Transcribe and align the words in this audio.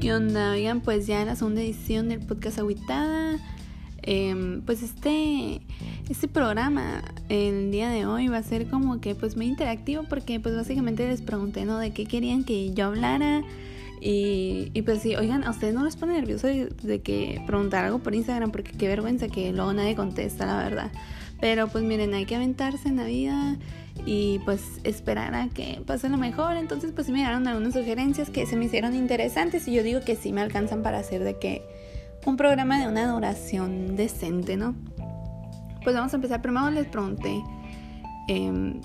¿Qué 0.00 0.14
onda? 0.14 0.52
Oigan, 0.52 0.80
pues 0.80 1.06
ya 1.06 1.22
la 1.26 1.36
segunda 1.36 1.60
edición 1.60 2.08
del 2.08 2.20
podcast 2.20 2.58
Aguitada. 2.58 3.38
Em, 4.00 4.62
pues 4.62 4.82
este, 4.82 5.60
este 6.08 6.26
programa 6.26 7.02
el 7.28 7.70
día 7.70 7.90
de 7.90 8.06
hoy 8.06 8.28
va 8.28 8.38
a 8.38 8.42
ser 8.42 8.66
como 8.68 8.98
que 9.02 9.14
pues 9.14 9.36
muy 9.36 9.44
interactivo 9.44 10.04
porque 10.08 10.40
pues 10.40 10.56
básicamente 10.56 11.06
les 11.06 11.20
pregunté, 11.20 11.66
¿no? 11.66 11.78
De 11.78 11.92
qué 11.92 12.06
querían 12.06 12.44
que 12.44 12.72
yo 12.72 12.86
hablara. 12.86 13.42
Y, 14.00 14.70
y 14.72 14.80
pues 14.80 15.02
sí, 15.02 15.16
oigan, 15.16 15.44
a 15.44 15.50
ustedes 15.50 15.74
no 15.74 15.84
les 15.84 15.96
pone 15.96 16.14
nervioso 16.14 16.46
de, 16.46 16.70
de 16.82 17.02
que 17.02 17.42
preguntar 17.46 17.84
algo 17.84 17.98
por 17.98 18.14
Instagram 18.14 18.52
porque 18.52 18.72
qué 18.72 18.88
vergüenza 18.88 19.28
que 19.28 19.52
luego 19.52 19.74
nadie 19.74 19.96
contesta, 19.96 20.46
la 20.46 20.56
verdad. 20.56 20.90
Pero 21.42 21.68
pues 21.68 21.84
miren, 21.84 22.14
hay 22.14 22.24
que 22.24 22.36
aventarse 22.36 22.88
en 22.88 22.96
la 22.96 23.04
vida 23.04 23.58
y 24.06 24.38
pues 24.40 24.62
esperar 24.84 25.34
a 25.34 25.48
que 25.48 25.82
pase 25.86 26.08
lo 26.08 26.16
mejor. 26.16 26.56
Entonces 26.56 26.92
pues 26.92 27.08
me 27.08 27.18
dieron 27.18 27.46
algunas 27.46 27.74
sugerencias 27.74 28.30
que 28.30 28.46
se 28.46 28.56
me 28.56 28.66
hicieron 28.66 28.94
interesantes 28.94 29.66
y 29.68 29.74
yo 29.74 29.82
digo 29.82 30.00
que 30.00 30.16
sí 30.16 30.32
me 30.32 30.40
alcanzan 30.40 30.82
para 30.82 30.98
hacer 30.98 31.24
de 31.24 31.38
que 31.38 31.62
un 32.26 32.36
programa 32.36 32.80
de 32.80 32.88
una 32.88 33.10
duración 33.10 33.96
decente, 33.96 34.56
¿no? 34.56 34.74
Pues 35.82 35.94
vamos 35.96 36.12
a 36.12 36.16
empezar. 36.16 36.42
Primero 36.42 36.70
les 36.70 36.86
pregunté, 36.86 37.42
eh, 38.28 38.80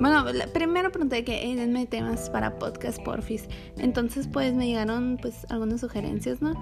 bueno, 0.00 0.24
primero 0.52 0.90
pregunté 0.90 1.24
que 1.24 1.54
denme 1.54 1.86
temas 1.86 2.28
para 2.30 2.58
podcast 2.58 3.00
porfis. 3.02 3.48
Entonces 3.78 4.26
pues 4.26 4.54
me 4.54 4.66
llegaron 4.66 5.18
pues 5.20 5.46
algunas 5.50 5.80
sugerencias, 5.80 6.42
¿no? 6.42 6.52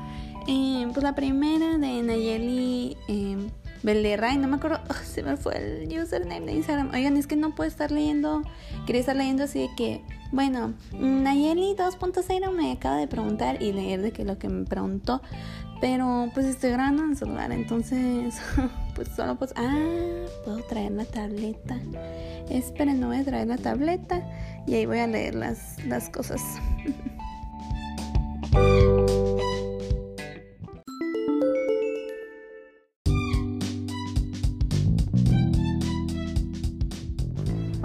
Eh, 0.46 0.86
pues 0.92 1.02
la 1.02 1.14
primera 1.14 1.78
de 1.78 2.02
Nayeli... 2.02 2.96
Eh, 3.08 3.36
Belderray, 3.82 4.38
no 4.38 4.48
me 4.48 4.56
acuerdo, 4.56 4.80
se 5.04 5.22
me 5.22 5.36
fue 5.36 5.56
el 5.56 6.00
username 6.00 6.46
de 6.46 6.52
Instagram. 6.52 6.90
Oigan, 6.94 7.16
es 7.16 7.26
que 7.26 7.36
no 7.36 7.54
puedo 7.54 7.68
estar 7.68 7.90
leyendo, 7.90 8.42
quería 8.86 9.00
estar 9.00 9.16
leyendo 9.16 9.44
así 9.44 9.60
de 9.60 9.70
que, 9.76 10.02
bueno, 10.30 10.74
Nayeli 10.92 11.74
2.0 11.76 12.52
me 12.52 12.72
acaba 12.72 12.96
de 12.96 13.08
preguntar 13.08 13.62
y 13.62 13.72
leer 13.72 14.02
de 14.02 14.12
que 14.12 14.24
lo 14.24 14.38
que 14.38 14.48
me 14.48 14.64
preguntó, 14.64 15.20
pero 15.80 16.30
pues 16.32 16.46
estoy 16.46 16.70
grabando 16.70 17.02
en 17.02 17.10
el 17.10 17.16
celular, 17.16 17.50
entonces, 17.50 18.40
pues 18.94 19.08
solo 19.08 19.36
pues, 19.36 19.52
ah, 19.56 19.76
puedo 20.44 20.62
traer 20.64 20.92
la 20.92 21.04
tableta. 21.04 21.78
Esperen, 22.48 23.00
no 23.00 23.08
voy 23.08 23.18
a 23.18 23.24
traer 23.24 23.48
la 23.48 23.58
tableta 23.58 24.22
y 24.66 24.74
ahí 24.74 24.86
voy 24.86 24.98
a 24.98 25.06
leer 25.06 25.34
las, 25.34 25.84
las 25.86 26.08
cosas. 26.08 26.40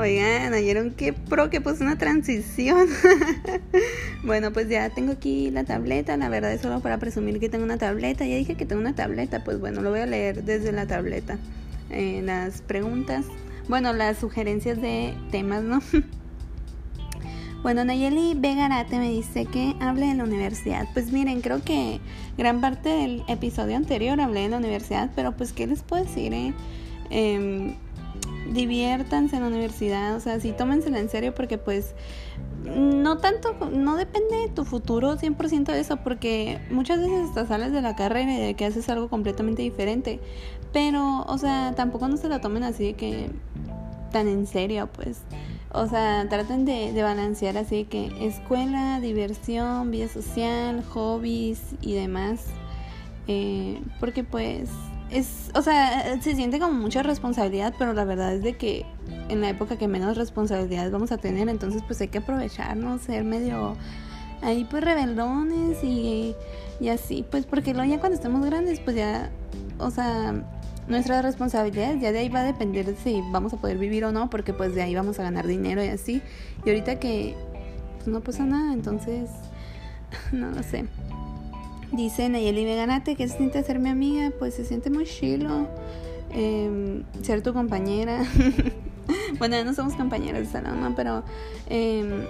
Oigan, 0.07 0.53
¿oyeron 0.53 0.91
qué 0.91 1.11
pro 1.11 1.49
que 1.49 1.59
puse 1.59 1.83
una 1.83 1.97
transición? 1.97 2.87
bueno, 4.23 4.53
pues 4.53 4.69
ya 4.69 4.89
tengo 4.89 5.11
aquí 5.11 5.51
la 5.51 5.65
tableta. 5.65 6.15
La 6.15 6.29
verdad 6.29 6.53
es 6.53 6.61
solo 6.61 6.79
para 6.79 6.97
presumir 6.97 7.41
que 7.41 7.49
tengo 7.49 7.65
una 7.65 7.77
tableta. 7.77 8.25
Ya 8.25 8.37
dije 8.37 8.55
que 8.55 8.65
tengo 8.65 8.79
una 8.79 8.95
tableta. 8.95 9.43
Pues 9.43 9.59
bueno, 9.59 9.81
lo 9.81 9.89
voy 9.89 9.99
a 9.99 10.05
leer 10.05 10.45
desde 10.45 10.71
la 10.71 10.87
tableta. 10.87 11.37
Eh, 11.89 12.21
las 12.23 12.61
preguntas, 12.61 13.25
bueno, 13.67 13.91
las 13.91 14.17
sugerencias 14.17 14.81
de 14.81 15.13
temas, 15.29 15.63
¿no? 15.63 15.81
Bueno, 17.63 17.83
Nayeli 17.83 18.35
Vegarate 18.35 18.99
me 18.99 19.09
dice 19.09 19.45
que 19.45 19.75
hable 19.81 20.05
de 20.05 20.13
la 20.13 20.23
universidad. 20.23 20.87
Pues 20.93 21.11
miren, 21.11 21.41
creo 21.41 21.61
que 21.63 21.99
gran 22.37 22.61
parte 22.61 22.87
del 22.87 23.23
episodio 23.27 23.75
anterior 23.75 24.21
hablé 24.21 24.41
de 24.41 24.49
la 24.49 24.57
universidad, 24.57 25.09
pero 25.15 25.35
pues, 25.35 25.51
¿qué 25.51 25.67
les 25.67 25.81
puedo 25.81 26.05
decir? 26.05 26.33
Eh? 26.33 26.53
Eh, 27.09 27.75
diviértanse 28.51 29.35
en 29.35 29.43
la 29.43 29.47
universidad, 29.47 30.15
o 30.15 30.19
sea, 30.19 30.39
sí 30.39 30.51
tómensela 30.51 30.99
en 30.99 31.09
serio 31.09 31.33
porque 31.33 31.57
pues 31.57 31.93
no 32.63 33.17
tanto, 33.17 33.53
no 33.71 33.95
depende 33.95 34.35
de 34.37 34.49
tu 34.49 34.65
futuro 34.65 35.17
100% 35.17 35.65
de 35.65 35.79
eso, 35.79 35.97
porque 35.97 36.59
muchas 36.69 36.99
veces 36.99 37.29
hasta 37.29 37.45
sales 37.45 37.71
de 37.71 37.81
la 37.81 37.95
carrera 37.95 38.33
y 38.33 38.39
de 38.39 38.53
que 38.55 38.65
haces 38.65 38.89
algo 38.89 39.09
completamente 39.09 39.61
diferente, 39.61 40.19
pero, 40.73 41.23
o 41.27 41.37
sea, 41.37 41.73
tampoco 41.75 42.07
no 42.07 42.17
se 42.17 42.27
la 42.27 42.41
tomen 42.41 42.63
así 42.63 42.87
de 42.87 42.93
que 42.93 43.29
tan 44.11 44.27
en 44.27 44.47
serio, 44.47 44.89
pues. 44.93 45.21
O 45.73 45.85
sea, 45.87 46.25
traten 46.29 46.65
de, 46.65 46.93
de 46.93 47.03
balancear 47.03 47.57
así 47.57 47.83
que 47.83 48.09
escuela, 48.25 48.99
diversión, 48.99 49.91
vida 49.91 50.07
social, 50.07 50.83
hobbies 50.83 51.61
y 51.81 51.93
demás. 51.93 52.45
Eh, 53.27 53.81
porque 53.99 54.23
pues 54.23 54.69
es, 55.09 55.51
o 55.53 55.61
sea, 55.61 56.19
se 56.21 56.35
siente 56.35 56.59
como 56.59 56.73
mucha 56.73 57.03
responsabilidad, 57.03 57.73
pero 57.77 57.93
la 57.93 58.03
verdad 58.03 58.33
es 58.33 58.43
de 58.43 58.57
que 58.57 58.85
en 59.29 59.41
la 59.41 59.49
época 59.49 59.77
que 59.77 59.87
menos 59.87 60.17
responsabilidad 60.17 60.91
vamos 60.91 61.11
a 61.11 61.17
tener, 61.17 61.49
entonces 61.49 61.81
pues 61.85 62.01
hay 62.01 62.09
que 62.09 62.17
aprovecharnos, 62.19 63.01
ser 63.01 63.23
medio 63.23 63.75
ahí 64.41 64.67
pues 64.69 64.83
rebeldones 64.83 65.83
y, 65.83 66.35
y 66.79 66.89
así, 66.89 67.25
pues 67.29 67.45
porque 67.45 67.73
luego 67.73 67.89
ya 67.89 67.99
cuando 67.99 68.15
estemos 68.15 68.45
grandes 68.45 68.79
pues 68.79 68.95
ya, 68.95 69.31
o 69.79 69.91
sea, 69.91 70.43
nuestra 70.87 71.21
responsabilidad 71.21 71.95
ya 71.95 72.11
de 72.11 72.19
ahí 72.19 72.29
va 72.29 72.41
a 72.41 72.43
depender 72.43 72.95
si 73.01 73.21
vamos 73.31 73.53
a 73.53 73.57
poder 73.57 73.77
vivir 73.77 74.05
o 74.05 74.11
no, 74.11 74.29
porque 74.29 74.53
pues 74.53 74.75
de 74.75 74.81
ahí 74.81 74.95
vamos 74.95 75.19
a 75.19 75.23
ganar 75.23 75.47
dinero 75.47 75.83
y 75.83 75.87
así, 75.87 76.21
y 76.65 76.69
ahorita 76.69 76.99
que 76.99 77.35
pues, 77.95 78.07
no 78.07 78.21
pasa 78.21 78.45
nada, 78.45 78.73
entonces 78.73 79.29
no 80.31 80.51
lo 80.51 80.63
sé. 80.63 80.85
Dice 81.91 82.27
Nayeli 82.29 82.65
Veganate 82.65 83.15
que 83.15 83.27
se 83.27 83.37
siente 83.37 83.63
ser 83.63 83.79
mi 83.79 83.89
amiga, 83.89 84.31
pues 84.37 84.53
se 84.55 84.65
siente 84.65 84.89
muy 84.89 85.05
chilo. 85.05 85.67
Eh, 86.31 87.03
ser 87.21 87.41
tu 87.41 87.53
compañera. 87.53 88.25
bueno, 89.39 89.55
ya 89.55 89.63
no 89.63 89.73
somos 89.73 89.93
compañeras 89.95 90.41
de 90.41 90.45
salón, 90.47 90.81
¿no? 90.81 90.95
Pero, 90.95 91.23
eh, 91.69 92.25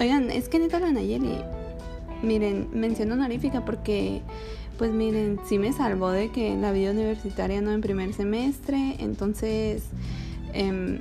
oigan, 0.00 0.30
es 0.30 0.48
que 0.48 0.58
neta 0.58 0.80
la 0.80 0.90
Nayeli, 0.90 1.36
miren, 2.22 2.68
mención 2.72 3.12
honorífica 3.12 3.64
porque, 3.64 4.22
pues 4.78 4.90
miren, 4.90 5.38
sí 5.48 5.58
me 5.58 5.72
salvó 5.72 6.10
de 6.10 6.30
que 6.30 6.56
la 6.56 6.72
vida 6.72 6.90
universitaria 6.90 7.60
no 7.60 7.72
en 7.72 7.80
primer 7.80 8.12
semestre, 8.12 8.96
entonces, 8.98 9.84
eh, 10.52 11.00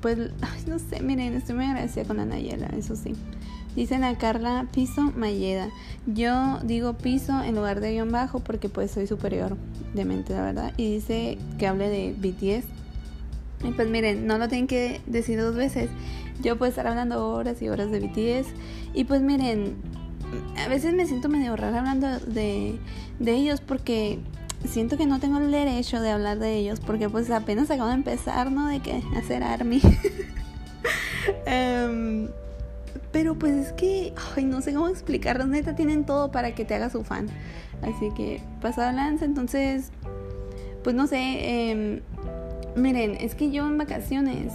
pues, 0.00 0.18
ay, 0.40 0.62
no 0.66 0.78
sé, 0.78 1.00
miren, 1.02 1.34
estoy 1.34 1.56
muy 1.56 1.66
agradecida 1.66 2.04
con 2.04 2.16
la 2.16 2.24
Nayela, 2.24 2.68
eso 2.76 2.96
sí. 2.96 3.12
Dicen 3.76 4.04
a 4.04 4.16
Carla 4.16 4.66
Piso 4.72 5.12
Mayeda. 5.14 5.68
Yo 6.06 6.58
digo 6.62 6.94
piso 6.94 7.42
en 7.42 7.54
lugar 7.54 7.80
de 7.80 7.92
guion 7.92 8.10
bajo 8.10 8.40
porque 8.40 8.70
pues 8.70 8.90
soy 8.90 9.06
superior 9.06 9.58
de 9.94 10.04
mente, 10.06 10.32
la 10.32 10.42
verdad. 10.42 10.72
Y 10.78 10.94
dice 10.94 11.36
que 11.58 11.66
hable 11.66 11.90
de 11.90 12.14
BTS. 12.16 12.66
Y 13.68 13.72
pues 13.72 13.88
miren, 13.88 14.26
no 14.26 14.38
lo 14.38 14.48
tienen 14.48 14.66
que 14.66 15.02
decir 15.06 15.38
dos 15.38 15.54
veces. 15.54 15.90
Yo 16.42 16.56
puedo 16.56 16.70
estar 16.70 16.86
hablando 16.86 17.28
horas 17.28 17.60
y 17.60 17.68
horas 17.68 17.90
de 17.90 18.00
BTS. 18.00 18.48
Y 18.94 19.04
pues 19.04 19.20
miren, 19.20 19.76
a 20.56 20.68
veces 20.68 20.94
me 20.94 21.06
siento 21.06 21.28
medio 21.28 21.54
rara 21.54 21.78
hablando 21.78 22.18
de, 22.20 22.78
de 23.18 23.32
ellos 23.32 23.60
porque 23.60 24.20
siento 24.66 24.96
que 24.96 25.04
no 25.04 25.20
tengo 25.20 25.36
el 25.38 25.50
derecho 25.50 26.00
de 26.00 26.10
hablar 26.10 26.38
de 26.38 26.56
ellos 26.56 26.80
porque 26.80 27.10
pues 27.10 27.30
apenas 27.30 27.70
acabo 27.70 27.88
de 27.88 27.96
empezar, 27.96 28.50
¿no? 28.50 28.68
De 28.68 28.80
que 28.80 29.02
hacer 29.16 29.42
ARMY. 29.42 29.82
um, 31.46 32.28
pero 33.16 33.34
pues 33.34 33.54
es 33.54 33.72
que, 33.72 34.12
ay, 34.36 34.44
no 34.44 34.60
sé 34.60 34.74
cómo 34.74 34.88
explicarlo. 34.88 35.46
Neta, 35.46 35.74
tienen 35.74 36.04
todo 36.04 36.30
para 36.30 36.54
que 36.54 36.66
te 36.66 36.74
hagas 36.74 36.92
su 36.92 37.02
fan. 37.02 37.28
Así 37.80 38.10
que, 38.14 38.42
pasado 38.60 38.92
lanza. 38.92 39.24
Entonces, 39.24 39.90
pues 40.84 40.94
no 40.94 41.06
sé. 41.06 41.16
Eh, 41.18 42.02
miren, 42.76 43.14
es 43.14 43.34
que 43.34 43.50
yo 43.50 43.66
en 43.66 43.78
vacaciones 43.78 44.52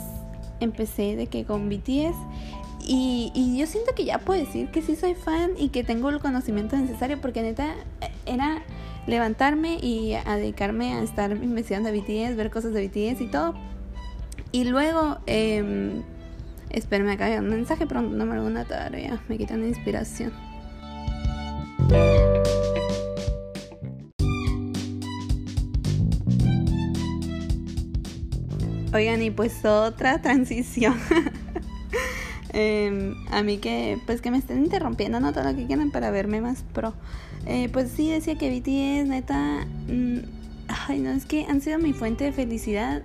empecé 0.60 1.16
de 1.16 1.26
que 1.26 1.44
con 1.44 1.70
BTS. 1.70 2.16
Y, 2.86 3.32
y 3.34 3.58
yo 3.58 3.66
siento 3.66 3.96
que 3.96 4.06
ya 4.06 4.20
puedo 4.20 4.40
decir 4.40 4.70
que 4.70 4.84
sí 4.84 4.96
soy 4.96 5.16
fan 5.16 5.54
y 5.58 5.70
que 5.70 5.84
tengo 5.84 6.10
el 6.10 6.20
conocimiento 6.20 6.78
necesario. 6.78 7.20
Porque 7.20 7.42
neta, 7.42 7.74
era 8.28 8.62
levantarme 9.08 9.80
y 9.82 10.14
a 10.14 10.36
dedicarme 10.36 10.94
a 10.94 11.02
estar 11.02 11.32
investigando 11.32 11.92
de 11.92 12.00
BTS, 12.00 12.36
ver 12.36 12.52
cosas 12.52 12.74
de 12.74 12.88
BTS 12.88 13.22
y 13.22 13.28
todo. 13.28 13.56
Y 14.52 14.66
luego. 14.66 15.18
Eh, 15.26 16.04
Espero 16.74 17.04
me 17.04 17.18
caiga 17.18 17.42
un 17.42 17.50
mensaje 17.50 17.86
pronto, 17.86 18.16
no 18.16 18.26
me 18.26 18.36
alguna 18.36 18.64
tarea, 18.64 19.22
me 19.28 19.38
quitan 19.38 19.64
inspiración. 19.66 20.32
Oigan, 28.94 29.22
y 29.22 29.32
pues 29.32 29.66
otra 29.66 30.22
transición. 30.22 30.96
eh, 32.54 33.16
a 33.32 33.44
mí 33.44 33.58
que, 33.58 33.98
pues 34.06 34.22
que 34.22 34.32
me 34.32 34.38
estén 34.38 34.64
interrumpiendo, 34.64 35.20
no 35.20 35.34
todo 35.34 35.44
lo 35.44 35.56
que 35.56 35.66
quieran 35.66 35.92
para 35.92 36.10
verme 36.10 36.40
más 36.40 36.64
pro. 36.74 36.94
Eh, 37.46 37.68
pues 37.74 37.92
sí, 37.92 38.10
decía 38.10 38.38
que 38.38 38.50
BTS, 38.50 39.10
neta, 39.10 39.66
mmm, 39.88 40.20
ay, 40.88 41.00
no, 41.00 41.12
es 41.12 41.26
que 41.26 41.46
han 41.46 41.60
sido 41.60 41.80
mi 41.80 41.92
fuente 41.92 42.24
de 42.24 42.32
felicidad 42.32 43.02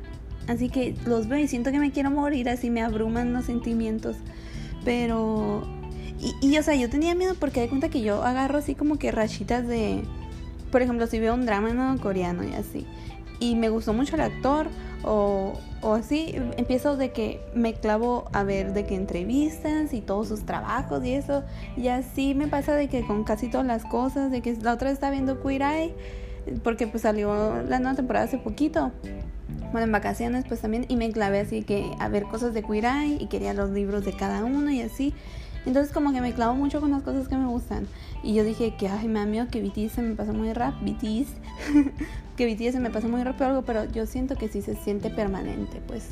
Así 0.47 0.69
que 0.69 0.95
los 1.07 1.29
veo 1.29 1.39
y 1.39 1.49
siento 1.49 1.73
que 1.73 1.79
me 1.79 1.91
quiero 1.91 2.11
morir, 2.11 2.49
así 2.49 2.71
me 2.71 2.83
abruman 2.83 3.33
los 3.33 3.45
sentimientos. 3.45 4.17
Pero... 4.85 5.67
Y, 6.19 6.35
y 6.41 6.57
o 6.57 6.63
sea, 6.63 6.75
yo 6.75 6.89
tenía 6.89 7.15
miedo 7.15 7.35
porque 7.39 7.61
de 7.61 7.69
cuenta 7.69 7.89
que 7.89 8.01
yo 8.01 8.23
agarro 8.23 8.59
así 8.59 8.75
como 8.75 8.99
que 8.99 9.11
rachitas 9.11 9.67
de... 9.67 10.03
Por 10.71 10.83
ejemplo, 10.83 11.07
si 11.07 11.19
veo 11.19 11.35
un 11.35 11.47
drama 11.47 11.71
¿no? 11.73 12.01
coreano 12.01 12.43
y 12.45 12.55
así. 12.55 12.87
Y 13.39 13.55
me 13.55 13.69
gustó 13.69 13.93
mucho 13.93 14.17
el 14.17 14.23
actor 14.23 14.69
o, 15.05 15.53
o 15.83 15.95
así, 15.95 16.35
empiezo 16.57 16.97
de 16.97 17.13
que 17.13 17.41
me 17.55 17.75
clavo 17.75 18.25
a 18.33 18.43
ver 18.43 18.73
de 18.73 18.87
que 18.87 18.95
entrevistas 18.95 19.93
y 19.93 20.01
todos 20.01 20.29
sus 20.29 20.45
trabajos 20.45 21.05
y 21.05 21.13
eso, 21.13 21.45
y 21.77 21.89
así 21.89 22.35
me 22.35 22.49
pasa 22.49 22.75
de 22.75 22.89
que 22.89 23.07
con 23.07 23.25
casi 23.25 23.49
todas 23.49 23.67
las 23.67 23.85
cosas, 23.85 24.31
de 24.31 24.41
que 24.41 24.57
la 24.57 24.73
otra 24.73 24.91
estaba 24.91 25.13
viendo 25.13 25.43
Queer 25.43 25.63
Eye, 25.63 25.95
porque 26.65 26.87
pues 26.87 27.03
salió 27.03 27.63
la 27.63 27.79
nueva 27.79 27.95
temporada 27.95 28.25
hace 28.25 28.39
poquito, 28.39 28.91
bueno, 29.73 29.87
en 29.87 29.93
vacaciones 29.93 30.45
pues 30.47 30.61
también, 30.61 30.87
y 30.89 30.97
me 30.97 31.11
clavé 31.11 31.41
así 31.41 31.63
que 31.63 31.91
a 31.99 32.09
ver 32.09 32.25
cosas 32.25 32.55
de 32.55 32.61
Eye 32.61 33.19
y 33.21 33.27
quería 33.27 33.55
los 33.55 33.71
libros 33.71 34.05
de 34.05 34.13
cada 34.13 34.45
uno 34.45 34.71
y 34.71 34.81
así, 34.81 35.15
entonces 35.67 35.93
como 35.93 36.13
que 36.13 36.21
me 36.21 36.33
clavo 36.33 36.55
mucho 36.55 36.81
con 36.81 36.93
las 36.93 37.03
cosas 37.03 37.29
que 37.29 37.37
me 37.37 37.47
gustan. 37.47 37.87
Y 38.23 38.35
yo 38.35 38.45
dije 38.45 38.75
que, 38.79 38.89
ay, 38.89 39.09
mami, 39.09 39.45
que 39.49 39.61
BTS 39.61 39.93
se 39.97 40.03
me 40.03 40.15
pasa 40.15 40.33
muy 40.33 40.53
rápido. 40.53 40.95
BTS. 40.95 41.29
que 42.37 42.47
BTS 42.47 42.75
se 42.75 42.81
me 42.81 42.91
pasa 42.91 43.09
muy 43.09 43.23
rápido 43.25 43.47
algo, 43.47 43.63
pero 43.63 43.85
yo 43.85 44.07
siento 44.07 44.37
que 44.37 44.49
sí 44.49 44.63
se 44.63 44.77
siente 44.77 45.11
permanente, 45.11 45.83
pues. 45.87 46.11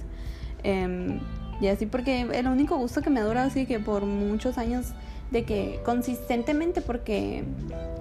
Em, 0.64 1.20
y 1.60 1.68
así 1.68 1.86
porque 1.86 2.22
el 2.22 2.48
único 2.48 2.76
gusto 2.76 3.00
que 3.00 3.10
me 3.10 3.20
ha 3.20 3.24
durado 3.24 3.46
así 3.46 3.64
que 3.66 3.78
por 3.78 4.04
muchos 4.04 4.58
años 4.58 4.92
de 5.30 5.44
que 5.44 5.80
consistentemente 5.84 6.80
porque 6.80 7.44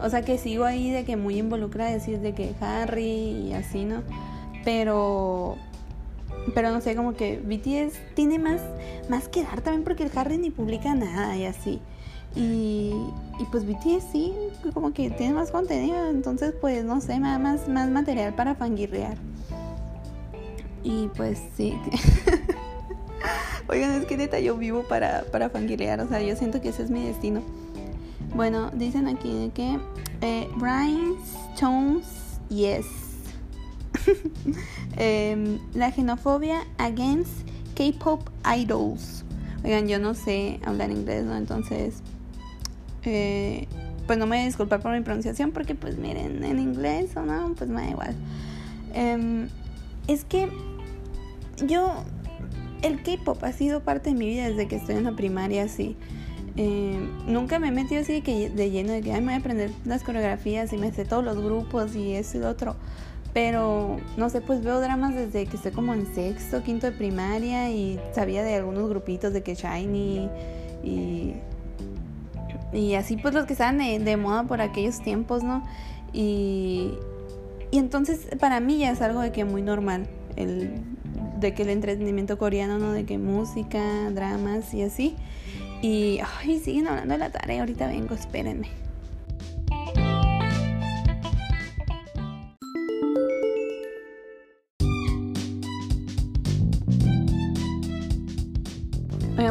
o 0.01 0.09
sea 0.09 0.23
que 0.23 0.37
sigo 0.37 0.65
ahí 0.65 0.89
de 0.91 1.03
que 1.03 1.17
muy 1.17 1.37
involucrada 1.37 1.91
decir 1.91 2.19
de 2.19 2.33
que 2.33 2.53
Harry 2.61 3.03
y 3.03 3.53
así 3.53 3.85
no 3.85 4.01
pero 4.63 5.57
pero 6.53 6.71
no 6.71 6.81
sé, 6.81 6.95
como 6.95 7.13
que 7.13 7.37
BTS 7.37 8.15
tiene 8.15 8.37
más, 8.37 8.61
más 9.09 9.27
que 9.27 9.43
dar 9.43 9.61
también 9.61 9.83
porque 9.83 10.03
el 10.03 10.11
Harry 10.15 10.37
ni 10.37 10.49
publica 10.49 10.93
nada 10.93 11.35
y 11.37 11.45
así. 11.45 11.79
Y, 12.35 12.93
y 13.39 13.45
pues 13.51 13.65
BTS 13.65 14.03
sí, 14.11 14.33
como 14.73 14.91
que 14.91 15.09
tiene 15.11 15.33
más 15.33 15.51
contenido, 15.51 16.09
entonces 16.09 16.53
pues 16.59 16.83
no 16.83 16.99
sé, 16.99 17.19
más, 17.19 17.39
más, 17.39 17.67
más 17.69 17.89
material 17.89 18.33
para 18.33 18.55
fangirrear. 18.55 19.17
Y 20.83 21.07
pues 21.15 21.39
sí. 21.55 21.77
Oigan, 23.69 23.91
es 23.91 24.05
que 24.05 24.17
neta 24.17 24.39
yo 24.39 24.57
vivo 24.57 24.83
para, 24.83 25.23
para 25.31 25.49
fangirrear, 25.49 26.01
o 26.01 26.07
sea, 26.07 26.21
yo 26.21 26.35
siento 26.35 26.59
que 26.59 26.69
ese 26.69 26.83
es 26.83 26.89
mi 26.89 27.05
destino. 27.05 27.41
Bueno, 28.35 28.71
dicen 28.73 29.07
aquí 29.07 29.51
que 29.53 29.79
eh, 30.21 30.49
Brian 30.57 31.15
Stones, 31.53 32.05
yes. 32.49 33.12
Em, 34.97 35.59
la 35.73 35.91
xenofobia 35.91 36.61
against 36.77 37.47
K-pop 37.75 38.29
idols. 38.45 39.23
Oigan, 39.63 39.87
yo 39.87 39.99
no 39.99 40.13
sé 40.13 40.59
hablar 40.65 40.91
inglés, 40.91 41.23
¿no? 41.25 41.35
Entonces, 41.35 42.01
eh, 43.03 43.67
pues 44.05 44.19
no 44.19 44.25
me 44.25 44.35
voy 44.35 44.43
a 44.43 44.45
disculpar 44.45 44.81
por 44.81 44.91
mi 44.91 45.01
pronunciación 45.01 45.51
porque, 45.51 45.75
pues 45.75 45.97
miren, 45.97 46.43
en 46.43 46.59
inglés 46.59 47.15
o 47.15 47.21
no, 47.21 47.53
pues 47.55 47.69
me 47.69 47.81
da 47.81 47.89
igual. 47.89 48.15
Em, 48.93 49.47
es 50.07 50.25
que 50.25 50.49
yo, 51.65 52.03
el 52.81 53.01
K-pop 53.01 53.43
ha 53.43 53.53
sido 53.53 53.81
parte 53.81 54.09
de 54.09 54.15
mi 54.15 54.27
vida 54.27 54.49
desde 54.49 54.67
que 54.67 54.75
estoy 54.75 54.95
en 54.95 55.05
la 55.05 55.15
primaria, 55.15 55.63
así. 55.63 55.95
Em, 56.55 57.09
nunca 57.25 57.57
me 57.57 57.69
he 57.69 57.71
metido 57.71 58.01
así 58.01 58.13
de, 58.13 58.21
que, 58.21 58.49
de 58.49 58.69
lleno 58.69 58.91
de 58.91 59.01
que 59.01 59.11
Ay, 59.11 59.21
me 59.21 59.27
voy 59.27 59.33
a 59.33 59.37
aprender 59.37 59.71
las 59.85 60.03
coreografías 60.03 60.71
y 60.71 60.77
me 60.77 60.91
sé 60.91 61.03
todos 61.03 61.23
los 61.23 61.37
grupos 61.41 61.95
y 61.95 62.13
eso 62.13 62.37
y 62.37 62.41
lo 62.41 62.49
otro. 62.49 62.75
Pero 63.33 63.97
no 64.15 64.29
sé, 64.29 64.41
pues 64.41 64.63
veo 64.63 64.79
dramas 64.79 65.15
desde 65.15 65.45
que 65.47 65.57
estoy 65.57 65.71
como 65.71 65.93
en 65.93 66.13
sexto, 66.13 66.61
quinto 66.61 66.85
de 66.87 66.93
primaria 66.93 67.71
y 67.71 67.99
sabía 68.13 68.43
de 68.43 68.55
algunos 68.55 68.87
grupitos 68.89 69.33
de 69.33 69.41
que 69.41 69.55
Shiny 69.55 70.29
y, 70.83 71.33
y 72.71 72.93
así 72.93 73.17
pues 73.17 73.33
los 73.33 73.45
que 73.45 73.53
estaban 73.53 73.79
de, 73.79 74.17
moda 74.17 74.43
por 74.43 74.61
aquellos 74.61 75.01
tiempos, 75.01 75.43
¿no? 75.43 75.63
Y, 76.13 76.93
y 77.71 77.79
entonces 77.79 78.27
para 78.39 78.59
mí 78.59 78.77
ya 78.77 78.91
es 78.91 79.01
algo 79.01 79.21
de 79.21 79.31
que 79.31 79.45
muy 79.45 79.63
normal, 79.63 80.07
el, 80.35 80.75
de 81.39 81.53
que 81.53 81.63
el 81.63 81.69
entretenimiento 81.69 82.37
coreano, 82.37 82.77
¿no? 82.77 82.91
De 82.91 83.05
que 83.05 83.17
música, 83.17 84.11
dramas 84.11 84.73
y 84.73 84.83
así. 84.83 85.15
Y, 85.81 86.19
ay, 86.39 86.59
siguen 86.59 86.87
hablando 86.87 87.13
de 87.13 87.17
la 87.17 87.29
tarea, 87.29 87.59
ahorita 87.59 87.87
vengo, 87.87 88.15
espérenme. 88.15 88.82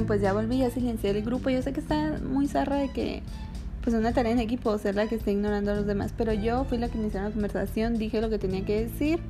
Pues 0.00 0.22
ya 0.22 0.32
volví 0.32 0.62
a 0.62 0.70
silenciar 0.70 1.16
el 1.16 1.22
grupo. 1.22 1.50
Yo 1.50 1.60
sé 1.62 1.72
que 1.72 1.80
está 1.80 2.18
muy 2.24 2.48
zarra 2.48 2.76
de 2.76 2.88
que, 2.90 3.22
pues 3.82 3.94
una 3.94 4.12
tarea 4.12 4.32
en 4.32 4.38
equipo, 4.38 4.76
ser 4.78 4.94
la 4.94 5.06
que 5.06 5.16
esté 5.16 5.32
ignorando 5.32 5.72
a 5.72 5.74
los 5.74 5.86
demás. 5.86 6.14
Pero 6.16 6.32
yo 6.32 6.64
fui 6.64 6.78
la 6.78 6.88
que 6.88 6.98
inició 6.98 7.22
la 7.22 7.30
conversación, 7.30 7.98
dije 7.98 8.20
lo 8.20 8.30
que 8.30 8.38
tenía 8.38 8.64
que 8.64 8.84
decir. 8.86 9.20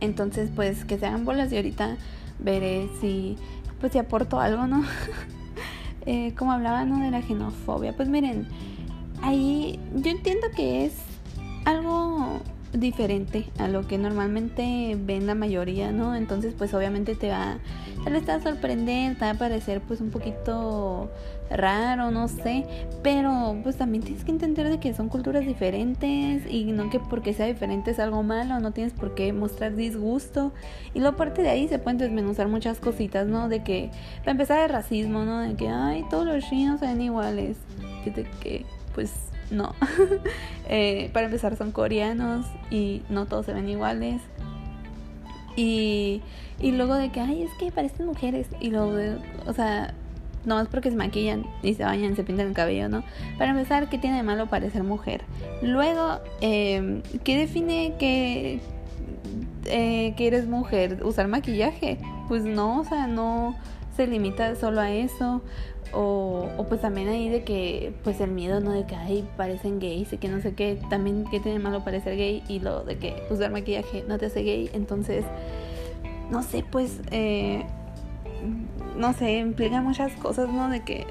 Entonces, 0.00 0.50
pues 0.54 0.84
que 0.84 0.98
se 0.98 1.06
hagan 1.06 1.24
bolas 1.24 1.50
y 1.52 1.56
ahorita 1.56 1.96
veré 2.38 2.88
si, 3.00 3.36
pues 3.80 3.92
si 3.92 3.98
aporto 3.98 4.40
algo, 4.40 4.66
¿no? 4.66 4.84
eh, 6.06 6.34
como 6.36 6.52
hablaba, 6.52 6.84
¿no? 6.84 7.02
De 7.02 7.10
la 7.10 7.22
xenofobia. 7.22 7.96
Pues 7.96 8.08
miren, 8.08 8.46
ahí 9.22 9.80
yo 9.94 10.10
entiendo 10.10 10.48
que 10.54 10.84
es 10.84 10.92
algo 11.64 12.25
diferente 12.80 13.46
a 13.58 13.68
lo 13.68 13.86
que 13.86 13.98
normalmente 13.98 14.96
ven 14.98 15.26
la 15.26 15.34
mayoría, 15.34 15.92
¿no? 15.92 16.14
Entonces, 16.14 16.54
pues 16.56 16.74
obviamente 16.74 17.14
te 17.14 17.30
va, 17.30 17.58
te 18.04 18.20
va 18.20 18.34
a 18.34 18.40
sorprender, 18.40 19.18
te 19.18 19.24
va 19.24 19.32
a 19.32 19.34
parecer 19.34 19.80
pues 19.80 20.00
un 20.00 20.10
poquito 20.10 21.10
raro, 21.50 22.10
no 22.10 22.28
sé, 22.28 22.66
pero 23.02 23.56
pues 23.62 23.76
también 23.76 24.02
tienes 24.02 24.24
que 24.24 24.32
entender 24.32 24.68
de 24.68 24.80
que 24.80 24.94
son 24.94 25.08
culturas 25.08 25.46
diferentes 25.46 26.42
y 26.50 26.64
no 26.64 26.90
que 26.90 26.98
porque 26.98 27.34
sea 27.34 27.46
diferente 27.46 27.92
es 27.92 27.98
algo 27.98 28.22
malo, 28.22 28.58
no 28.60 28.72
tienes 28.72 28.92
por 28.92 29.14
qué 29.14 29.32
mostrar 29.32 29.76
disgusto. 29.76 30.52
Y 30.94 31.00
luego 31.00 31.14
aparte 31.14 31.42
de 31.42 31.50
ahí 31.50 31.68
se 31.68 31.78
pueden 31.78 31.98
desmenuzar 31.98 32.48
muchas 32.48 32.78
cositas, 32.78 33.26
¿no? 33.26 33.48
De 33.48 33.62
que, 33.62 33.90
para 34.20 34.32
empezar 34.32 34.58
el 34.62 34.70
racismo, 34.70 35.24
¿no? 35.24 35.40
De 35.40 35.54
que, 35.54 35.68
ay, 35.68 36.04
todos 36.10 36.26
los 36.26 36.44
chinos 36.48 36.80
ven 36.80 37.00
iguales, 37.00 37.56
que, 38.04 38.12
que 38.40 38.66
pues 38.94 39.12
no. 39.50 39.74
Eh, 40.68 41.10
para 41.12 41.26
empezar 41.26 41.54
son 41.54 41.70
coreanos 41.70 42.44
y 42.72 43.02
no 43.08 43.26
todos 43.26 43.46
se 43.46 43.52
ven 43.52 43.68
iguales. 43.68 44.20
Y, 45.54 46.22
y 46.58 46.72
luego 46.72 46.96
de 46.96 47.10
que, 47.10 47.20
ay, 47.20 47.44
es 47.44 47.52
que 47.60 47.70
parecen 47.70 48.06
mujeres. 48.06 48.48
Y 48.58 48.70
luego, 48.70 48.92
de, 48.92 49.16
o 49.46 49.52
sea, 49.52 49.94
no 50.44 50.60
es 50.60 50.66
porque 50.66 50.90
se 50.90 50.96
maquillan 50.96 51.44
y 51.62 51.74
se 51.74 51.84
bañan, 51.84 52.16
se 52.16 52.24
pintan 52.24 52.48
el 52.48 52.52
cabello, 52.52 52.88
¿no? 52.88 53.04
Para 53.38 53.50
empezar, 53.52 53.88
¿qué 53.88 53.98
tiene 53.98 54.16
de 54.16 54.22
malo 54.24 54.46
parecer 54.46 54.82
mujer? 54.82 55.22
Luego, 55.62 56.18
eh, 56.40 57.02
¿qué 57.22 57.38
define 57.38 57.94
que, 57.98 58.60
eh, 59.66 60.14
que 60.16 60.26
eres 60.26 60.46
mujer? 60.48 61.00
¿Usar 61.04 61.28
maquillaje? 61.28 61.98
Pues 62.28 62.44
no, 62.44 62.80
o 62.80 62.84
sea, 62.84 63.06
no 63.06 63.56
se 63.96 64.06
limita 64.06 64.54
solo 64.56 64.80
a 64.80 64.90
eso. 64.92 65.42
O, 65.92 66.66
pues 66.68 66.80
también 66.80 67.08
ahí 67.08 67.28
de 67.28 67.44
que, 67.44 67.94
pues 68.02 68.20
el 68.20 68.30
miedo, 68.30 68.60
¿no? 68.60 68.72
De 68.72 68.84
que, 68.86 68.96
ay, 68.96 69.26
parecen 69.36 69.78
gays 69.78 70.12
y 70.12 70.18
que 70.18 70.28
no 70.28 70.40
sé 70.40 70.54
qué, 70.54 70.78
también 70.90 71.24
que 71.30 71.40
tiene 71.40 71.58
malo 71.58 71.84
parecer 71.84 72.16
gay 72.16 72.42
y 72.48 72.58
lo 72.58 72.84
de 72.84 72.98
que 72.98 73.22
usar 73.30 73.50
maquillaje 73.50 74.04
no 74.08 74.18
te 74.18 74.26
hace 74.26 74.42
gay, 74.42 74.68
entonces, 74.72 75.24
no 76.30 76.42
sé, 76.42 76.64
pues, 76.70 77.00
eh, 77.12 77.64
no 78.96 79.12
sé, 79.12 79.38
implica 79.38 79.80
muchas 79.80 80.12
cosas, 80.14 80.48
¿no? 80.48 80.68
De 80.68 80.80
que, 80.82 81.06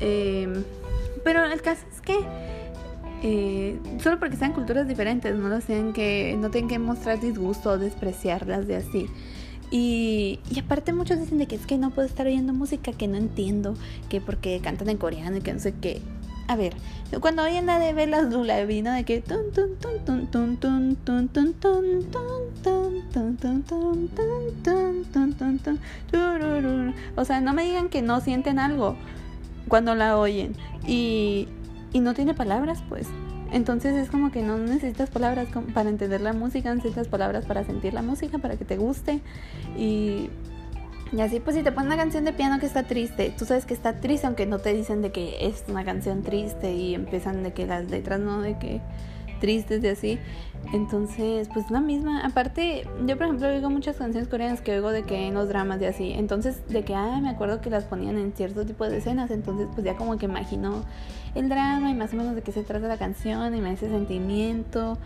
eh, 0.00 0.64
pero 1.24 1.44
el 1.44 1.62
caso 1.62 1.84
es 1.92 2.00
que, 2.02 2.18
eh, 3.22 3.78
solo 4.02 4.18
porque 4.18 4.36
sean 4.36 4.52
culturas 4.52 4.86
diferentes, 4.86 5.34
no 5.34 5.48
lo 5.48 5.60
sean 5.62 5.94
que, 5.94 6.36
no 6.38 6.50
tienen 6.50 6.68
que 6.68 6.78
mostrar 6.78 7.20
disgusto 7.20 7.70
o 7.70 7.78
despreciarlas 7.78 8.66
de 8.66 8.76
así. 8.76 9.06
Y, 9.70 10.38
aparte 10.58 10.92
muchos 10.92 11.18
dicen 11.18 11.38
de 11.38 11.46
que 11.46 11.56
es 11.56 11.66
que 11.66 11.78
no 11.78 11.90
puedo 11.90 12.06
estar 12.06 12.26
oyendo 12.26 12.52
música 12.52 12.92
que 12.92 13.08
no 13.08 13.16
entiendo, 13.16 13.74
que 14.08 14.20
porque 14.20 14.60
cantan 14.60 14.88
en 14.88 14.98
coreano 14.98 15.38
y 15.38 15.40
que 15.40 15.52
no 15.52 15.60
sé 15.60 15.74
qué. 15.80 16.00
A 16.46 16.56
ver, 16.56 16.74
cuando 17.20 17.42
oyen 17.42 17.66
la 17.66 17.78
de 17.78 17.94
Velas 17.94 18.30
Lula 18.30 18.62
vino 18.64 18.92
de 18.92 19.04
que 19.04 19.22
o 27.16 27.24
sea, 27.24 27.40
no 27.40 27.54
me 27.54 27.64
digan 27.64 27.88
que 27.88 28.02
no 28.02 28.20
sienten 28.20 28.58
algo 28.58 28.96
cuando 29.68 29.94
la 29.94 30.18
oyen 30.18 30.54
y, 30.86 31.48
y 31.94 32.00
no 32.00 32.12
tiene 32.12 32.34
palabras, 32.34 32.82
pues. 32.88 33.08
Entonces 33.54 33.94
es 33.94 34.10
como 34.10 34.32
que 34.32 34.42
no 34.42 34.58
necesitas 34.58 35.10
palabras 35.10 35.46
para 35.74 35.88
entender 35.88 36.20
la 36.20 36.32
música, 36.32 36.74
necesitas 36.74 37.06
palabras 37.06 37.46
para 37.46 37.62
sentir 37.62 37.94
la 37.94 38.02
música, 38.02 38.38
para 38.38 38.56
que 38.56 38.64
te 38.64 38.76
guste. 38.76 39.20
Y, 39.78 40.28
y 41.12 41.20
así 41.20 41.38
pues 41.38 41.54
si 41.54 41.62
te 41.62 41.70
ponen 41.70 41.86
una 41.92 41.96
canción 41.96 42.24
de 42.24 42.32
piano 42.32 42.58
que 42.58 42.66
está 42.66 42.82
triste, 42.82 43.32
tú 43.38 43.44
sabes 43.44 43.64
que 43.64 43.72
está 43.72 44.00
triste 44.00 44.26
aunque 44.26 44.44
no 44.46 44.58
te 44.58 44.74
dicen 44.74 45.02
de 45.02 45.12
que 45.12 45.46
es 45.46 45.62
una 45.68 45.84
canción 45.84 46.24
triste 46.24 46.74
y 46.74 46.96
empiezan 46.96 47.44
de 47.44 47.52
que 47.52 47.64
las 47.64 47.88
letras 47.88 48.18
no, 48.18 48.42
de 48.42 48.58
que 48.58 48.80
tristes 49.38 49.80
de 49.82 49.90
así. 49.90 50.18
Entonces, 50.72 51.48
pues 51.52 51.70
la 51.70 51.80
misma. 51.80 52.24
Aparte, 52.24 52.88
yo 53.06 53.16
por 53.16 53.26
ejemplo 53.26 53.48
oigo 53.48 53.70
muchas 53.70 53.96
canciones 53.96 54.28
coreanas 54.28 54.60
que 54.60 54.72
oigo 54.72 54.90
de 54.90 55.04
que 55.04 55.28
en 55.28 55.34
los 55.34 55.48
dramas 55.48 55.80
y 55.80 55.84
así. 55.84 56.12
Entonces, 56.12 56.66
de 56.68 56.84
que, 56.84 56.94
ah, 56.94 57.20
me 57.22 57.30
acuerdo 57.30 57.60
que 57.60 57.70
las 57.70 57.84
ponían 57.84 58.18
en 58.18 58.32
cierto 58.32 58.64
tipo 58.64 58.88
de 58.88 58.98
escenas. 58.98 59.30
Entonces, 59.30 59.68
pues 59.72 59.84
ya 59.84 59.96
como 59.96 60.16
que 60.18 60.26
imagino 60.26 60.82
el 61.34 61.48
drama 61.48 61.90
y 61.90 61.94
más 61.94 62.12
o 62.12 62.16
menos 62.16 62.34
de 62.34 62.42
qué 62.42 62.52
se 62.52 62.62
trata 62.62 62.88
la 62.88 62.96
canción 62.96 63.54
y 63.54 63.60
me 63.60 63.70
hace 63.70 63.88
sentimiento. 63.88 64.98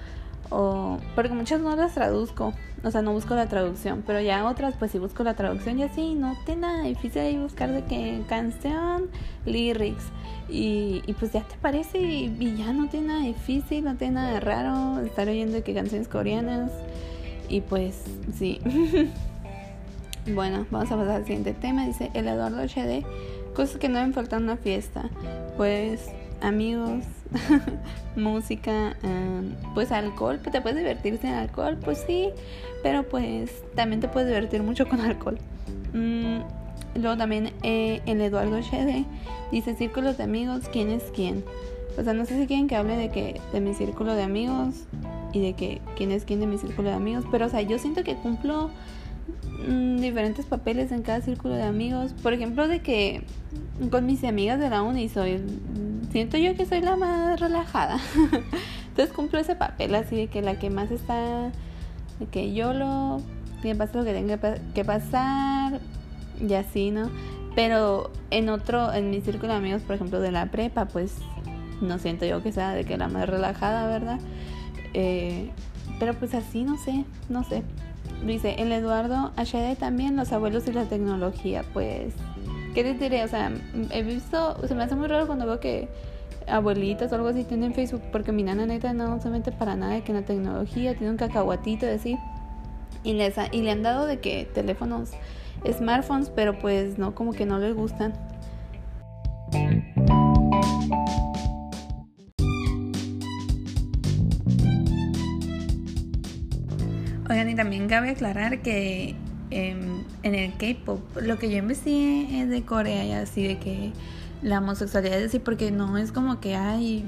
O, 0.50 0.98
porque 1.14 1.34
muchas 1.34 1.60
no 1.60 1.76
las 1.76 1.94
traduzco, 1.94 2.54
o 2.82 2.90
sea, 2.90 3.02
no 3.02 3.12
busco 3.12 3.34
la 3.34 3.48
traducción, 3.48 4.02
pero 4.06 4.20
ya 4.20 4.46
otras 4.46 4.74
pues 4.78 4.92
sí 4.92 4.98
busco 4.98 5.24
la 5.24 5.34
traducción 5.34 5.78
y 5.78 5.82
así, 5.82 6.14
no 6.14 6.36
tiene 6.46 6.62
nada 6.62 6.82
difícil 6.84 7.22
ahí 7.22 7.36
buscar 7.36 7.70
de 7.72 7.84
que 7.84 8.22
canción, 8.28 9.08
lyrics. 9.44 10.04
Y, 10.50 11.02
pues 11.18 11.32
ya 11.32 11.42
te 11.42 11.56
parece 11.56 11.98
y, 12.00 12.56
ya 12.56 12.72
no 12.72 12.88
tiene 12.88 13.08
nada 13.08 13.20
difícil, 13.20 13.84
no 13.84 13.96
tiene 13.96 14.14
nada 14.14 14.40
raro 14.40 15.04
estar 15.04 15.28
oyendo 15.28 15.56
de 15.56 15.62
que 15.62 15.74
canciones 15.74 16.08
coreanas. 16.08 16.72
Y 17.48 17.60
pues 17.60 18.02
sí. 18.34 18.60
bueno, 20.34 20.66
vamos 20.70 20.90
a 20.90 20.96
pasar 20.96 21.16
al 21.16 21.24
siguiente 21.24 21.52
tema. 21.52 21.86
Dice 21.86 22.10
el 22.14 22.28
Eduardo 22.28 22.62
HD, 22.62 23.04
cosas 23.54 23.76
que 23.76 23.88
no 23.88 23.98
deben 23.98 24.14
faltar 24.14 24.38
en 24.38 24.44
una 24.44 24.56
fiesta. 24.56 25.10
Pues 25.58 26.08
amigos, 26.40 27.04
música, 28.16 28.96
em, 29.02 29.54
pues 29.74 29.92
alcohol, 29.92 30.38
pues 30.42 30.52
te 30.52 30.60
puedes 30.60 30.78
divertir 30.78 31.18
sin 31.18 31.30
alcohol, 31.30 31.76
pues 31.84 32.04
sí, 32.06 32.30
pero 32.82 33.02
pues 33.08 33.62
también 33.74 34.00
te 34.00 34.08
puedes 34.08 34.28
divertir 34.28 34.62
mucho 34.62 34.88
con 34.88 35.00
alcohol. 35.00 35.38
Mm, 35.92 36.40
luego 37.00 37.16
también 37.16 37.52
eh, 37.62 38.00
el 38.06 38.20
Eduardo 38.20 38.60
Shede 38.60 39.04
dice 39.52 39.74
círculos 39.74 40.18
de 40.18 40.24
amigos, 40.24 40.64
¿quién 40.72 40.90
es 40.90 41.04
quién? 41.14 41.44
O 41.98 42.02
sea, 42.02 42.12
no 42.12 42.24
sé 42.24 42.38
si 42.38 42.46
quieren 42.46 42.68
que 42.68 42.76
hable 42.76 42.96
de 42.96 43.10
que 43.10 43.40
de 43.52 43.60
mi 43.60 43.74
círculo 43.74 44.14
de 44.14 44.22
amigos 44.22 44.84
y 45.32 45.40
de 45.40 45.54
que 45.54 45.80
quién 45.96 46.12
es 46.12 46.24
quién 46.24 46.40
de 46.40 46.46
mi 46.46 46.58
círculo 46.58 46.90
de 46.90 46.94
amigos, 46.94 47.24
pero 47.30 47.46
o 47.46 47.48
sea, 47.48 47.60
yo 47.62 47.78
siento 47.78 48.04
que 48.04 48.14
cumplo 48.14 48.70
mm, 49.66 49.96
diferentes 49.98 50.46
papeles 50.46 50.92
en 50.92 51.02
cada 51.02 51.20
círculo 51.20 51.54
de 51.54 51.64
amigos. 51.64 52.14
Por 52.22 52.32
ejemplo, 52.32 52.68
de 52.68 52.80
que 52.80 53.22
con 53.90 54.06
mis 54.06 54.24
amigas 54.24 54.58
de 54.58 54.70
la 54.70 54.82
uni 54.82 55.08
soy 55.08 55.42
siento 56.10 56.38
yo 56.38 56.56
que 56.56 56.66
soy 56.66 56.80
la 56.80 56.96
más 56.96 57.38
relajada. 57.40 57.98
Entonces 58.88 59.14
cumplo 59.14 59.38
ese 59.38 59.54
papel 59.54 59.94
así 59.94 60.16
de 60.16 60.26
que 60.28 60.42
la 60.42 60.58
que 60.58 60.70
más 60.70 60.90
está, 60.90 61.50
de 62.18 62.26
que 62.30 62.52
yo 62.52 62.72
lo, 62.72 63.20
que 63.62 63.74
pasa 63.74 63.98
lo 63.98 64.04
que 64.04 64.12
tenga 64.12 64.38
que 64.74 64.84
pasar 64.84 65.80
y 66.40 66.54
así, 66.54 66.90
¿no? 66.90 67.10
Pero 67.54 68.10
en 68.30 68.48
otro, 68.48 68.92
en 68.92 69.10
mi 69.10 69.20
círculo 69.20 69.52
de 69.52 69.58
amigos, 69.58 69.82
por 69.82 69.96
ejemplo, 69.96 70.20
de 70.20 70.32
la 70.32 70.46
prepa, 70.46 70.86
pues 70.86 71.16
no 71.80 71.98
siento 71.98 72.24
yo 72.24 72.42
que 72.42 72.52
sea 72.52 72.72
de 72.74 72.84
que 72.84 72.96
la 72.96 73.08
más 73.08 73.28
relajada, 73.28 73.86
¿verdad? 73.86 74.20
Eh, 74.94 75.50
pero 75.98 76.14
pues 76.14 76.34
así, 76.34 76.64
no 76.64 76.76
sé, 76.78 77.04
no 77.28 77.44
sé. 77.44 77.62
Dice, 78.24 78.56
el 78.58 78.72
Eduardo 78.72 79.32
HD 79.36 79.76
también, 79.76 80.16
los 80.16 80.32
abuelos 80.32 80.66
y 80.66 80.72
la 80.72 80.84
tecnología, 80.84 81.64
pues 81.72 82.14
¿Qué 82.74 82.84
te 82.84 82.94
diré? 82.94 83.24
O 83.24 83.28
sea, 83.28 83.50
he 83.90 84.02
visto, 84.02 84.56
se 84.66 84.74
me 84.74 84.84
hace 84.84 84.94
muy 84.94 85.08
raro 85.08 85.26
cuando 85.26 85.46
veo 85.46 85.58
que 85.58 85.88
abuelitas 86.46 87.10
o 87.10 87.14
algo 87.16 87.28
así 87.28 87.44
tienen 87.44 87.74
Facebook, 87.74 88.02
porque 88.12 88.30
mi 88.30 88.42
nana 88.42 88.66
neta 88.66 88.92
no 88.92 89.20
se 89.20 89.30
mete 89.30 89.52
para 89.52 89.74
nada 89.74 89.94
de 89.94 90.02
que 90.02 90.12
en 90.12 90.20
la 90.20 90.24
tecnología 90.24 90.94
tiene 90.94 91.10
un 91.10 91.16
cacahuatito 91.16 91.86
y 91.86 91.88
así. 91.88 92.18
Y, 93.04 93.14
les 93.14 93.34
y 93.52 93.62
le 93.62 93.70
han 93.70 93.82
dado 93.82 94.06
de 94.06 94.20
que 94.20 94.48
teléfonos, 94.54 95.10
smartphones, 95.68 96.30
pero 96.30 96.58
pues 96.58 96.98
no, 96.98 97.14
como 97.14 97.32
que 97.32 97.46
no 97.46 97.58
les 97.58 97.74
gustan. 97.74 98.12
Y 107.48 107.54
también 107.54 107.88
cabe 107.88 108.10
aclarar 108.10 108.62
que 108.62 109.14
en 109.50 110.04
el 110.22 110.52
K-pop. 110.56 111.00
Lo 111.20 111.38
que 111.38 111.50
yo 111.50 111.58
investigué 111.58 112.42
es 112.42 112.50
de 112.50 112.62
Corea 112.62 113.04
y 113.04 113.12
así 113.12 113.46
de 113.46 113.58
que 113.58 113.92
la 114.42 114.58
homosexualidad 114.58 115.18
es 115.18 115.28
así 115.28 115.38
porque 115.38 115.70
no 115.70 115.96
es 115.98 116.12
como 116.12 116.40
que 116.40 116.54
hay 116.54 117.04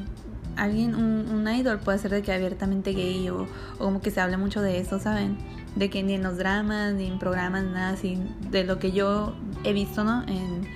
alguien, 0.56 0.94
un, 0.94 1.48
idol 1.48 1.78
puede 1.78 1.98
ser 1.98 2.10
de 2.10 2.22
que 2.22 2.32
abiertamente 2.32 2.92
gay 2.92 3.28
o, 3.30 3.46
como 3.78 4.00
que 4.00 4.10
se 4.10 4.20
hable 4.20 4.36
mucho 4.36 4.60
de 4.60 4.78
eso, 4.78 4.98
¿saben? 4.98 5.38
De 5.76 5.90
que 5.90 6.02
ni 6.02 6.14
en 6.14 6.22
los 6.22 6.36
dramas, 6.36 6.94
ni 6.94 7.06
en 7.06 7.18
programas, 7.18 7.64
nada 7.64 7.90
así, 7.90 8.18
de 8.50 8.64
lo 8.64 8.78
que 8.78 8.92
yo 8.92 9.34
he 9.64 9.72
visto, 9.72 10.04
¿no? 10.04 10.22
En, 10.24 10.66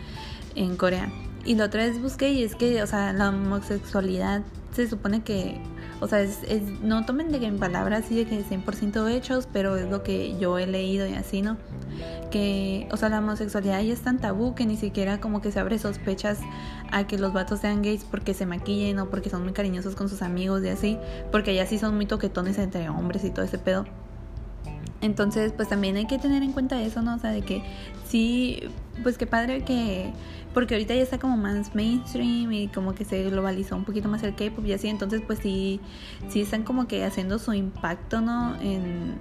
en 0.55 0.77
Corea. 0.77 1.13
Y 1.45 1.55
la 1.57 1.67
otra 1.67 1.85
vez 1.85 2.01
busqué 2.01 2.31
y 2.31 2.43
es 2.43 2.55
que, 2.55 2.83
o 2.83 2.87
sea, 2.87 3.13
la 3.13 3.29
homosexualidad 3.29 4.43
se 4.73 4.89
supone 4.89 5.23
que 5.23 5.61
o 6.05 6.07
sea, 6.07 6.21
es, 6.21 6.43
no 6.83 7.07
tomen 7.07 7.33
de 7.33 7.41
que 7.41 7.47
en 7.47 7.59
palabras 7.59 8.05
así 8.05 8.15
de 8.15 8.27
que 8.27 8.45
100% 8.45 9.11
hechos, 9.11 9.49
pero 9.51 9.77
es 9.77 9.89
lo 9.89 10.03
que 10.03 10.39
yo 10.39 10.59
he 10.59 10.67
leído 10.67 11.07
y 11.07 11.15
así, 11.15 11.41
¿no? 11.41 11.57
Que, 12.31 12.87
o 12.93 12.99
sea, 12.99 13.09
la 13.09 13.21
homosexualidad 13.21 13.81
ya 13.81 13.95
es 13.95 14.03
tan 14.03 14.19
tabú 14.19 14.55
que 14.55 14.67
ni 14.67 14.77
siquiera 14.77 15.19
como 15.19 15.41
que 15.41 15.51
se 15.51 15.61
abre 15.61 15.79
sospechas 15.79 16.41
a 16.93 17.07
que 17.07 17.17
los 17.17 17.33
vatos 17.33 17.61
sean 17.61 17.81
gays 17.81 18.05
porque 18.05 18.35
se 18.35 18.45
maquillen 18.45 18.99
o 18.99 19.09
porque 19.09 19.31
son 19.31 19.45
muy 19.45 19.55
cariñosos 19.55 19.95
con 19.95 20.11
sus 20.11 20.21
amigos 20.21 20.63
y 20.63 20.69
así, 20.69 20.99
porque 21.33 21.55
ya 21.55 21.65
sí 21.65 21.79
son 21.79 21.97
muy 21.97 22.05
toquetones 22.05 22.59
entre 22.59 22.91
hombres 22.91 23.25
y 23.25 23.31
todo 23.31 23.47
ese 23.47 23.57
pedo. 23.57 23.87
Entonces, 25.01 25.53
pues 25.53 25.69
también 25.71 25.97
hay 25.97 26.07
que 26.07 26.19
tener 26.19 26.43
en 26.43 26.53
cuenta 26.53 26.83
eso, 26.83 27.01
¿no? 27.01 27.15
O 27.15 27.19
sea, 27.19 27.31
de 27.31 27.41
que 27.41 27.63
sí, 28.07 28.61
pues 29.03 29.17
qué 29.17 29.27
padre 29.27 29.65
que, 29.65 30.13
porque 30.55 30.75
ahorita 30.75 30.95
ya 30.95 31.03
está 31.03 31.19
como 31.19 31.37
más 31.37 31.75
mainstream 31.75 32.53
y 32.53 32.69
como 32.69 32.95
que 32.95 33.05
se 33.05 33.23
globalizó 33.25 33.77
un 33.77 33.85
poquito 33.85 34.09
más 34.09 34.23
el 34.23 34.35
K-pop 34.35 34.65
y 34.65 34.73
así, 34.73 34.89
entonces 34.89 35.21
pues 35.27 35.41
sí, 35.41 35.81
sí 36.29 36.41
están 36.41 36.63
como 36.63 36.87
que 36.87 37.05
haciendo 37.05 37.39
su 37.39 37.53
impacto, 37.53 38.21
¿no? 38.21 38.55
En, 38.63 39.17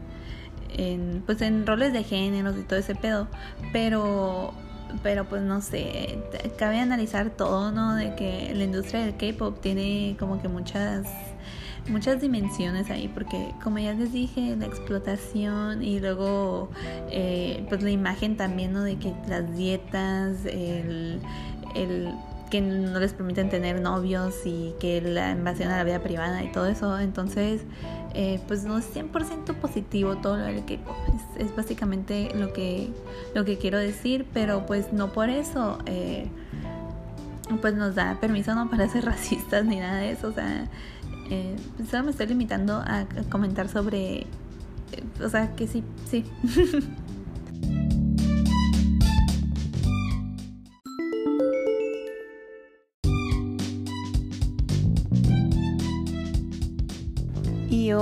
en, 0.78 1.24
pues 1.26 1.42
en 1.42 1.66
roles 1.68 1.92
de 1.92 2.04
géneros 2.04 2.56
y 2.58 2.62
todo 2.62 2.80
ese 2.80 2.96
pedo, 2.96 3.28
pero 3.74 4.54
pero 5.02 5.26
pues 5.26 5.42
no 5.42 5.62
sé, 5.62 6.20
cabe 6.58 6.80
analizar 6.80 7.32
todo, 7.32 7.72
¿no? 7.72 7.96
De 7.96 8.14
que 8.16 8.54
la 8.54 8.64
industria 8.64 9.02
del 9.02 9.18
K-pop 9.18 9.60
tiene 9.60 10.16
como 10.20 10.40
que 10.40 10.48
muchas 10.48 11.08
muchas 11.88 12.22
dimensiones 12.22 12.90
ahí, 12.90 13.08
porque 13.08 13.54
como 13.64 13.80
ya 13.80 13.94
les 13.94 14.12
dije, 14.14 14.56
la 14.56 14.66
explotación 14.66 15.84
y 15.84 16.00
luego 16.00 16.70
eh, 17.10 17.66
pues 17.70 17.84
la 17.84 17.92
imagen 17.92 18.38
también, 18.38 18.74
¿no? 18.74 18.84
De 18.84 18.98
que 18.98 19.14
las 19.28 19.56
dietas, 19.56 20.46
el, 20.46 21.20
el 21.76 22.14
que 22.50 22.62
no 22.62 23.00
les 23.00 23.14
permiten 23.14 23.50
tener 23.50 23.82
novios 23.82 24.36
y 24.46 24.76
que 24.80 25.02
la 25.02 25.32
invasión 25.32 25.72
a 25.72 25.78
la 25.78 25.84
vida 25.84 26.00
privada 26.02 26.44
y 26.44 26.52
todo 26.52 26.68
eso, 26.68 27.00
entonces 27.00 27.62
eh, 28.14 28.40
pues 28.48 28.64
no 28.64 28.78
es 28.78 28.96
100% 28.96 29.56
positivo 29.56 30.18
todo 30.18 30.38
lo 30.38 30.44
del 30.44 30.58
es, 30.60 30.80
es, 31.40 31.56
básicamente 31.56 32.30
lo 32.36 32.54
que, 32.54 32.90
lo 33.34 33.44
que 33.44 33.58
quiero 33.58 33.80
decir, 33.80 34.28
pero 34.34 34.66
pues 34.66 34.94
no 34.94 35.12
por 35.12 35.30
eso... 35.30 35.80
Eh, 35.86 36.28
pues 37.62 37.76
nos 37.76 37.96
da 37.96 38.20
permiso 38.20 38.56
no 38.56 38.70
para 38.70 38.88
ser 38.88 39.06
racistas 39.06 39.66
ni 39.66 39.80
nada 39.80 39.98
de 39.98 40.12
eso, 40.12 40.28
o 40.30 40.34
sea, 40.34 40.68
eh, 41.30 41.56
solo 41.90 42.04
me 42.04 42.12
estoy 42.12 42.28
limitando 42.28 42.76
a, 42.76 43.06
comentar 43.30 43.68
sobre, 43.70 44.22
eh, 44.22 44.26
o 45.24 45.30
sea, 45.30 45.56
que 45.56 45.68
sí, 45.68 45.84
sí. 46.10 46.26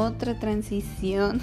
otra 0.05 0.39
transición. 0.39 1.39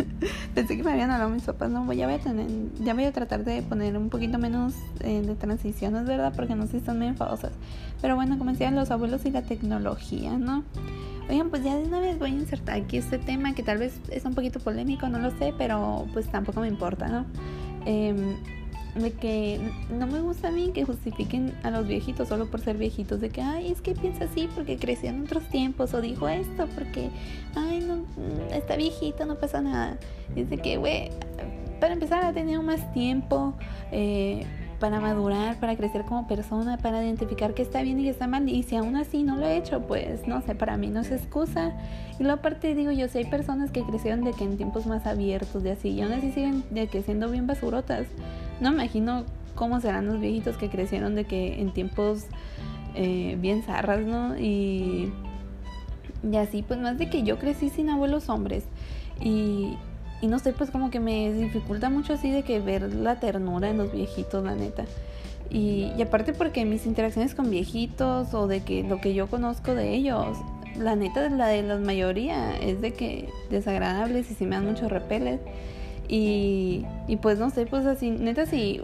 Pensé 0.54 0.76
que 0.76 0.82
me 0.82 0.92
habían 0.92 1.10
hablado 1.10 1.30
mis 1.30 1.42
papás, 1.42 1.70
no, 1.70 1.90
ya 1.92 2.06
voy 2.06 2.16
a 2.16 2.18
tener, 2.18 2.46
ya 2.80 2.94
voy 2.94 3.04
a 3.04 3.12
tratar 3.12 3.44
de 3.44 3.62
poner 3.62 3.96
un 3.96 4.08
poquito 4.08 4.38
menos 4.38 4.74
eh, 5.00 5.22
de 5.22 5.34
transiciones, 5.34 6.04
¿verdad? 6.06 6.32
Porque 6.34 6.54
no 6.54 6.64
sé 6.66 6.72
si 6.72 6.76
están 6.78 6.98
muy 6.98 7.08
enfadosas. 7.08 7.52
Pero 8.00 8.16
bueno, 8.16 8.38
como 8.38 8.50
decían 8.50 8.74
los 8.74 8.90
abuelos 8.90 9.24
y 9.24 9.30
la 9.30 9.42
tecnología, 9.42 10.36
¿no? 10.36 10.64
Oigan, 11.28 11.50
pues 11.50 11.64
ya 11.64 11.76
de 11.76 11.84
una 11.84 12.00
vez 12.00 12.18
voy 12.18 12.30
a 12.30 12.34
insertar 12.34 12.76
aquí 12.76 12.96
este 12.96 13.18
tema 13.18 13.54
que 13.54 13.62
tal 13.62 13.78
vez 13.78 13.94
es 14.10 14.24
un 14.24 14.34
poquito 14.34 14.60
polémico, 14.60 15.08
no 15.08 15.18
lo 15.18 15.30
sé, 15.38 15.54
pero 15.56 16.06
pues 16.12 16.26
tampoco 16.26 16.60
me 16.60 16.68
importa, 16.68 17.08
¿no? 17.08 17.26
Eh, 17.86 18.36
de 18.94 19.12
que 19.12 19.60
no 19.90 20.06
me 20.06 20.20
gusta 20.20 20.48
a 20.48 20.50
mí 20.50 20.70
que 20.74 20.84
justifiquen 20.84 21.54
a 21.62 21.70
los 21.70 21.86
viejitos 21.86 22.28
solo 22.28 22.50
por 22.50 22.60
ser 22.60 22.76
viejitos, 22.76 23.20
de 23.20 23.30
que, 23.30 23.40
ay, 23.40 23.70
es 23.70 23.80
que 23.80 23.94
piensa 23.94 24.24
así 24.24 24.48
porque 24.54 24.76
creció 24.76 25.10
en 25.10 25.22
otros 25.22 25.44
tiempos, 25.44 25.94
o 25.94 26.00
dijo 26.00 26.28
esto 26.28 26.68
porque, 26.74 27.08
ay, 27.54 27.80
no, 27.80 27.96
mm, 27.96 28.52
está 28.52 28.76
viejito, 28.76 29.24
no 29.24 29.36
pasa 29.36 29.60
nada. 29.60 29.98
Dice 30.34 30.58
que, 30.58 30.76
güey, 30.76 31.10
para 31.80 31.94
empezar 31.94 32.24
ha 32.24 32.32
tenido 32.32 32.62
más 32.62 32.92
tiempo, 32.92 33.54
eh, 33.90 34.44
para 34.82 34.98
madurar, 34.98 35.60
para 35.60 35.76
crecer 35.76 36.04
como 36.04 36.26
persona, 36.26 36.76
para 36.76 37.04
identificar 37.04 37.54
qué 37.54 37.62
está 37.62 37.82
bien 37.82 38.00
y 38.00 38.02
qué 38.02 38.10
está 38.10 38.26
mal. 38.26 38.48
Y 38.48 38.64
si 38.64 38.74
aún 38.74 38.96
así 38.96 39.22
no 39.22 39.36
lo 39.36 39.46
he 39.46 39.56
hecho, 39.56 39.80
pues 39.86 40.26
no 40.26 40.40
sé, 40.42 40.56
para 40.56 40.76
mí 40.76 40.88
no 40.88 41.00
es 41.00 41.12
excusa. 41.12 41.72
Y 42.18 42.24
luego 42.24 42.40
aparte 42.40 42.74
digo 42.74 42.90
yo, 42.90 43.06
si 43.06 43.18
hay 43.18 43.24
personas 43.26 43.70
que 43.70 43.82
crecieron 43.84 44.24
de 44.24 44.32
que 44.32 44.42
en 44.42 44.56
tiempos 44.56 44.86
más 44.86 45.06
abiertos, 45.06 45.62
de 45.62 45.70
así, 45.70 45.90
y 45.90 46.02
aún 46.02 46.12
así 46.12 46.32
siguen 46.32 46.64
de 46.70 46.88
que 46.88 47.00
siendo 47.02 47.30
bien 47.30 47.46
basurotas, 47.46 48.08
no 48.62 48.70
me 48.70 48.84
imagino 48.84 49.24
cómo 49.54 49.80
serán 49.80 50.06
los 50.06 50.20
viejitos 50.20 50.56
que 50.56 50.70
crecieron 50.70 51.14
de 51.14 51.24
que 51.24 51.60
en 51.60 51.72
tiempos 51.72 52.24
eh, 52.94 53.36
bien 53.40 53.62
zarras, 53.62 54.06
¿no? 54.06 54.38
Y, 54.38 55.12
y 56.30 56.36
así, 56.36 56.62
pues 56.62 56.80
más 56.80 56.98
de 56.98 57.10
que 57.10 57.22
yo 57.22 57.38
crecí 57.38 57.68
sin 57.68 57.90
abuelos 57.90 58.28
hombres. 58.28 58.64
Y, 59.20 59.76
y 60.20 60.26
no 60.26 60.38
sé, 60.38 60.52
pues 60.52 60.70
como 60.70 60.90
que 60.90 61.00
me 61.00 61.32
dificulta 61.32 61.90
mucho 61.90 62.14
así 62.14 62.30
de 62.30 62.42
que 62.42 62.60
ver 62.60 62.94
la 62.94 63.20
ternura 63.20 63.68
en 63.68 63.78
los 63.78 63.92
viejitos, 63.92 64.42
la 64.44 64.54
neta. 64.54 64.84
Y, 65.50 65.92
y, 65.98 66.02
aparte 66.02 66.32
porque 66.32 66.64
mis 66.64 66.86
interacciones 66.86 67.34
con 67.34 67.50
viejitos 67.50 68.32
o 68.32 68.46
de 68.46 68.62
que 68.62 68.84
lo 68.84 69.00
que 69.00 69.12
yo 69.12 69.26
conozco 69.26 69.74
de 69.74 69.94
ellos 69.94 70.38
la 70.76 70.96
neta, 70.96 71.28
la 71.28 71.48
de 71.48 71.62
la 71.62 71.76
mayoría 71.76 72.56
es 72.58 72.80
de 72.80 72.92
que 72.92 73.28
desagradables 73.50 74.30
y 74.30 74.34
si 74.34 74.46
me 74.46 74.56
dan 74.56 74.66
mucho 74.66 74.88
repeles. 74.88 75.40
Y, 76.08 76.84
y 77.08 77.16
pues 77.16 77.38
no 77.38 77.50
sé, 77.50 77.66
pues 77.66 77.86
así, 77.86 78.10
neta, 78.10 78.46
si 78.46 78.82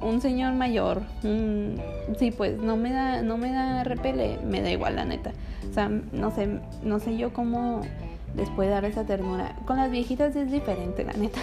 un 0.00 0.20
señor 0.20 0.54
mayor, 0.54 1.02
sí, 2.18 2.30
pues 2.30 2.58
no 2.58 2.76
me 2.76 2.92
da, 2.92 3.22
no 3.22 3.36
me 3.36 3.52
da 3.52 3.84
repele, 3.84 4.38
me 4.44 4.60
da 4.60 4.70
igual 4.70 4.96
la 4.96 5.04
neta. 5.04 5.32
O 5.70 5.74
sea, 5.74 5.88
no 5.88 6.30
sé, 6.30 6.60
no 6.82 7.00
sé 7.00 7.16
yo 7.16 7.32
cómo 7.32 7.82
les 8.36 8.48
puede 8.50 8.70
dar 8.70 8.84
esa 8.84 9.04
ternura. 9.04 9.56
Con 9.66 9.76
las 9.76 9.90
viejitas 9.90 10.34
es 10.36 10.50
diferente, 10.50 11.04
la 11.04 11.12
neta. 11.14 11.40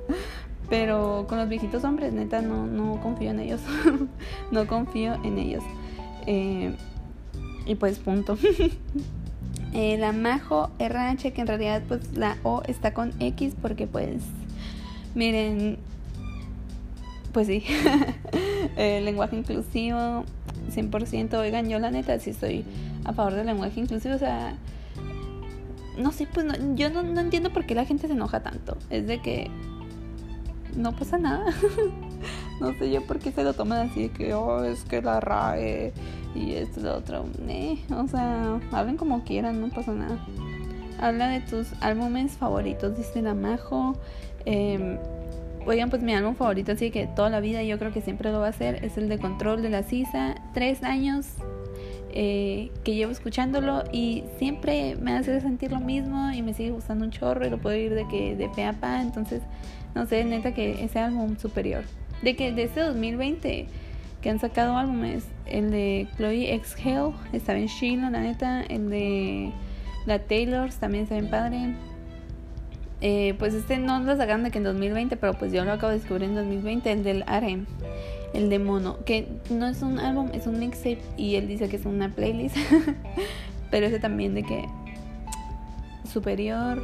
Pero 0.68 1.26
con 1.28 1.38
los 1.38 1.48
viejitos 1.48 1.84
hombres, 1.84 2.12
neta, 2.12 2.40
no, 2.40 2.66
no 2.66 3.00
confío 3.00 3.30
en 3.30 3.40
ellos. 3.40 3.60
no 4.50 4.66
confío 4.66 5.14
en 5.22 5.38
ellos. 5.38 5.62
Eh, 6.26 6.74
y 7.66 7.74
pues 7.74 7.98
punto. 7.98 8.36
eh, 9.74 9.98
la 9.98 10.12
Majo 10.12 10.70
RH, 10.78 11.32
que 11.32 11.40
en 11.42 11.46
realidad 11.46 11.82
pues 11.86 12.16
la 12.16 12.38
O 12.42 12.62
está 12.66 12.94
con 12.94 13.12
X 13.20 13.54
porque 13.60 13.86
pues 13.86 14.22
miren, 15.14 15.78
pues 17.32 17.46
sí, 17.46 17.64
lenguaje 18.76 19.36
inclusivo 19.36 20.24
100%, 20.70 21.34
oigan, 21.34 21.68
yo 21.68 21.78
la 21.78 21.90
neta 21.90 22.18
sí 22.18 22.30
estoy 22.30 22.64
a 23.04 23.12
favor 23.12 23.34
del 23.34 23.46
lenguaje 23.46 23.80
inclusivo, 23.80 24.14
o 24.14 24.18
sea, 24.18 24.56
no 25.98 26.12
sé, 26.12 26.26
pues 26.32 26.46
yo 26.74 26.90
no, 26.90 27.02
no 27.02 27.20
entiendo 27.20 27.50
por 27.50 27.66
qué 27.66 27.74
la 27.74 27.84
gente 27.84 28.06
se 28.06 28.14
enoja 28.14 28.42
tanto, 28.42 28.76
es 28.90 29.06
de 29.06 29.20
que 29.20 29.50
no 30.76 30.92
pasa 30.92 31.18
nada. 31.18 31.46
no 32.60 32.74
sé 32.78 32.90
yo 32.90 33.02
por 33.02 33.18
qué 33.18 33.32
se 33.32 33.44
lo 33.44 33.54
toman 33.54 33.88
así 33.88 34.08
de 34.08 34.10
que, 34.10 34.34
oh, 34.34 34.64
es 34.64 34.84
que 34.84 35.02
la 35.02 35.20
RAE 35.20 35.92
y 36.34 36.52
esto 36.52 36.80
y 36.80 36.82
lo 36.82 36.96
otro. 36.96 37.26
Eh, 37.48 37.78
o 37.90 38.08
sea, 38.08 38.60
hablen 38.72 38.96
como 38.96 39.24
quieran, 39.24 39.60
no 39.60 39.68
pasa 39.68 39.92
nada. 39.92 40.18
Habla 41.04 41.28
de 41.28 41.40
tus 41.40 41.66
álbumes 41.82 42.32
favoritos, 42.32 42.96
dice 42.96 43.20
la 43.20 43.34
Majo. 43.34 43.94
Eh, 44.46 44.98
oigan, 45.66 45.90
pues 45.90 46.00
mi 46.00 46.14
álbum 46.14 46.34
favorito, 46.34 46.72
así 46.72 46.90
que 46.90 47.06
toda 47.06 47.28
la 47.28 47.40
vida 47.40 47.62
yo 47.62 47.78
creo 47.78 47.92
que 47.92 48.00
siempre 48.00 48.32
lo 48.32 48.40
va 48.40 48.48
a 48.48 48.52
ser, 48.52 48.82
es 48.82 48.96
el 48.96 49.10
de 49.10 49.18
Control 49.18 49.60
de 49.60 49.68
la 49.68 49.82
Sisa. 49.82 50.34
Tres 50.54 50.82
años 50.82 51.26
eh, 52.14 52.70
que 52.84 52.94
llevo 52.94 53.12
escuchándolo 53.12 53.84
y 53.92 54.24
siempre 54.38 54.96
me 54.96 55.12
hace 55.12 55.42
sentir 55.42 55.72
lo 55.72 55.80
mismo 55.80 56.32
y 56.32 56.40
me 56.40 56.54
sigue 56.54 56.70
gustando 56.70 57.04
un 57.04 57.10
chorro 57.10 57.46
y 57.46 57.50
lo 57.50 57.58
puedo 57.58 57.76
ir 57.76 57.92
de 57.92 58.08
que 58.08 58.34
de 58.34 58.48
pe 58.48 58.64
a 58.64 58.72
pa. 58.72 59.02
Entonces, 59.02 59.42
no 59.94 60.06
sé, 60.06 60.24
neta 60.24 60.54
que 60.54 60.82
ese 60.82 61.00
álbum 61.00 61.36
superior. 61.36 61.84
De 62.22 62.34
que 62.34 62.50
de 62.50 62.62
este 62.62 62.80
2020 62.80 63.66
que 64.22 64.30
han 64.30 64.38
sacado 64.38 64.78
álbumes, 64.78 65.26
el 65.44 65.70
de 65.70 66.08
Chloe 66.16 66.54
Exhale 66.54 67.12
está 67.34 67.52
bien 67.52 67.68
chino, 67.68 68.08
la 68.08 68.20
neta, 68.20 68.62
el 68.62 68.88
de 68.88 69.52
la 70.06 70.18
Taylors 70.20 70.76
también 70.76 71.04
está 71.04 71.16
bien 71.16 71.30
padre. 71.30 71.74
Eh, 73.00 73.34
pues 73.38 73.54
este 73.54 73.78
no 73.78 74.00
lo 74.00 74.16
sacaron 74.16 74.44
de 74.44 74.50
que 74.50 74.58
en 74.58 74.64
2020, 74.64 75.16
pero 75.16 75.34
pues 75.34 75.52
yo 75.52 75.64
lo 75.64 75.72
acabo 75.72 75.92
de 75.92 75.98
descubrir 75.98 76.28
en 76.28 76.34
2020, 76.34 76.92
el 76.92 77.04
del 77.04 77.24
Arem 77.26 77.66
el 78.34 78.50
de 78.50 78.58
Mono, 78.58 78.98
que 79.04 79.28
no 79.48 79.66
es 79.66 79.80
un 79.82 79.98
álbum, 79.98 80.28
es 80.34 80.46
un 80.46 80.58
mixtape 80.58 81.00
y 81.16 81.36
él 81.36 81.46
dice 81.46 81.68
que 81.68 81.76
es 81.76 81.86
una 81.86 82.10
playlist, 82.10 82.56
pero 83.70 83.86
ese 83.86 84.00
también 84.00 84.34
de 84.34 84.42
que 84.42 84.68
superior, 86.12 86.82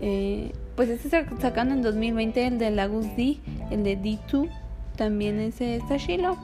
eh, 0.00 0.52
pues 0.74 0.88
este 0.88 1.08
sacando 1.40 1.74
en 1.74 1.82
2020 1.82 2.46
el 2.46 2.58
de 2.58 2.70
Lagus 2.72 3.06
D, 3.16 3.38
el 3.70 3.84
de 3.84 3.98
D2, 3.98 4.48
también 4.96 5.40
ese 5.40 5.76
está 5.76 5.96
chilo. 5.96 6.36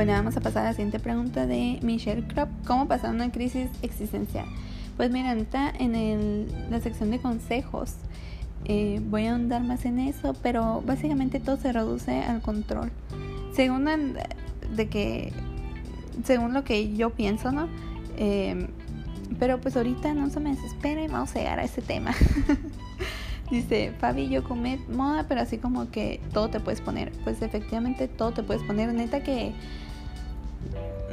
Bueno, 0.00 0.14
vamos 0.14 0.34
a 0.34 0.40
pasar 0.40 0.64
a 0.64 0.68
la 0.68 0.72
siguiente 0.72 0.98
pregunta 0.98 1.46
de 1.46 1.78
Michelle 1.82 2.26
Kropp. 2.26 2.48
¿Cómo 2.66 2.88
pasar 2.88 3.10
una 3.10 3.30
crisis 3.30 3.68
existencial? 3.82 4.46
Pues 4.96 5.10
mira, 5.10 5.28
ahorita 5.28 5.74
en 5.78 6.46
la 6.70 6.80
sección 6.80 7.10
de 7.10 7.18
consejos 7.18 7.96
eh, 8.64 9.02
voy 9.10 9.26
a 9.26 9.34
andar 9.34 9.62
más 9.62 9.84
en 9.84 9.98
eso, 9.98 10.34
pero 10.42 10.82
básicamente 10.86 11.38
todo 11.38 11.58
se 11.58 11.70
reduce 11.70 12.22
al 12.22 12.40
control. 12.40 12.90
Según 13.52 13.84
de 14.74 14.88
que, 14.88 15.34
según 16.24 16.54
lo 16.54 16.64
que 16.64 16.96
yo 16.96 17.10
pienso, 17.10 17.52
¿no? 17.52 17.68
Em, 18.16 18.68
pero 19.38 19.60
pues 19.60 19.76
ahorita 19.76 20.14
no 20.14 20.30
se 20.30 20.40
me 20.40 20.54
desespere, 20.54 21.08
vamos 21.08 21.36
a 21.36 21.40
llegar 21.40 21.58
a 21.58 21.64
ese 21.64 21.82
tema. 21.82 22.14
Dice, 23.50 23.92
Fabi, 23.98 24.30
yo 24.30 24.44
comé 24.44 24.80
moda, 24.88 25.26
pero 25.28 25.42
así 25.42 25.58
como 25.58 25.90
que 25.90 26.22
todo 26.32 26.48
te 26.48 26.58
puedes 26.58 26.80
poner. 26.80 27.12
Pues 27.22 27.42
efectivamente 27.42 28.08
todo 28.08 28.30
te 28.30 28.42
puedes 28.42 28.62
poner. 28.62 28.94
Neta 28.94 29.22
que 29.22 29.52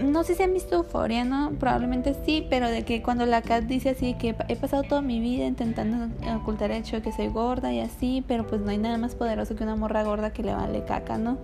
no 0.01 0.23
sé 0.23 0.35
si 0.35 0.43
han 0.43 0.53
visto 0.53 0.75
Euforia, 0.75 1.25
¿no? 1.25 1.51
Probablemente 1.59 2.15
sí, 2.25 2.45
pero 2.49 2.69
de 2.69 2.83
que 2.83 3.01
cuando 3.01 3.25
la 3.25 3.41
Cat 3.41 3.63
dice 3.63 3.89
así 3.89 4.13
que 4.13 4.35
he 4.47 4.55
pasado 4.55 4.83
toda 4.83 5.01
mi 5.01 5.19
vida 5.19 5.45
intentando 5.45 6.13
ocultar 6.35 6.71
el 6.71 6.77
hecho 6.77 6.97
de 6.97 7.01
que 7.01 7.11
soy 7.11 7.27
gorda 7.27 7.73
y 7.73 7.79
así, 7.79 8.23
pero 8.27 8.45
pues 8.45 8.61
no 8.61 8.69
hay 8.69 8.77
nada 8.77 8.97
más 8.97 9.15
poderoso 9.15 9.55
que 9.55 9.63
una 9.63 9.75
morra 9.75 10.03
gorda 10.03 10.31
que 10.31 10.43
le 10.43 10.53
vale 10.53 10.83
caca, 10.85 11.17
¿no? 11.17 11.37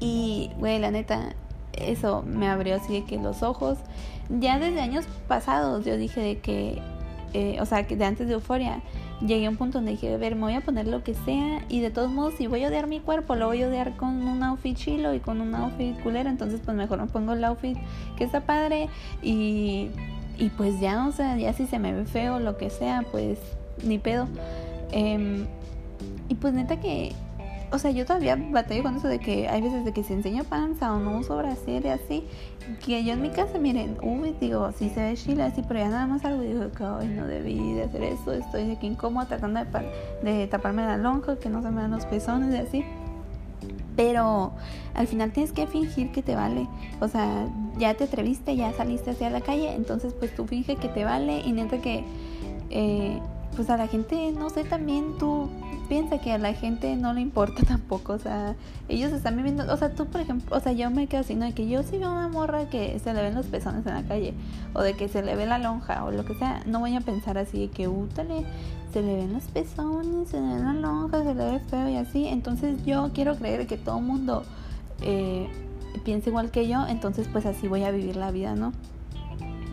Y, 0.00 0.50
güey, 0.58 0.78
la 0.78 0.90
neta, 0.90 1.34
eso 1.72 2.22
me 2.26 2.48
abrió 2.48 2.76
así 2.76 2.92
de 2.92 3.04
que 3.04 3.18
los 3.18 3.42
ojos. 3.42 3.78
Ya 4.28 4.58
desde 4.58 4.80
años 4.80 5.06
pasados 5.28 5.84
yo 5.84 5.96
dije 5.96 6.20
de 6.20 6.38
que, 6.38 6.82
eh, 7.32 7.58
o 7.60 7.66
sea, 7.66 7.86
que 7.86 7.96
de 7.96 8.04
antes 8.06 8.26
de 8.26 8.34
Euforia, 8.34 8.80
llegué 9.20 9.46
a 9.46 9.50
un 9.50 9.56
punto 9.56 9.78
donde 9.78 9.92
dije, 9.92 10.14
a 10.14 10.16
ver, 10.16 10.34
me 10.34 10.42
voy 10.42 10.54
a 10.54 10.60
poner 10.60 10.86
lo 10.86 11.02
que 11.02 11.14
sea 11.14 11.64
y 11.68 11.80
de 11.80 11.90
todos 11.90 12.10
modos 12.10 12.34
si 12.38 12.46
voy 12.46 12.64
a 12.64 12.68
odiar 12.68 12.86
mi 12.86 13.00
cuerpo, 13.00 13.34
lo 13.34 13.46
voy 13.46 13.62
a 13.62 13.68
odiar 13.68 13.96
con 13.96 14.26
un 14.26 14.42
outfit 14.42 14.76
chilo 14.76 15.14
y 15.14 15.20
con 15.20 15.40
un 15.40 15.54
outfit 15.54 15.98
culero, 16.02 16.28
entonces 16.28 16.60
pues 16.64 16.76
mejor 16.76 17.00
me 17.00 17.06
pongo 17.06 17.32
el 17.32 17.44
outfit 17.44 17.76
que 18.16 18.24
está 18.24 18.40
padre 18.42 18.88
y, 19.22 19.88
y 20.38 20.48
pues 20.56 20.80
ya, 20.80 21.06
o 21.06 21.12
sea, 21.12 21.36
ya 21.36 21.52
si 21.52 21.66
se 21.66 21.78
me 21.78 21.92
ve 21.92 22.04
feo, 22.04 22.38
lo 22.38 22.56
que 22.56 22.70
sea, 22.70 23.04
pues 23.10 23.38
ni 23.84 23.98
pedo. 23.98 24.26
Em, 24.92 25.46
y 26.28 26.34
pues 26.34 26.54
neta 26.54 26.80
que 26.80 27.12
o 27.72 27.78
sea, 27.78 27.90
yo 27.90 28.04
todavía 28.04 28.36
batallo 28.36 28.82
con 28.82 28.96
eso 28.96 29.08
de 29.08 29.18
que 29.18 29.48
hay 29.48 29.60
veces 29.60 29.84
de 29.84 29.92
que 29.92 30.02
se 30.02 30.14
enseña 30.14 30.42
panza 30.42 30.92
o 30.92 30.98
no 30.98 31.18
uso 31.18 31.36
brasier 31.36 31.86
así. 31.88 32.24
Que 32.84 33.04
yo 33.04 33.12
en 33.12 33.22
mi 33.22 33.30
casa, 33.30 33.58
miren, 33.58 33.96
uy, 34.02 34.34
digo, 34.40 34.70
sí 34.72 34.90
se 34.90 35.02
ve 35.02 35.14
chile 35.14 35.42
así, 35.44 35.62
pero 35.66 35.80
ya 35.80 35.88
nada 35.88 36.06
más 36.06 36.24
algo 36.24 36.42
digo 36.42 36.64
ay, 36.98 37.08
no 37.08 37.26
debí 37.26 37.74
de 37.74 37.84
hacer 37.84 38.02
eso, 38.02 38.32
estoy 38.32 38.66
de 38.68 38.78
que 38.78 38.86
incómodo 38.86 39.26
tratando 39.26 39.60
de, 39.60 40.30
de 40.32 40.46
taparme 40.46 40.82
la 40.82 40.96
lonja, 40.96 41.36
que 41.36 41.48
no 41.48 41.62
se 41.62 41.70
me 41.70 41.80
dan 41.80 41.92
los 41.92 42.06
pezones 42.06 42.54
y 42.54 42.58
así. 42.58 42.84
Pero 43.96 44.52
al 44.94 45.06
final 45.06 45.32
tienes 45.32 45.52
que 45.52 45.66
fingir 45.66 46.10
que 46.12 46.22
te 46.22 46.34
vale. 46.34 46.66
O 47.00 47.08
sea, 47.08 47.46
ya 47.78 47.94
te 47.94 48.04
atreviste, 48.04 48.56
ya 48.56 48.72
saliste 48.72 49.10
hacia 49.10 49.30
la 49.30 49.40
calle, 49.40 49.74
entonces 49.74 50.14
pues 50.14 50.34
tú 50.34 50.46
finge 50.46 50.76
que 50.76 50.88
te 50.88 51.04
vale 51.04 51.40
y 51.40 51.52
neta 51.52 51.78
que, 51.78 52.04
eh, 52.70 53.18
pues 53.56 53.70
a 53.70 53.76
la 53.76 53.86
gente, 53.86 54.32
no 54.32 54.50
sé, 54.50 54.64
también 54.64 55.18
tú 55.18 55.48
piensa 55.90 56.18
que 56.18 56.30
a 56.30 56.38
la 56.38 56.54
gente 56.54 56.94
no 56.94 57.12
le 57.12 57.20
importa 57.20 57.62
tampoco, 57.68 58.12
o 58.12 58.18
sea, 58.18 58.54
ellos 58.88 59.12
están 59.12 59.36
viviendo, 59.36 59.70
o 59.70 59.76
sea, 59.76 59.92
tú 59.92 60.06
por 60.06 60.20
ejemplo, 60.20 60.56
o 60.56 60.60
sea, 60.60 60.72
yo 60.72 60.88
me 60.88 61.08
quedo 61.08 61.22
así, 61.22 61.34
¿no? 61.34 61.44
De 61.44 61.52
que 61.52 61.68
yo 61.68 61.82
si 61.82 61.98
veo 61.98 62.12
una 62.12 62.28
morra 62.28 62.70
que 62.70 62.96
se 63.00 63.12
le 63.12 63.20
ven 63.20 63.34
los 63.34 63.46
pezones 63.46 63.84
en 63.84 63.94
la 63.94 64.04
calle, 64.04 64.32
o 64.72 64.82
de 64.82 64.94
que 64.94 65.08
se 65.08 65.20
le 65.20 65.34
ve 65.34 65.46
la 65.46 65.58
lonja, 65.58 66.04
o 66.04 66.12
lo 66.12 66.24
que 66.24 66.36
sea, 66.36 66.62
no 66.64 66.78
voy 66.78 66.94
a 66.94 67.00
pensar 67.00 67.36
así 67.38 67.66
de 67.66 67.68
que, 67.70 67.88
útale, 67.88 68.46
se 68.92 69.02
le 69.02 69.16
ven 69.16 69.32
los 69.32 69.42
pezones, 69.44 70.28
se 70.28 70.40
le 70.40 70.46
ven 70.46 70.64
la 70.64 70.74
lonja, 70.74 71.24
se 71.24 71.34
le 71.34 71.44
ve 71.44 71.58
feo 71.58 71.88
y 71.88 71.96
así, 71.96 72.28
entonces 72.28 72.84
yo 72.86 73.10
quiero 73.12 73.34
creer 73.34 73.66
que 73.66 73.76
todo 73.76 74.00
mundo 74.00 74.44
eh, 75.02 75.48
piensa 76.04 76.30
igual 76.30 76.52
que 76.52 76.68
yo, 76.68 76.86
entonces 76.86 77.26
pues 77.32 77.46
así 77.46 77.66
voy 77.66 77.82
a 77.82 77.90
vivir 77.90 78.14
la 78.14 78.30
vida, 78.30 78.54
¿no? 78.54 78.72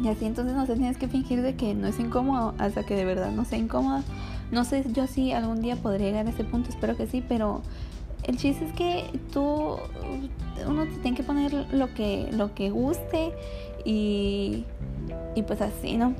Y 0.03 0.07
así 0.07 0.25
entonces 0.25 0.55
no 0.55 0.65
sé, 0.65 0.75
tienes 0.75 0.97
que 0.97 1.07
fingir 1.07 1.43
de 1.43 1.55
que 1.55 1.75
no 1.75 1.87
es 1.87 1.99
incómodo 1.99 2.55
hasta 2.57 2.83
que 2.83 2.95
de 2.95 3.05
verdad 3.05 3.31
no 3.31 3.45
sea 3.45 3.59
incómodo. 3.59 4.03
No 4.51 4.63
sé 4.63 4.85
yo 4.93 5.07
si 5.07 5.33
algún 5.33 5.61
día 5.61 5.75
podría 5.75 6.07
llegar 6.07 6.27
a 6.27 6.29
ese 6.29 6.43
punto, 6.43 6.69
espero 6.69 6.95
que 6.95 7.07
sí, 7.07 7.23
pero 7.27 7.61
el 8.23 8.37
chiste 8.37 8.65
es 8.65 8.73
que 8.73 9.05
tú, 9.31 9.77
uno 10.67 10.85
te 10.85 10.97
tiene 11.01 11.15
que 11.15 11.23
poner 11.23 11.53
lo 11.71 11.93
que, 11.93 12.29
lo 12.31 12.53
que 12.53 12.69
guste 12.69 13.33
y, 13.85 14.65
y 15.35 15.43
pues 15.43 15.61
así, 15.61 15.97
¿no? 15.97 16.13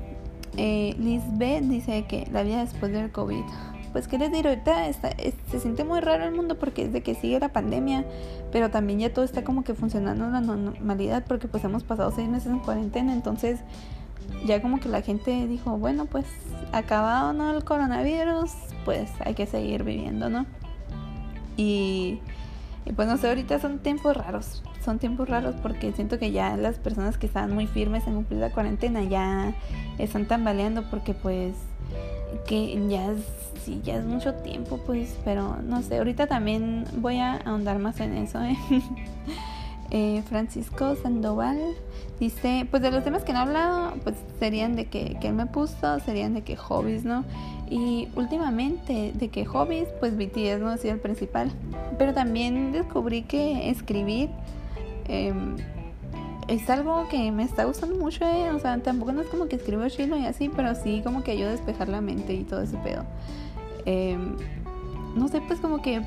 Eh, 0.57 0.95
Lisbeth 0.97 1.63
dice 1.63 2.05
que 2.05 2.27
la 2.31 2.43
vida 2.43 2.63
después 2.63 2.91
del 2.91 3.11
COVID. 3.11 3.43
Pues 3.91 4.07
qué 4.07 4.17
les 4.17 4.31
digo, 4.31 4.49
ahorita 4.49 4.91
se 4.91 5.59
siente 5.59 5.83
muy 5.83 6.01
raro 6.01 6.25
el 6.25 6.31
mundo 6.31 6.59
porque 6.59 6.83
es 6.83 6.93
de 6.93 7.01
que 7.01 7.15
sigue 7.15 7.39
la 7.39 7.49
pandemia, 7.49 8.05
pero 8.51 8.69
también 8.69 8.99
ya 8.99 9.13
todo 9.13 9.23
está 9.23 9.43
como 9.43 9.63
que 9.63 9.73
funcionando 9.73 10.25
en 10.25 10.33
la 10.33 10.41
normalidad 10.41 11.23
porque 11.27 11.47
pues 11.47 11.63
hemos 11.63 11.83
pasado 11.83 12.11
seis 12.11 12.27
meses 12.27 12.51
en 12.51 12.59
cuarentena, 12.59 13.13
entonces 13.13 13.59
ya 14.45 14.61
como 14.61 14.79
que 14.79 14.89
la 14.89 15.01
gente 15.01 15.47
dijo, 15.47 15.77
bueno, 15.77 16.05
pues 16.05 16.25
acabado 16.71 17.33
no 17.33 17.51
el 17.51 17.63
coronavirus, 17.63 18.51
pues 18.85 19.09
hay 19.19 19.33
que 19.33 19.45
seguir 19.45 19.83
viviendo, 19.83 20.29
¿no? 20.29 20.45
Y, 21.55 22.19
pues 22.95 23.07
no 23.07 23.17
sé, 23.17 23.27
ahorita 23.29 23.59
son 23.59 23.79
tiempos 23.79 24.15
raros, 24.15 24.63
son 24.83 24.99
tiempos 24.99 25.27
raros 25.27 25.55
porque 25.61 25.91
siento 25.91 26.19
que 26.19 26.31
ya 26.31 26.55
las 26.55 26.77
personas 26.77 27.17
que 27.17 27.25
estaban 27.25 27.53
muy 27.53 27.67
firmes 27.67 28.07
en 28.07 28.15
cumplir 28.15 28.39
la 28.39 28.51
cuarentena 28.51 29.03
ya 29.03 29.53
están 29.97 30.25
tambaleando 30.25 30.83
porque 30.89 31.13
pues 31.13 31.55
que 32.47 32.87
ya 32.87 33.11
es, 33.11 33.83
ya 33.83 33.97
es 33.97 34.05
mucho 34.05 34.33
tiempo, 34.35 34.77
pues, 34.85 35.17
pero 35.25 35.57
no 35.61 35.81
sé, 35.81 35.97
ahorita 35.97 36.27
también 36.27 36.85
voy 36.97 37.17
a 37.17 37.37
ahondar 37.37 37.79
más 37.79 37.99
en 37.99 38.15
eso, 38.17 38.41
¿eh? 38.41 38.57
eh 39.91 40.21
Francisco 40.27 40.95
Sandoval 40.95 41.59
dice, 42.19 42.67
pues 42.69 42.81
de 42.81 42.91
los 42.91 43.03
temas 43.03 43.23
que 43.23 43.33
no 43.33 43.39
he 43.39 43.41
hablado, 43.43 43.93
pues 44.03 44.15
serían 44.39 44.75
de 44.75 44.85
que, 44.85 45.17
que 45.21 45.27
él 45.27 45.33
me 45.33 45.45
puso, 45.45 45.99
serían 45.99 46.33
de 46.33 46.41
que 46.41 46.55
hobbies, 46.55 47.05
¿no? 47.05 47.23
Y 47.69 48.07
últimamente, 48.15 49.11
de 49.13 49.29
que 49.29 49.45
hobbies, 49.45 49.89
pues 49.99 50.17
BTS 50.17 50.59
no 50.59 50.69
ha 50.69 50.77
sido 50.77 50.93
el 50.93 50.99
principal. 50.99 51.51
Pero 51.97 52.13
también 52.13 52.71
descubrí 52.71 53.23
que 53.23 53.69
escribir 53.69 54.29
em, 55.07 55.57
es 56.47 56.69
algo 56.69 57.07
que 57.09 57.31
me 57.31 57.43
está 57.43 57.65
gustando 57.65 57.95
mucho. 57.95 58.25
Eh. 58.25 58.51
O 58.51 58.59
sea, 58.59 58.77
tampoco 58.79 59.11
no 59.11 59.21
es 59.21 59.27
como 59.27 59.47
que 59.47 59.57
escribo 59.57 59.87
chino 59.89 60.17
y 60.17 60.25
así, 60.25 60.49
pero 60.49 60.75
sí 60.75 61.01
como 61.03 61.23
que 61.23 61.31
ayuda 61.31 61.49
a 61.49 61.51
despejar 61.51 61.89
la 61.89 61.99
mente 61.99 62.33
y 62.33 62.43
todo 62.43 62.61
ese 62.61 62.77
pedo. 62.77 63.03
Em, 63.85 64.37
no 65.15 65.27
sé, 65.27 65.41
pues 65.41 65.59
como 65.59 65.81
que 65.81 66.01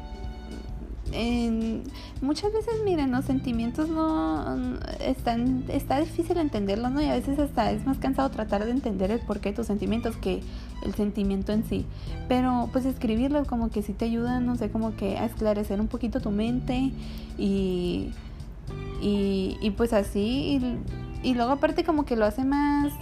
muchas 2.21 2.53
veces, 2.53 2.75
miren, 2.85 3.11
los 3.11 3.25
sentimientos 3.25 3.89
no 3.89 4.79
están, 5.01 5.65
está 5.69 5.99
difícil 6.01 6.37
entenderlos, 6.39 6.91
¿no? 6.93 7.03
Y 7.03 7.07
a 7.07 7.15
veces 7.15 7.39
hasta 7.39 7.71
es 7.73 7.85
más 7.85 7.99
cansado 7.99 8.31
tratar 8.31 8.65
de 8.65 8.71
entender 8.71 9.11
el 9.11 9.21
porqué 9.21 9.51
de 9.51 9.57
tus 9.57 9.67
sentimientos 9.67 10.17
que 10.17 10.43
el 10.85 10.95
sentimiento 10.95 11.53
en 11.53 11.65
sí. 11.65 11.87
Pero 12.29 12.69
pues 12.73 12.85
escribirlo 12.85 13.45
como 13.45 13.71
que 13.71 13.83
sí 13.83 13.93
te 13.93 14.05
ayuda, 14.05 14.41
no 14.41 14.57
sé, 14.57 14.71
como 14.71 14.95
que 14.97 15.19
a 15.19 15.27
esclarecer 15.27 15.81
un 15.81 15.89
poquito 15.89 16.21
tu 16.21 16.31
mente 16.31 16.93
y, 17.39 18.13
y, 19.01 19.57
y 19.61 19.71
pues 19.71 19.93
así. 19.93 20.61
Y, 21.23 21.35
luego 21.35 21.53
aparte 21.53 21.85
como 21.85 22.05
que 22.05 22.17
lo 22.17 22.25
hace 22.25 22.45
más... 22.45 22.93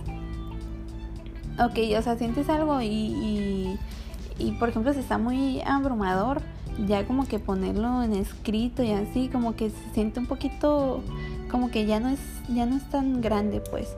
Ok, 1.61 1.79
o 1.99 2.03
sea, 2.03 2.17
sientes 2.17 2.49
algo 2.49 2.81
y, 2.81 2.87
y, 2.87 3.79
y 4.39 4.53
por 4.53 4.69
ejemplo 4.69 4.93
si 4.93 5.01
está 5.01 5.19
muy 5.19 5.61
abrumador 5.63 6.41
ya 6.87 7.07
como 7.07 7.27
que 7.27 7.39
ponerlo 7.39 8.03
en 8.03 8.15
escrito 8.15 8.83
y 8.83 8.93
así 8.93 9.29
como 9.29 9.57
que 9.57 9.71
se 9.71 9.95
siente 9.95 10.21
un 10.21 10.27
poquito 10.27 11.03
como 11.51 11.71
que 11.71 11.87
ya 11.87 11.99
no 11.99 12.09
es 12.09 12.21
ya 12.49 12.67
no 12.67 12.77
es 12.77 12.89
tan 12.91 13.21
grande 13.21 13.61
pues. 13.61 13.89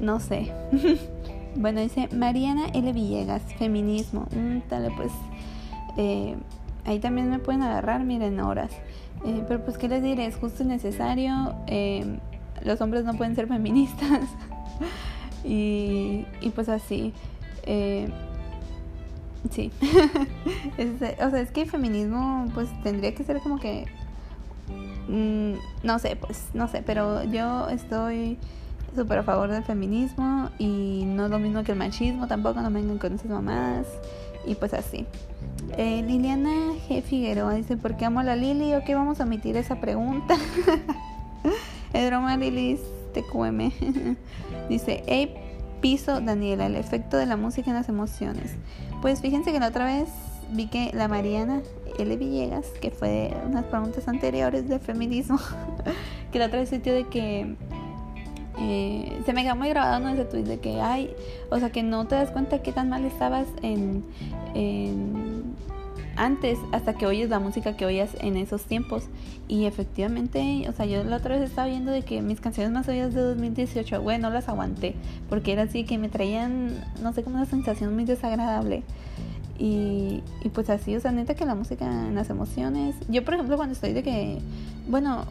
No 0.00 0.20
sé. 0.20 0.52
Bueno 1.58 1.80
dice 1.80 2.10
Mariana 2.14 2.66
L. 2.74 2.92
Villegas 2.92 3.40
feminismo. 3.58 4.26
Mm, 4.36 4.58
tal 4.68 4.92
pues 4.94 5.10
eh, 5.96 6.36
ahí 6.84 6.98
también 6.98 7.30
me 7.30 7.38
pueden 7.38 7.62
agarrar 7.62 8.04
miren 8.04 8.40
horas. 8.40 8.70
Eh, 9.24 9.42
pero 9.48 9.64
pues 9.64 9.78
qué 9.78 9.88
les 9.88 10.02
diré 10.02 10.26
es 10.26 10.36
justo 10.36 10.64
y 10.64 10.66
necesario 10.66 11.54
eh, 11.66 12.18
los 12.62 12.78
hombres 12.82 13.04
no 13.04 13.14
pueden 13.14 13.34
ser 13.34 13.48
feministas. 13.48 14.20
Y, 15.44 16.26
y 16.40 16.50
pues 16.50 16.68
así 16.68 17.12
Sí. 19.50 19.70
o 21.20 21.30
sea, 21.30 21.40
es 21.40 21.50
que 21.50 21.62
el 21.62 21.70
feminismo 21.70 22.48
pues 22.54 22.68
tendría 22.82 23.14
que 23.14 23.24
ser 23.24 23.40
como 23.40 23.58
que... 23.58 23.86
Mm, 25.08 25.54
no 25.84 25.98
sé, 25.98 26.16
pues, 26.16 26.48
no 26.52 26.66
sé, 26.68 26.82
pero 26.84 27.22
yo 27.24 27.68
estoy 27.68 28.38
súper 28.94 29.18
a 29.18 29.22
favor 29.22 29.50
del 29.50 29.62
feminismo 29.62 30.50
y 30.58 31.04
no 31.06 31.26
es 31.26 31.30
lo 31.30 31.38
mismo 31.38 31.62
que 31.62 31.72
el 31.72 31.78
machismo, 31.78 32.26
tampoco 32.26 32.60
no 32.60 32.70
vengan 32.70 32.98
con 32.98 33.12
esas 33.14 33.30
mamadas 33.30 33.86
y 34.46 34.54
pues 34.54 34.72
así. 34.74 35.06
Eh, 35.76 36.02
Liliana 36.06 36.72
G. 36.88 37.02
Figueroa 37.02 37.54
dice, 37.54 37.76
¿por 37.76 37.96
qué 37.96 38.06
amo 38.06 38.20
a 38.20 38.24
la 38.24 38.36
Lili? 38.36 38.74
¿O 38.74 38.84
qué 38.84 38.94
vamos 38.94 39.20
a 39.20 39.24
omitir 39.24 39.56
esa 39.56 39.80
pregunta? 39.80 40.36
es 41.92 42.06
broma, 42.06 42.36
Lilis, 42.36 42.80
TQM. 43.12 44.16
dice, 44.68 45.02
hey, 45.06 45.34
piso, 45.80 46.20
Daniela, 46.20 46.66
el 46.66 46.76
efecto 46.76 47.16
de 47.16 47.26
la 47.26 47.36
música 47.36 47.70
en 47.70 47.76
las 47.76 47.88
emociones. 47.88 48.54
Pues 49.06 49.20
fíjense 49.20 49.52
que 49.52 49.60
la 49.60 49.68
otra 49.68 49.84
vez 49.84 50.08
vi 50.50 50.66
que 50.66 50.90
la 50.92 51.06
Mariana 51.06 51.62
L. 51.96 52.16
Villegas, 52.16 52.66
que 52.80 52.90
fue 52.90 53.32
unas 53.46 53.64
preguntas 53.66 54.08
anteriores 54.08 54.68
de 54.68 54.80
feminismo, 54.80 55.38
que 56.32 56.40
la 56.40 56.46
otra 56.46 56.58
vez 56.58 56.70
sintió 56.70 56.92
de 56.92 57.04
que 57.04 57.54
eh, 58.58 59.22
se 59.24 59.32
me 59.32 59.44
quedó 59.44 59.54
muy 59.54 59.68
grabado 59.68 60.00
¿no? 60.00 60.08
ese 60.08 60.24
tweet 60.24 60.42
de 60.42 60.58
que 60.58 60.80
ay, 60.80 61.14
o 61.50 61.60
sea 61.60 61.70
que 61.70 61.84
no 61.84 62.08
te 62.08 62.16
das 62.16 62.32
cuenta 62.32 62.62
qué 62.62 62.72
tan 62.72 62.88
mal 62.88 63.04
estabas 63.04 63.46
en 63.62 64.02
antes 66.16 66.58
hasta 66.72 66.94
que 66.94 67.06
oyes 67.06 67.28
la 67.28 67.38
música 67.38 67.76
que 67.76 67.86
oías 67.86 68.10
en 68.20 68.36
esos 68.36 68.64
tiempos 68.64 69.04
y 69.48 69.66
efectivamente, 69.66 70.66
o 70.68 70.72
sea, 70.72 70.86
yo 70.86 71.04
la 71.04 71.16
otra 71.16 71.36
vez 71.36 71.48
estaba 71.48 71.68
viendo 71.68 71.92
de 71.92 72.02
que 72.02 72.22
mis 72.22 72.40
canciones 72.40 72.72
más 72.72 72.88
oídas 72.88 73.14
de 73.14 73.20
2018, 73.20 74.02
güey, 74.02 74.18
no 74.18 74.30
las 74.30 74.48
aguanté 74.48 74.94
porque 75.28 75.52
era 75.52 75.62
así 75.62 75.84
que 75.84 75.98
me 75.98 76.08
traían, 76.08 76.84
no 77.02 77.12
sé, 77.12 77.22
como 77.22 77.36
una 77.36 77.46
sensación 77.46 77.94
muy 77.94 78.04
desagradable. 78.04 78.82
Y, 79.58 80.22
y 80.42 80.48
pues 80.50 80.68
así, 80.68 80.94
o 80.96 81.00
sea, 81.00 81.12
neta 81.12 81.34
que 81.34 81.46
la 81.46 81.54
música 81.54 81.86
en 81.86 82.14
las 82.14 82.28
emociones. 82.28 82.94
Yo, 83.08 83.24
por 83.24 83.34
ejemplo, 83.34 83.56
cuando 83.56 83.72
estoy 83.72 83.94
de 83.94 84.02
que, 84.02 84.38
bueno, 84.86 85.24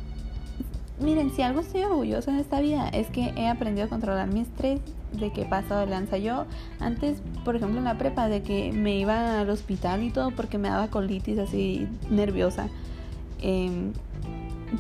miren, 1.00 1.32
si 1.32 1.42
algo 1.42 1.60
estoy 1.60 1.84
orgullosa 1.84 2.32
en 2.32 2.38
esta 2.38 2.60
vida 2.62 2.90
es 2.90 3.08
que 3.08 3.34
he 3.36 3.48
aprendido 3.48 3.86
a 3.86 3.90
controlar 3.90 4.28
mi 4.32 4.42
estrés 4.42 4.80
de 5.20 5.32
que 5.32 5.46
paso 5.46 5.78
de 5.78 5.88
lanza. 5.88 6.18
Yo 6.18 6.46
antes, 6.80 7.22
por 7.44 7.56
ejemplo, 7.56 7.80
en 7.80 7.86
la 7.86 7.98
prepa, 7.98 8.28
de 8.28 8.42
que 8.42 8.72
me 8.72 8.98
iba 8.98 9.40
al 9.40 9.50
hospital 9.50 10.04
y 10.04 10.12
todo 10.12 10.32
porque 10.32 10.58
me 10.58 10.70
daba 10.70 10.90
colitis 10.90 11.40
así 11.40 11.88
nerviosa. 12.10 12.70
Em, 13.42 13.94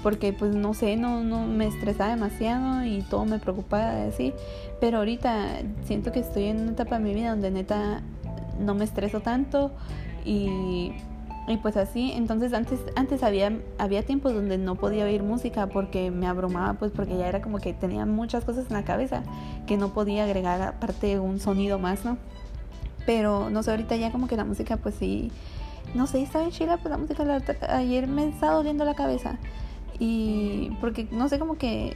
porque 0.03 0.33
pues 0.33 0.55
no 0.55 0.73
sé, 0.73 0.97
no, 0.97 1.23
no 1.23 1.45
me 1.45 1.67
estresaba 1.67 2.09
demasiado 2.09 2.83
y 2.85 3.01
todo 3.01 3.25
me 3.25 3.39
preocupaba 3.39 4.05
así. 4.05 4.33
Pero 4.79 4.99
ahorita 4.99 5.61
siento 5.85 6.11
que 6.11 6.19
estoy 6.19 6.45
en 6.45 6.61
una 6.61 6.71
etapa 6.71 6.97
de 6.97 7.03
mi 7.03 7.13
vida 7.13 7.29
donde 7.29 7.51
neta 7.51 8.01
no 8.59 8.73
me 8.73 8.85
estreso 8.85 9.21
tanto 9.21 9.71
y 10.25 10.91
y 11.47 11.57
pues 11.57 11.77
así, 11.77 12.11
entonces 12.13 12.53
antes, 12.53 12.79
antes 12.95 13.21
había, 13.21 13.59
había 13.77 14.03
tiempos 14.03 14.33
donde 14.33 14.57
no 14.57 14.75
podía 14.75 15.05
oír 15.05 15.21
música 15.21 15.67
porque 15.67 16.09
me 16.09 16.25
abrumaba, 16.27 16.73
pues 16.73 16.91
porque 16.91 17.17
ya 17.17 17.27
era 17.27 17.41
como 17.41 17.59
que 17.59 17.73
tenía 17.73 18.05
muchas 18.07 18.43
cosas 18.45 18.65
en 18.67 18.73
la 18.73 18.83
cabeza 18.83 19.23
que 19.67 19.77
no 19.77 19.93
podía 19.93 20.23
agregar 20.23 20.61
aparte 20.61 21.19
un 21.19 21.39
sonido 21.39 21.77
más, 21.77 22.03
¿no? 22.03 22.17
Pero 23.05 23.51
no 23.51 23.61
sé, 23.61 23.71
ahorita 23.71 23.95
ya 23.95 24.11
como 24.11 24.27
que 24.27 24.35
la 24.35 24.43
música 24.43 24.77
pues 24.77 24.95
sí, 24.95 25.31
no 25.93 26.07
sé, 26.07 26.23
estaba 26.23 26.45
en 26.45 26.51
Chile, 26.51 26.77
pues 26.81 26.89
la 26.89 26.97
música 26.97 27.23
ayer 27.69 28.07
me 28.07 28.27
estaba 28.27 28.53
doliendo 28.53 28.83
la 28.83 28.95
cabeza 28.95 29.37
y 29.99 30.71
porque 30.81 31.07
no 31.11 31.29
sé, 31.29 31.37
como 31.37 31.59
que 31.59 31.95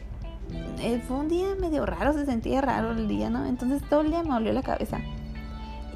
eh, 0.79 1.01
fue 1.07 1.17
un 1.17 1.27
día 1.27 1.55
medio 1.59 1.87
raro, 1.87 2.13
se 2.13 2.25
sentía 2.25 2.61
raro 2.61 2.91
el 2.91 3.07
día, 3.07 3.31
¿no? 3.31 3.45
Entonces 3.45 3.81
todo 3.89 4.01
el 4.01 4.11
día 4.11 4.21
me 4.21 4.29
dolió 4.29 4.53
la 4.53 4.61
cabeza. 4.61 4.99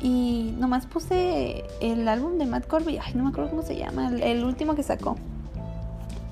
Y 0.04 0.54
nomás 0.60 0.86
puse 0.86 1.64
el 1.80 2.06
álbum 2.10 2.38
de 2.38 2.46
Matt 2.46 2.68
Corby, 2.68 3.00
ay, 3.02 3.14
no 3.16 3.24
me 3.24 3.30
acuerdo 3.30 3.50
cómo 3.50 3.62
se 3.62 3.78
llama, 3.78 4.10
el, 4.10 4.44
último 4.44 4.76
que 4.76 4.84
sacó. 4.84 5.16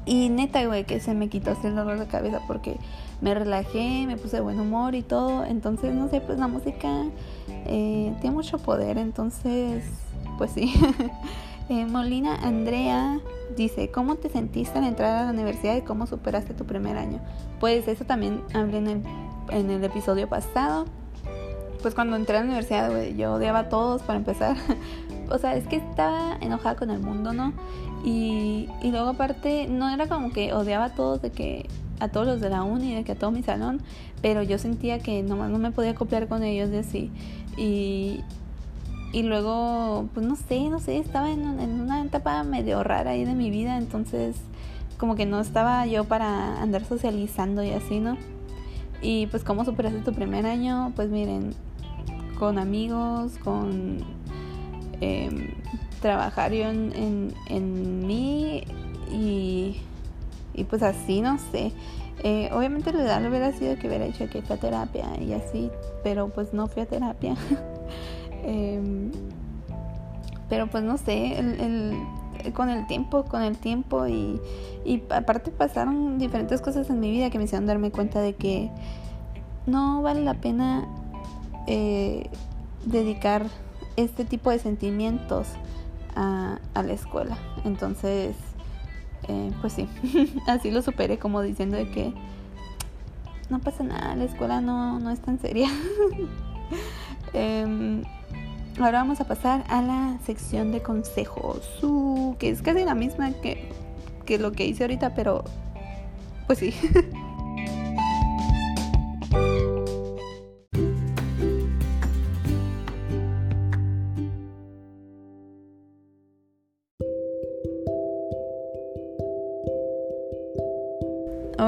Y 0.05 0.27
neta, 0.27 0.65
güey, 0.65 0.83
que 0.83 0.99
se 0.99 1.13
me 1.13 1.29
quitó 1.29 1.51
así 1.51 1.67
el 1.67 1.75
dolor 1.75 1.97
de 1.97 2.05
cabeza 2.05 2.41
porque 2.47 2.75
me 3.21 3.33
relajé, 3.33 4.05
me 4.07 4.17
puse 4.17 4.41
buen 4.41 4.59
humor 4.59 4.93
y 4.93 5.03
todo. 5.03 5.45
Entonces, 5.45 5.93
no 5.93 6.09
sé, 6.09 6.19
pues 6.19 6.37
la 6.37 6.47
música 6.47 7.05
eh, 7.47 8.13
tiene 8.19 8.35
mucho 8.35 8.57
poder. 8.57 8.97
Entonces, 8.97 9.85
pues 10.37 10.51
sí. 10.51 10.73
Eh, 11.69 11.85
Molina 11.85 12.35
Andrea 12.35 13.21
dice, 13.55 13.91
¿cómo 13.91 14.15
te 14.15 14.27
sentiste 14.27 14.77
al 14.77 14.83
entrar 14.83 15.15
a 15.15 15.25
la 15.25 15.31
universidad 15.31 15.77
y 15.77 15.81
cómo 15.81 16.05
superaste 16.05 16.53
tu 16.53 16.65
primer 16.65 16.97
año? 16.97 17.21
Pues 17.61 17.87
eso 17.87 18.03
también 18.03 18.41
hablé 18.53 18.79
en 18.79 18.87
el, 18.87 19.03
en 19.51 19.71
el 19.71 19.81
episodio 19.81 20.27
pasado 20.27 20.83
pues 21.81 21.95
cuando 21.95 22.15
entré 22.15 22.37
a 22.37 22.39
la 22.41 22.45
universidad, 22.45 22.91
yo 23.17 23.33
odiaba 23.33 23.59
a 23.59 23.69
todos 23.69 24.01
para 24.01 24.19
empezar. 24.19 24.55
o 25.29 25.37
sea, 25.37 25.55
es 25.55 25.67
que 25.67 25.77
estaba 25.77 26.37
enojada 26.41 26.75
con 26.75 26.89
el 26.89 26.99
mundo, 26.99 27.33
¿no? 27.33 27.53
Y, 28.03 28.69
y 28.81 28.91
luego 28.91 29.09
aparte, 29.09 29.67
no 29.67 29.89
era 29.89 30.07
como 30.07 30.31
que 30.31 30.53
odiaba 30.53 30.85
a 30.85 30.89
todos 30.95 31.21
de 31.21 31.31
que 31.31 31.67
a 32.01 32.07
todos 32.07 32.25
los 32.25 32.41
de 32.41 32.49
la 32.49 32.63
uni, 32.63 32.95
de 32.95 33.03
que 33.03 33.11
a 33.11 33.15
todo 33.15 33.29
mi 33.31 33.43
salón, 33.43 33.79
pero 34.21 34.41
yo 34.41 34.57
sentía 34.57 34.99
que 34.99 35.21
nomás 35.21 35.51
no 35.51 35.59
me 35.59 35.71
podía 35.71 35.93
copiar 35.93 36.27
con 36.27 36.43
ellos 36.43 36.71
de 36.71 36.79
así. 36.79 37.11
Y, 37.57 38.21
y 39.13 39.23
luego, 39.23 40.09
pues 40.13 40.25
no 40.25 40.35
sé, 40.35 40.69
no 40.69 40.79
sé, 40.79 40.97
estaba 40.97 41.31
en, 41.31 41.59
en, 41.59 41.79
una 41.79 42.03
etapa 42.03 42.43
medio 42.43 42.83
rara 42.83 43.11
ahí 43.11 43.23
de 43.23 43.35
mi 43.35 43.51
vida, 43.51 43.77
entonces 43.77 44.35
como 44.97 45.15
que 45.15 45.25
no 45.25 45.39
estaba 45.39 45.85
yo 45.85 46.05
para 46.05 46.61
andar 46.61 46.85
socializando 46.85 47.63
y 47.63 47.71
así, 47.71 47.99
¿no? 47.99 48.17
Y 49.01 49.27
pues 49.27 49.43
cómo 49.43 49.63
superaste 49.65 49.99
tu 49.99 50.13
primer 50.13 50.45
año, 50.45 50.93
pues 50.95 51.09
miren, 51.09 51.53
con 52.41 52.57
amigos, 52.57 53.33
con 53.43 53.99
em, 54.99 55.49
trabajar 56.01 56.51
yo 56.51 56.63
en, 56.63 57.31
en, 57.47 58.07
mí 58.07 58.63
y, 59.11 59.79
y, 60.55 60.63
pues 60.63 60.81
así, 60.81 61.21
no 61.21 61.37
sé. 61.37 61.71
Eh, 62.23 62.49
obviamente 62.51 62.91
lo 62.93 62.99
ideal 62.99 63.27
hubiera 63.27 63.51
sido 63.51 63.77
que 63.77 63.87
hubiera 63.87 64.05
hecho 64.07 64.27
que 64.27 64.41
fui 64.41 64.55
a 64.55 64.59
terapia 64.59 65.05
y 65.21 65.33
así, 65.33 65.69
pero 66.03 66.29
pues 66.29 66.51
no 66.51 66.65
fui 66.65 66.81
a 66.81 66.87
terapia. 66.87 67.35
Em, 68.43 69.11
pero 70.49 70.65
pues 70.65 70.83
no 70.83 70.97
sé, 70.97 71.37
el, 71.37 71.93
con 72.55 72.71
el 72.71 72.87
tiempo, 72.87 73.23
con 73.25 73.43
el 73.43 73.55
tiempo 73.55 74.07
y, 74.07 74.41
y 74.83 75.03
aparte 75.11 75.51
pasaron 75.51 76.17
diferentes 76.17 76.59
cosas 76.59 76.89
en 76.89 76.99
mi 76.99 77.11
vida 77.11 77.29
que 77.29 77.37
me 77.37 77.43
hicieron 77.43 77.67
darme 77.67 77.91
cuenta 77.91 78.19
de 78.19 78.33
que 78.33 78.71
no 79.67 80.01
vale 80.01 80.23
la 80.23 80.33
pena 80.33 80.87
eh, 81.67 82.29
dedicar 82.85 83.45
este 83.95 84.25
tipo 84.25 84.49
de 84.49 84.59
sentimientos 84.59 85.47
a, 86.15 86.59
la 86.75 86.93
escuela. 86.93 87.37
Entonces, 87.63 88.35
eh, 89.27 89.51
pues 89.61 89.73
sí, 89.73 89.87
así 90.47 90.71
lo 90.71 90.81
superé 90.81 91.17
como 91.17 91.41
diciendo 91.41 91.77
de 91.77 91.89
que 91.89 92.13
no 93.49 93.59
pasa 93.59 93.83
nada, 93.83 94.15
la 94.15 94.23
escuela 94.23 94.61
no, 94.61 94.99
no 94.99 95.09
es 95.09 95.19
tan 95.19 95.39
seria. 95.39 95.69
Em, 97.33 98.03
ahora 98.77 98.99
vamos 98.99 99.21
a 99.21 99.25
pasar 99.25 99.63
a 99.69 99.81
la 99.81 100.17
sección 100.25 100.73
de 100.73 100.81
consejos, 100.81 101.61
que 102.39 102.49
es 102.49 102.61
casi 102.61 102.83
la 102.83 102.93
misma 102.93 103.31
que, 103.31 103.69
que 104.25 104.37
lo 104.37 104.51
que 104.51 104.65
hice 104.65 104.83
ahorita, 104.83 105.15
pero 105.15 105.45
pues 106.47 106.59
sí. 106.59 106.73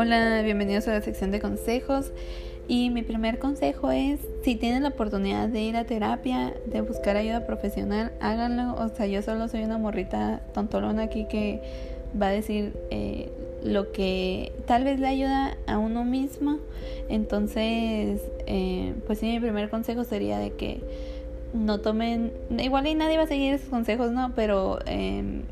Hola, 0.06 0.42
bienvenidos 0.42 0.86
a 0.90 0.92
la 0.92 1.02
sección 1.02 1.32
de 1.32 1.40
consejos. 1.40 2.12
Y 2.68 2.90
mi 2.90 3.04
primer 3.04 3.40
consejo 3.40 3.90
es, 3.90 4.20
si 4.44 4.58
tienen 4.58 4.84
la 4.84 4.90
oportunidad 4.90 5.48
de 5.48 5.62
ir 5.62 5.78
a 5.78 5.86
terapia, 5.86 6.54
de 6.66 6.82
buscar 6.82 7.16
ayuda 7.16 7.48
profesional, 7.48 8.12
háganlo. 8.20 8.76
O 8.76 8.90
sea, 8.90 9.06
yo 9.06 9.22
solo 9.22 9.48
soy 9.48 9.64
una 9.64 9.78
morrita 9.78 10.42
tontolona 10.54 11.04
aquí 11.04 11.26
que 11.30 11.62
va 12.22 12.28
a 12.28 12.32
decir 12.32 12.74
eh, 12.92 13.32
lo 13.64 13.94
que 13.94 14.52
tal 14.66 14.84
vez 14.84 15.00
le 15.00 15.08
ayuda 15.08 15.56
a 15.68 15.78
uno 15.78 16.04
mismo. 16.04 16.60
Entonces, 17.08 18.20
eh, 18.46 18.96
pues 19.08 19.20
sí, 19.20 19.28
mi 19.28 19.40
primer 19.40 19.70
consejo 19.70 20.04
sería 20.04 20.38
de 20.38 20.52
que 20.52 20.82
no 21.54 21.80
tomen, 21.80 22.34
igual 22.60 22.88
y 22.88 22.96
nadie 22.96 23.16
va 23.16 23.24
a 23.24 23.28
seguir 23.28 23.54
esos 23.54 23.70
consejos, 23.70 24.12
¿no? 24.12 24.34
Pero... 24.36 24.80
Eh, 24.86 25.44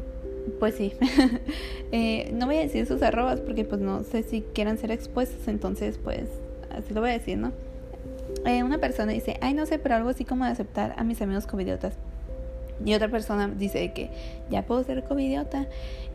pues 0.59 0.75
sí. 0.75 0.93
eh, 1.91 2.31
no 2.33 2.45
voy 2.45 2.57
a 2.57 2.61
decir 2.61 2.85
sus 2.85 3.01
arrobas 3.01 3.39
porque 3.41 3.65
pues 3.65 3.81
no 3.81 4.03
sé 4.03 4.23
si 4.23 4.41
quieran 4.41 4.77
ser 4.77 4.91
expuestos, 4.91 5.47
entonces 5.47 5.99
pues 6.03 6.23
así 6.69 6.93
lo 6.93 7.01
voy 7.01 7.11
a 7.11 7.13
decir, 7.13 7.37
¿no? 7.37 7.51
Eh, 8.45 8.63
una 8.63 8.79
persona 8.79 9.11
dice, 9.11 9.37
ay 9.41 9.53
no 9.53 9.65
sé, 9.65 9.77
pero 9.79 9.95
algo 9.95 10.09
así 10.09 10.25
como 10.25 10.45
de 10.45 10.51
aceptar 10.51 10.95
a 10.97 11.03
mis 11.03 11.21
amigos 11.21 11.47
covidiotas. 11.47 11.93
Y 12.83 12.93
otra 12.93 13.09
persona 13.09 13.47
dice 13.47 13.91
que 13.93 14.09
ya 14.49 14.65
puedo 14.65 14.83
ser 14.83 15.03
covidiota. 15.03 15.67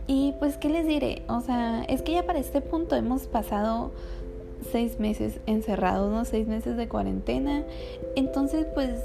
Y 0.09 0.35
pues, 0.39 0.57
¿qué 0.57 0.69
les 0.69 0.87
diré? 0.87 1.23
O 1.29 1.41
sea, 1.41 1.85
es 1.85 2.03
que 2.03 2.13
ya 2.13 2.25
para 2.25 2.39
este 2.39 2.61
punto 2.61 2.97
hemos 2.97 3.27
pasado 3.27 3.93
seis 4.73 4.99
meses 4.99 5.41
encerrados, 5.47 6.11
¿no? 6.11 6.25
Seis 6.25 6.47
meses 6.47 6.77
de 6.77 6.89
cuarentena. 6.89 7.65
Entonces, 8.15 8.67
pues 8.75 9.01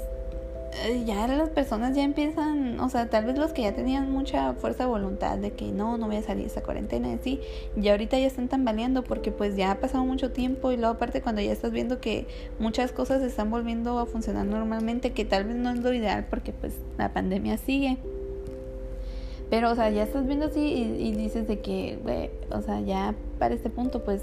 ya 1.04 1.26
las 1.26 1.50
personas 1.50 1.94
ya 1.94 2.02
empiezan, 2.02 2.80
o 2.80 2.88
sea, 2.88 3.08
tal 3.10 3.26
vez 3.26 3.36
los 3.38 3.52
que 3.52 3.62
ya 3.62 3.74
tenían 3.74 4.10
mucha 4.10 4.54
fuerza 4.54 4.84
de 4.84 4.90
voluntad 4.90 5.38
de 5.38 5.52
que 5.52 5.70
no, 5.70 5.98
no 5.98 6.06
voy 6.06 6.16
a 6.16 6.22
salir 6.22 6.50
de 6.50 6.62
cuarentena, 6.62 7.16
sí, 7.22 7.40
y 7.76 7.88
ahorita 7.88 8.18
ya 8.18 8.26
están 8.26 8.48
tambaleando 8.48 9.04
porque 9.04 9.32
pues 9.32 9.56
ya 9.56 9.70
ha 9.70 9.80
pasado 9.80 10.04
mucho 10.04 10.32
tiempo 10.32 10.72
y 10.72 10.76
luego 10.76 10.94
aparte 10.94 11.20
cuando 11.20 11.42
ya 11.42 11.52
estás 11.52 11.72
viendo 11.72 12.00
que 12.00 12.26
muchas 12.58 12.92
cosas 12.92 13.22
están 13.22 13.50
volviendo 13.50 13.98
a 13.98 14.06
funcionar 14.06 14.46
normalmente, 14.46 15.12
que 15.12 15.24
tal 15.24 15.44
vez 15.44 15.56
no 15.56 15.70
es 15.70 15.78
lo 15.78 15.92
ideal 15.92 16.26
porque 16.28 16.52
pues 16.52 16.74
la 16.98 17.12
pandemia 17.12 17.58
sigue. 17.58 17.98
Pero, 19.50 19.70
o 19.70 19.74
sea, 19.74 19.90
ya 19.90 20.04
estás 20.04 20.26
viendo 20.26 20.46
así 20.46 20.60
y, 20.60 21.08
y 21.08 21.12
dices 21.12 21.46
de 21.46 21.60
que, 21.60 21.98
güey, 22.02 22.30
o 22.50 22.62
sea, 22.62 22.80
ya 22.80 23.14
para 23.38 23.54
este 23.54 23.68
punto 23.68 24.02
pues 24.02 24.22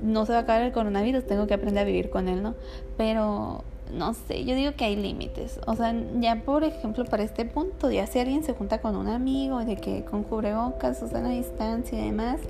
no 0.00 0.24
se 0.26 0.32
va 0.32 0.38
a 0.38 0.42
acabar 0.42 0.62
el 0.62 0.72
coronavirus, 0.72 1.26
tengo 1.26 1.48
que 1.48 1.54
aprender 1.54 1.82
a 1.82 1.86
vivir 1.86 2.08
con 2.08 2.28
él, 2.28 2.42
¿no? 2.42 2.54
Pero 2.96 3.64
no 3.92 4.14
sé, 4.14 4.44
yo 4.44 4.54
digo 4.54 4.72
que 4.76 4.84
hay 4.84 4.96
límites. 4.96 5.60
O 5.66 5.76
sea, 5.76 5.94
ya 6.20 6.42
por 6.44 6.64
ejemplo, 6.64 7.04
para 7.04 7.22
este 7.22 7.44
punto, 7.44 7.90
ya 7.90 8.06
si 8.06 8.18
alguien 8.18 8.44
se 8.44 8.52
junta 8.52 8.80
con 8.80 8.96
un 8.96 9.08
amigo, 9.08 9.64
de 9.64 9.76
que 9.76 10.04
con 10.04 10.22
cubrebocas, 10.22 10.98
sea, 10.98 11.20
la 11.20 11.30
distancia 11.30 11.98
y 11.98 12.06
demás, 12.06 12.40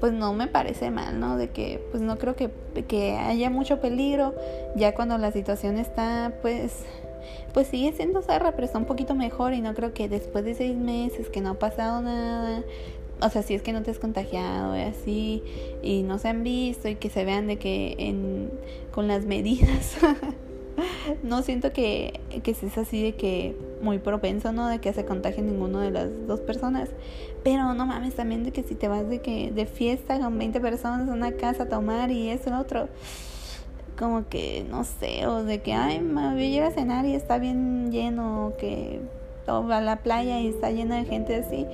pues 0.00 0.12
no 0.12 0.32
me 0.32 0.46
parece 0.46 0.90
mal, 0.90 1.18
¿no? 1.18 1.36
De 1.36 1.50
que, 1.50 1.82
pues 1.90 2.02
no 2.02 2.18
creo 2.18 2.36
que, 2.36 2.50
que 2.86 3.16
haya 3.16 3.50
mucho 3.50 3.80
peligro, 3.80 4.34
ya 4.76 4.94
cuando 4.94 5.18
la 5.18 5.32
situación 5.32 5.78
está, 5.78 6.34
pues, 6.42 6.84
pues 7.52 7.66
sigue 7.68 7.92
siendo 7.92 8.22
zarra, 8.22 8.52
pero 8.52 8.64
está 8.64 8.78
un 8.78 8.84
poquito 8.84 9.14
mejor 9.14 9.52
y 9.52 9.60
no 9.60 9.74
creo 9.74 9.92
que 9.92 10.08
después 10.08 10.44
de 10.44 10.54
seis 10.54 10.76
meses 10.76 11.28
que 11.28 11.40
no 11.40 11.50
ha 11.50 11.58
pasado 11.58 12.00
nada, 12.00 12.62
o 13.20 13.28
sea, 13.30 13.42
si 13.42 13.54
es 13.54 13.62
que 13.62 13.72
no 13.72 13.82
te 13.82 13.90
has 13.90 13.98
contagiado 13.98 14.76
y 14.76 14.82
así, 14.82 15.42
y 15.82 16.02
no 16.02 16.18
se 16.18 16.28
han 16.28 16.44
visto 16.44 16.88
y 16.88 16.94
que 16.94 17.10
se 17.10 17.24
vean 17.24 17.46
de 17.46 17.58
que 17.58 17.96
en, 17.98 18.50
con 18.92 19.08
las 19.08 19.24
medidas 19.24 19.96
no 21.22 21.42
siento 21.42 21.72
que, 21.72 22.20
que 22.42 22.50
es 22.50 22.78
así 22.78 23.02
de 23.02 23.14
que 23.14 23.56
muy 23.82 23.98
propenso, 23.98 24.52
¿no? 24.52 24.68
De 24.68 24.80
que 24.80 24.92
se 24.92 25.04
contagie 25.04 25.42
ninguno 25.42 25.80
de 25.80 25.90
las 25.90 26.08
dos 26.26 26.40
personas. 26.40 26.90
Pero 27.44 27.74
no 27.74 27.86
mames 27.86 28.14
también 28.14 28.44
de 28.44 28.52
que 28.52 28.62
si 28.62 28.74
te 28.74 28.88
vas 28.88 29.08
de 29.08 29.20
que 29.20 29.50
de 29.50 29.66
fiesta 29.66 30.18
con 30.18 30.38
20 30.38 30.60
personas 30.60 31.02
en 31.02 31.12
una 31.12 31.32
casa 31.32 31.64
a 31.64 31.68
tomar 31.68 32.10
y 32.10 32.28
eso 32.28 32.50
lo 32.50 32.58
otro. 32.58 32.88
Como 33.98 34.28
que, 34.28 34.64
no 34.70 34.84
sé, 34.84 35.26
o 35.26 35.42
de 35.42 35.60
que, 35.60 35.72
ay, 35.72 36.00
me 36.00 36.32
voy 36.32 36.42
a 36.42 36.46
ir 36.46 36.62
a 36.62 36.70
cenar 36.70 37.04
y 37.04 37.14
está 37.14 37.38
bien 37.38 37.90
lleno, 37.90 38.52
que 38.58 39.00
o 39.48 39.72
a 39.72 39.80
la 39.80 39.96
playa 39.96 40.40
y 40.40 40.48
está 40.48 40.70
llena 40.70 40.96
de 40.96 41.04
gente 41.04 41.34
así. 41.34 41.66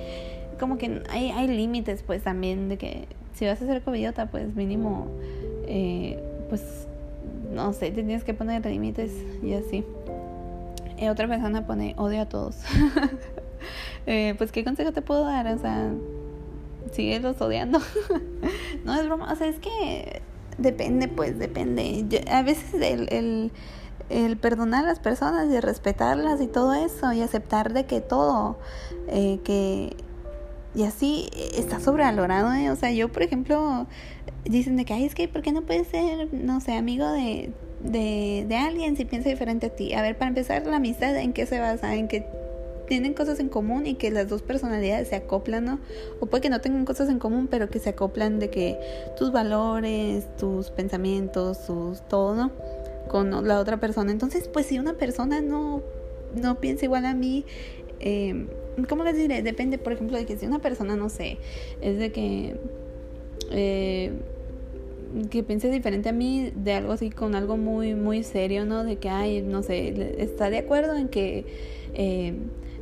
Como 0.59 0.77
que 0.77 1.01
hay, 1.09 1.31
hay 1.31 1.47
límites, 1.47 2.03
pues 2.03 2.23
también, 2.23 2.69
de 2.69 2.77
que 2.77 3.07
si 3.33 3.45
vas 3.45 3.61
a 3.61 3.65
ser 3.65 3.81
covidiota, 3.81 4.27
pues 4.27 4.55
mínimo, 4.55 5.07
eh, 5.67 6.19
pues 6.49 6.87
no 7.55 7.73
sé, 7.73 7.91
te 7.91 8.03
tienes 8.03 8.23
que 8.23 8.33
poner 8.33 8.65
límites 8.65 9.11
y 9.41 9.53
así. 9.53 9.83
Y 10.97 11.07
otra 11.07 11.27
persona 11.27 11.65
pone 11.65 11.95
odio 11.97 12.21
a 12.21 12.25
todos. 12.27 12.57
eh, 14.05 14.35
pues, 14.37 14.51
¿qué 14.51 14.63
consejo 14.63 14.91
te 14.91 15.01
puedo 15.01 15.25
dar? 15.25 15.47
O 15.47 15.57
sea, 15.57 15.91
los 17.21 17.41
odiando. 17.41 17.79
no 18.85 18.93
es 18.93 19.05
broma, 19.05 19.31
o 19.31 19.35
sea, 19.35 19.47
es 19.47 19.59
que 19.59 20.21
depende, 20.57 21.07
pues, 21.07 21.37
depende. 21.39 22.05
a 22.31 22.43
veces 22.43 22.73
el, 22.75 23.11
el, 23.11 23.51
el, 24.09 24.37
perdonar 24.37 24.85
a 24.85 24.89
las 24.89 24.99
personas 24.99 25.51
y 25.51 25.59
respetarlas 25.59 26.39
y 26.41 26.47
todo 26.47 26.73
eso 26.73 27.11
y 27.11 27.21
aceptar 27.21 27.73
de 27.73 27.85
que 27.85 28.01
todo, 28.01 28.57
eh, 29.07 29.39
que 29.43 29.95
y 30.73 30.83
así 30.83 31.29
está 31.55 31.79
sobrevalorado, 31.79 32.53
¿eh? 32.53 32.69
O 32.69 32.75
sea, 32.75 32.91
yo, 32.91 33.09
por 33.09 33.23
ejemplo, 33.23 33.87
dicen 34.45 34.77
de 34.77 34.85
que, 34.85 34.93
ay, 34.93 35.05
es 35.05 35.15
que, 35.15 35.27
¿por 35.27 35.41
qué 35.41 35.51
no 35.51 35.63
puedes 35.63 35.87
ser, 35.87 36.33
no 36.33 36.61
sé, 36.61 36.73
amigo 36.73 37.11
de, 37.11 37.51
de, 37.83 38.45
de 38.47 38.55
alguien 38.55 38.95
si 38.95 39.05
piensa 39.05 39.29
diferente 39.29 39.67
a 39.67 39.69
ti? 39.69 39.93
A 39.93 40.01
ver, 40.01 40.17
para 40.17 40.29
empezar, 40.29 40.65
la 40.65 40.77
amistad, 40.77 41.15
¿en 41.17 41.33
qué 41.33 41.45
se 41.45 41.59
basa? 41.59 41.95
En 41.95 42.07
que 42.07 42.25
tienen 42.87 43.13
cosas 43.13 43.39
en 43.39 43.49
común 43.49 43.85
y 43.87 43.95
que 43.95 44.11
las 44.11 44.29
dos 44.29 44.41
personalidades 44.41 45.07
se 45.07 45.15
acoplan, 45.15 45.65
¿no? 45.65 45.79
O 46.19 46.27
puede 46.27 46.43
que 46.43 46.49
no 46.49 46.61
tengan 46.61 46.85
cosas 46.85 47.09
en 47.09 47.19
común, 47.19 47.47
pero 47.49 47.69
que 47.69 47.79
se 47.79 47.89
acoplan 47.89 48.39
de 48.39 48.49
que 48.49 48.79
tus 49.17 49.31
valores, 49.31 50.25
tus 50.37 50.69
pensamientos, 50.69 51.65
tus 51.65 52.01
todo. 52.07 52.51
Con 53.09 53.47
la 53.47 53.59
otra 53.59 53.79
persona. 53.79 54.11
Entonces, 54.11 54.47
pues 54.47 54.65
si 54.65 54.79
una 54.79 54.93
persona 54.93 55.39
no, 55.39 55.83
no 56.35 56.59
piensa 56.59 56.85
igual 56.85 57.05
a 57.05 57.13
mí, 57.13 57.45
eh, 57.99 58.47
¿cómo 58.89 59.03
les 59.03 59.15
diré? 59.15 59.43
Depende, 59.43 59.77
por 59.77 59.93
ejemplo, 59.93 60.17
de 60.17 60.25
que 60.25 60.37
si 60.37 60.47
una 60.47 60.59
persona, 60.59 60.95
no 60.95 61.09
sé, 61.09 61.37
es 61.81 61.99
de 61.99 62.11
que... 62.11 62.55
Eh, 63.51 64.11
que 65.29 65.43
piense 65.43 65.69
diferente 65.69 66.09
a 66.09 66.11
mí 66.11 66.51
de 66.55 66.73
algo 66.73 66.93
así 66.93 67.09
con 67.09 67.35
algo 67.35 67.57
muy 67.57 67.95
muy 67.95 68.23
serio 68.23 68.65
no 68.65 68.83
de 68.83 68.97
que 68.97 69.09
ay 69.09 69.41
no 69.41 69.63
sé 69.63 70.15
está 70.21 70.49
de 70.49 70.59
acuerdo 70.59 70.95
en 70.95 71.07
que 71.07 71.45
eh, 71.93 72.35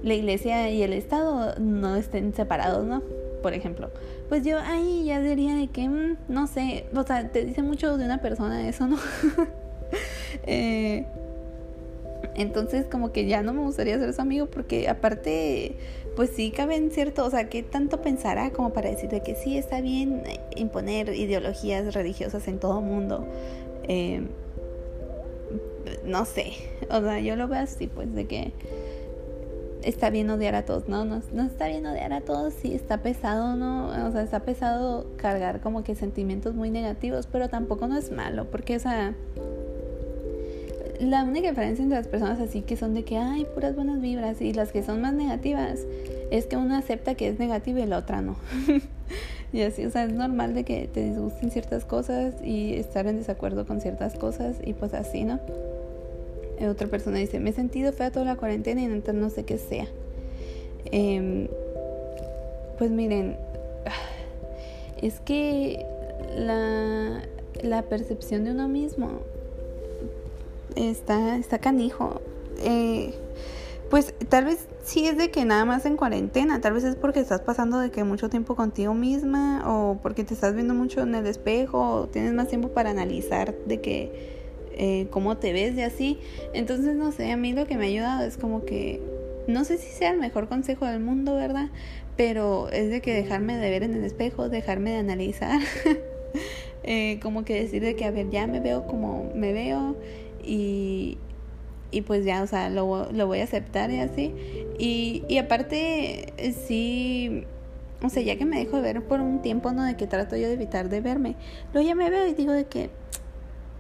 la 0.04 0.14
iglesia 0.14 0.70
y 0.70 0.84
el 0.84 0.94
estado 0.94 1.56
no 1.60 1.96
estén 1.96 2.34
separados 2.34 2.86
no 2.86 3.04
por 3.42 3.54
ejemplo 3.54 3.92
pues 4.30 4.44
yo 4.44 4.58
ahí 4.60 5.06
ya 5.06 5.20
diría 5.22 5.56
de 5.56 5.68
que 5.68 5.88
mm, 5.88 6.18
no 6.28 6.48
sé 6.48 6.86
o 6.96 7.04
sea 7.04 7.30
te 7.30 7.46
dice 7.46 7.62
mucho 7.62 7.98
de 7.98 8.06
una 8.06 8.22
persona 8.22 8.68
eso 8.68 8.88
no 8.88 8.98
eh, 10.48 11.06
entonces 12.36 12.86
como 12.90 13.12
que 13.12 13.28
ya 13.28 13.44
no 13.44 13.54
me 13.54 13.62
gustaría 13.62 14.00
ser 14.00 14.14
su 14.14 14.22
amigo 14.22 14.48
porque 14.48 14.90
aparte 14.90 15.78
pues 16.16 16.30
sí 16.32 16.52
caben 16.52 16.92
cierto, 16.92 17.26
o 17.26 17.30
sea, 17.30 17.50
¿qué 17.50 17.64
tanto 17.64 18.02
pensará 18.02 18.52
como 18.52 18.72
para 18.72 18.90
decir 18.90 19.10
de 19.10 19.22
que 19.22 19.36
sí 19.36 19.58
está 19.58 19.82
bien 19.82 20.24
imponer 20.56 21.10
ideologías 21.10 21.94
religiosas 21.94 22.48
en 22.48 22.60
todo 22.60 22.82
mundo? 22.82 23.26
Eh, 23.88 24.22
no 26.06 26.26
sé, 26.26 26.54
o 26.90 27.02
sea, 27.02 27.20
yo 27.20 27.36
lo 27.36 27.48
veo 27.48 27.62
así, 27.62 27.88
pues 27.88 28.14
de 28.14 28.26
que 28.26 28.54
está 29.84 30.10
bien 30.10 30.30
odiar 30.30 30.56
a 30.56 30.66
todos, 30.66 30.88
¿no? 30.88 31.04
No, 31.06 31.22
no 31.34 31.44
está 31.44 31.68
bien 31.68 31.86
odiar 31.86 32.14
a 32.14 32.22
todos, 32.22 32.54
sí 32.54 32.74
está 32.74 33.02
pesado, 33.02 33.56
¿no? 33.56 33.88
O 34.08 34.12
sea, 34.12 34.22
está 34.22 34.42
pesado 34.42 35.06
cargar 35.18 35.62
como 35.62 35.84
que 35.84 35.96
sentimientos 35.96 36.56
muy 36.56 36.70
negativos, 36.70 37.28
pero 37.28 37.50
tampoco 37.50 37.88
no 37.88 37.98
es 37.98 38.12
malo, 38.12 38.46
porque, 38.50 38.76
o 38.76 38.80
sea, 38.80 39.16
la 41.00 41.24
única 41.24 41.50
diferencia 41.50 41.84
entre 41.84 41.98
las 41.98 42.08
personas 42.08 42.40
así 42.40 42.62
que 42.62 42.76
son 42.78 42.94
de 42.94 43.04
que 43.04 43.18
hay 43.18 43.46
puras 43.46 43.76
buenas 43.76 44.00
vibras 44.02 44.42
y 44.42 44.54
las 44.54 44.72
que 44.72 44.84
son 44.84 45.02
más 45.02 45.14
negativas 45.14 45.80
es 46.32 46.46
que 46.46 46.58
una 46.58 46.78
acepta 46.78 47.16
que 47.16 47.28
es 47.28 47.40
negativa 47.40 47.80
y 47.80 47.86
la 47.86 47.98
otra 47.98 48.22
no. 48.22 48.36
y 49.54 49.62
así, 49.62 49.86
o 49.86 49.92
sea, 49.92 50.06
es 50.06 50.14
normal 50.14 50.54
de 50.54 50.64
que 50.64 50.88
te 50.88 51.04
disgusten 51.04 51.52
ciertas 51.52 51.86
cosas 51.86 52.36
y 52.44 52.76
estar 52.76 53.08
en 53.08 53.18
desacuerdo 53.18 53.66
con 53.66 53.82
ciertas 53.82 54.16
cosas 54.16 54.58
y 54.64 54.74
pues 54.74 54.94
así, 54.94 55.24
¿no? 55.24 55.40
otra 56.70 56.88
persona 56.88 57.18
dice, 57.18 57.42
me 57.42 57.50
he 57.50 57.54
sentido 57.54 57.92
fea 57.92 58.10
toda 58.10 58.26
la 58.26 58.36
cuarentena 58.38 58.82
y 58.82 58.86
entonces 58.86 59.16
no 59.16 59.30
sé 59.30 59.44
qué 59.44 59.58
sea. 59.58 59.86
Em, 60.86 61.50
pues 62.78 62.90
miren, 62.90 63.36
es 65.02 65.20
que 65.20 65.86
la 66.38 67.82
percepción 67.90 68.46
de 68.46 68.52
uno 68.52 68.70
mismo 68.70 69.20
está, 70.76 71.38
está 71.38 71.60
canijo. 71.60 72.22
Eh, 72.60 73.14
pues 73.90 74.14
tal 74.28 74.46
vez 74.46 74.68
sí 74.84 75.06
es 75.06 75.18
de 75.18 75.30
que 75.30 75.46
nada 75.46 75.66
más 75.66 75.86
en 75.86 75.98
cuarentena, 75.98 76.60
tal 76.62 76.74
vez 76.74 76.84
es 76.84 76.96
porque 76.96 77.20
estás 77.20 77.42
pasando 77.42 77.78
de 77.78 77.92
que 77.92 78.04
mucho 78.04 78.30
tiempo 78.30 78.56
contigo 78.56 78.94
misma 78.94 79.64
o 79.68 80.00
porque 80.02 80.24
te 80.24 80.34
estás 80.34 80.56
viendo 80.56 80.74
mucho 80.74 81.02
en 81.02 81.14
el 81.14 81.28
espejo 81.28 81.80
o 81.80 82.08
tienes 82.08 82.34
más 82.34 82.48
tiempo 82.48 82.70
para 82.70 82.90
analizar 82.90 83.54
de 83.66 83.82
que 83.82 84.34
eh, 84.76 85.08
cómo 85.12 85.38
te 85.38 85.54
ves 85.54 85.76
y 85.76 85.82
así. 85.82 86.20
Entonces 86.54 86.96
no 86.96 87.12
sé, 87.12 87.32
a 87.32 87.38
mí 87.38 87.54
lo 87.54 87.68
que 87.68 87.78
me 87.78 87.86
ha 87.86 87.88
ayudado 87.88 88.26
es 88.26 88.38
como 88.38 88.66
que 88.66 89.00
no 89.48 89.64
sé 89.64 89.78
si 89.78 89.92
sea 89.92 90.12
el 90.12 90.20
mejor 90.20 90.48
consejo 90.48 90.86
del 90.86 91.00
mundo, 91.00 91.36
¿verdad? 91.36 91.70
Pero 92.18 92.70
es 92.70 92.90
de 92.90 93.02
que 93.02 93.14
dejarme 93.14 93.58
de 93.58 93.70
ver 93.70 93.84
en 93.84 93.94
el 93.94 94.04
espejo, 94.04 94.50
dejarme 94.50 94.92
de 94.92 94.98
analizar. 94.98 95.60
eh, 96.84 97.20
como 97.22 97.46
que 97.46 97.62
decir 97.62 97.84
de 97.84 97.96
que, 97.96 98.06
a 98.06 98.12
ver, 98.12 98.30
ya 98.30 98.48
me 98.48 98.60
veo 98.60 98.88
como 98.88 99.32
me 99.36 99.54
veo 99.54 99.96
y, 100.44 101.18
y 101.92 102.02
pues 102.02 102.26
ya, 102.26 102.44
o 102.44 102.48
sea, 102.48 102.70
lo, 102.70 103.12
lo 103.12 103.28
voy 103.28 103.40
a 103.40 103.44
aceptar 103.44 103.92
y 103.92 104.00
así. 104.00 104.34
Y, 104.78 105.24
y 105.28 105.38
aparte, 105.38 106.34
sí, 106.68 107.46
o 108.02 108.10
sea, 108.10 108.22
ya 108.24 108.38
que 108.38 108.46
me 108.46 108.60
dejo 108.60 108.78
de 108.78 108.82
ver 108.82 109.04
por 109.04 109.22
un 109.22 109.42
tiempo, 109.42 109.72
¿no? 109.72 109.84
De 109.84 109.96
que 109.96 110.08
trato 110.08 110.36
yo 110.36 110.48
de 110.48 110.54
evitar 110.54 110.90
de 110.90 111.02
verme, 111.02 111.36
luego 111.74 111.88
ya 111.88 111.96
me 111.96 112.10
veo 112.10 112.28
y 112.28 112.34
digo 112.34 112.52
de 112.52 112.66
que, 112.66 112.90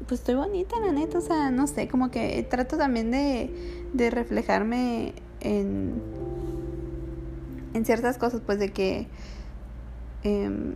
pues 0.07 0.21
estoy 0.21 0.35
bonita, 0.35 0.79
la 0.79 0.91
neta, 0.91 1.17
o 1.17 1.21
sea, 1.21 1.51
no 1.51 1.67
sé, 1.67 1.87
como 1.87 2.11
que 2.11 2.43
trato 2.49 2.77
también 2.77 3.11
de, 3.11 3.49
de 3.93 4.09
reflejarme 4.09 5.13
en, 5.41 6.01
en 7.73 7.85
ciertas 7.85 8.17
cosas, 8.17 8.41
pues 8.45 8.59
de 8.59 8.69
que... 8.69 9.07
Eh, 10.23 10.75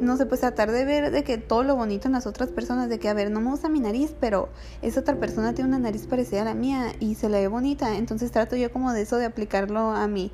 no 0.00 0.16
sé, 0.16 0.26
pues 0.26 0.40
tratar 0.40 0.70
de 0.70 0.84
ver 0.84 1.10
de 1.10 1.24
que 1.24 1.38
todo 1.38 1.62
lo 1.62 1.76
bonito 1.76 2.08
en 2.08 2.12
las 2.12 2.26
otras 2.26 2.50
personas, 2.50 2.88
de 2.88 2.98
que, 2.98 3.08
a 3.08 3.14
ver, 3.14 3.30
no 3.30 3.40
me 3.40 3.50
gusta 3.50 3.68
mi 3.68 3.80
nariz, 3.80 4.14
pero 4.20 4.48
esa 4.82 5.00
otra 5.00 5.16
persona 5.16 5.54
tiene 5.54 5.68
una 5.68 5.78
nariz 5.78 6.06
parecida 6.06 6.42
a 6.42 6.44
la 6.44 6.54
mía 6.54 6.92
y 7.00 7.14
se 7.14 7.28
le 7.28 7.40
ve 7.40 7.48
bonita, 7.48 7.96
entonces 7.96 8.30
trato 8.30 8.56
yo 8.56 8.72
como 8.72 8.92
de 8.92 9.02
eso, 9.02 9.16
de 9.16 9.24
aplicarlo 9.24 9.90
a 9.90 10.06
mí. 10.06 10.30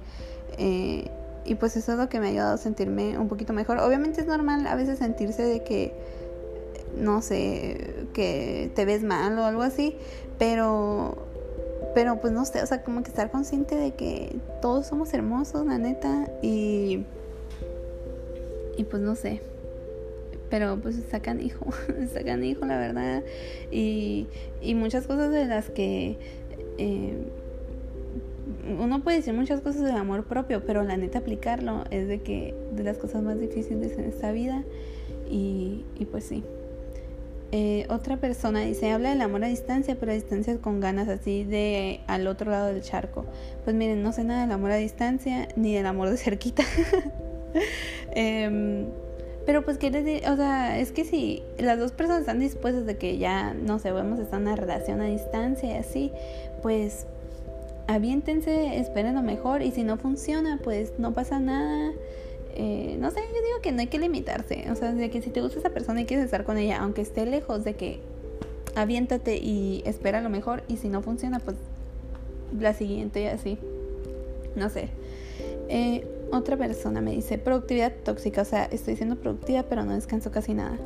Eh, 0.59 1.11
y 1.45 1.55
pues 1.57 1.77
eso 1.77 1.93
es 1.93 1.99
lo 1.99 2.09
que 2.09 2.21
me 2.21 2.29
ha 2.29 2.31
ayudado 2.31 2.55
a 2.55 2.59
sentirme 2.59 3.19
un 3.19 3.29
poquito 3.29 3.53
mejor. 3.53 3.79
Obviamente 3.79 4.21
es 4.21 4.27
normal 4.27 4.67
a 4.67 4.75
veces 4.75 4.99
sentirse 4.99 5.43
de 5.43 5.63
que, 5.65 5.93
no 6.97 7.23
sé, 7.23 8.07
que 8.13 8.71
te 8.75 8.85
ves 8.85 9.03
mal 9.03 9.39
o 9.39 9.45
algo 9.45 9.63
así, 9.63 9.97
pero, 10.39 11.17
pero 11.95 12.21
pues 12.21 12.33
no 12.33 12.45
sé, 12.45 12.63
o 12.63 12.67
sea, 12.67 12.83
como 12.83 13.03
que 13.03 13.11
estar 13.11 13.31
consciente 13.31 13.77
de 13.77 13.95
que 13.95 14.39
todos 14.61 14.87
somos 14.87 15.13
hermosos, 15.15 15.67
la 15.67 15.79
neta, 15.79 16.29
y 16.43 17.05
y 18.77 18.85
pues 18.85 19.03
no 19.03 19.15
sé. 19.15 19.41
Pero 20.51 20.79
pues 20.81 20.97
sacan 21.11 21.41
hijo, 21.41 21.67
sacan 22.13 22.45
hijo 22.45 22.67
la 22.67 22.79
verdad. 22.79 23.23
Y, 23.71 24.27
y 24.61 24.75
muchas 24.75 25.07
cosas 25.07 25.31
de 25.33 25.47
las 25.47 25.71
que... 25.71 26.19
Eh, 26.79 27.15
uno 28.79 29.03
puede 29.03 29.19
decir 29.19 29.35
muchas 29.35 29.61
cosas 29.61 29.83
del 29.83 29.97
amor 29.97 30.25
propio, 30.25 30.65
pero 30.65 30.83
la 30.83 30.97
neta 30.97 31.21
aplicarlo 31.21 31.85
es 31.91 32.09
de 32.09 32.21
que 32.21 32.55
de 32.73 32.85
las 32.85 32.99
cosas 32.99 33.23
más 33.23 33.39
difíciles 33.39 33.97
en 33.99 34.05
esta 34.05 34.33
vida. 34.33 34.63
Y, 35.31 35.85
y 35.99 36.05
pues 36.05 36.25
sí. 36.25 36.43
Eh, 37.55 37.87
otra 37.91 38.17
persona 38.17 38.61
dice, 38.61 38.91
habla 38.91 39.11
del 39.11 39.21
amor 39.21 39.45
a 39.45 39.49
distancia, 39.49 39.97
pero 40.01 40.13
a 40.13 40.15
distancia 40.15 40.57
con 40.57 40.81
ganas, 40.81 41.09
así 41.09 41.45
de 41.45 42.01
al 42.07 42.27
otro 42.27 42.51
lado 42.51 42.69
del 42.69 42.83
charco. 42.83 43.27
Pues 43.65 43.77
miren, 43.77 44.03
no 44.03 44.13
sé 44.13 44.25
nada 44.25 44.41
del 44.43 44.53
amor 44.53 44.71
a 44.71 44.77
distancia, 44.77 45.49
ni 45.55 45.75
del 45.75 45.85
amor 45.85 46.09
de 46.09 46.17
cerquita. 46.17 46.65
Em, 48.15 48.87
pero 49.47 49.65
pues 49.65 49.79
quiere 49.79 50.03
decir, 50.03 50.29
o 50.29 50.37
sea, 50.37 50.79
es 50.79 50.93
que 50.93 51.05
si 51.05 51.43
las 51.59 51.79
dos 51.79 51.93
personas 51.93 52.21
están 52.21 52.39
dispuestas 52.39 52.87
de 52.87 52.97
que 52.97 53.19
ya, 53.19 53.55
no 53.55 53.79
sé, 53.79 53.91
vamos 53.91 54.19
a 54.19 54.23
estar 54.23 54.41
en 54.41 54.47
una 54.47 54.57
relación 54.57 55.01
a 55.01 55.07
distancia 55.07 55.71
y 55.71 55.77
así, 55.77 56.13
pues 56.63 57.07
aviéntense, 57.89 58.79
esperen 58.79 59.15
lo 59.15 59.23
mejor 59.23 59.63
y 59.63 59.73
si 59.73 59.83
no 59.83 59.97
funciona, 59.97 60.61
pues 60.63 60.93
no 60.99 61.13
pasa 61.13 61.41
nada. 61.41 61.93
Eh, 62.55 62.97
no 63.01 63.11
sé, 63.11 63.21
yo 63.21 63.43
digo 63.43 63.61
que 63.63 63.73
no 63.73 63.81
hay 63.81 63.87
que 63.87 63.99
limitarse, 63.99 64.67
o 64.71 64.77
sea, 64.77 64.93
de 64.93 65.11
que 65.11 65.23
si 65.23 65.31
te 65.31 65.41
gusta 65.41 65.59
esa 65.59 65.71
persona 65.71 66.03
y 66.03 66.05
quieres 66.05 66.27
estar 66.27 66.45
con 66.45 66.59
ella, 66.59 66.79
aunque 66.81 67.01
esté 67.01 67.25
lejos, 67.25 67.65
de 67.65 67.75
que 67.75 68.01
aviéntate 68.75 69.37
y 69.39 69.83
espera 69.87 70.21
lo 70.21 70.29
mejor 70.29 70.63
y 70.69 70.77
si 70.77 70.89
no 70.89 71.03
funciona, 71.03 71.41
pues 71.41 71.57
la 72.59 72.75
siguiente 72.75 73.23
y 73.23 73.27
así. 73.27 73.59
No 74.55 74.69
sé. 74.69 74.89
Eh, 75.69 76.07
otra 76.33 76.57
persona 76.57 77.01
me 77.01 77.13
dice, 77.13 77.39
productividad 77.39 77.93
tóxica, 78.05 78.43
o 78.43 78.45
sea, 78.45 78.65
estoy 78.65 78.97
siendo 78.97 79.17
productiva 79.17 79.65
pero 79.65 79.85
no 79.85 79.95
descanso 79.95 80.31
casi 80.31 80.55
nada. 80.55 80.79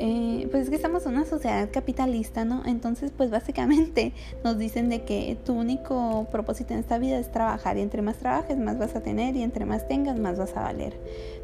Eh, 0.00 0.46
pues 0.52 0.64
es 0.64 0.70
que 0.70 0.76
estamos 0.76 1.06
en 1.06 1.14
una 1.14 1.24
sociedad 1.24 1.68
capitalista, 1.72 2.44
¿no? 2.44 2.62
Entonces, 2.66 3.10
pues 3.16 3.30
básicamente 3.30 4.12
nos 4.44 4.56
dicen 4.58 4.88
de 4.88 5.02
que 5.02 5.36
tu 5.44 5.54
único 5.54 6.28
propósito 6.30 6.72
en 6.74 6.80
esta 6.80 6.98
vida 6.98 7.18
es 7.18 7.32
trabajar 7.32 7.78
y 7.78 7.80
entre 7.80 8.02
más 8.02 8.16
trabajes 8.16 8.56
más 8.58 8.78
vas 8.78 8.94
a 8.94 9.02
tener 9.02 9.34
y 9.34 9.42
entre 9.42 9.64
más 9.64 9.88
tengas 9.88 10.18
más 10.18 10.38
vas 10.38 10.56
a 10.56 10.62
valer. 10.62 10.94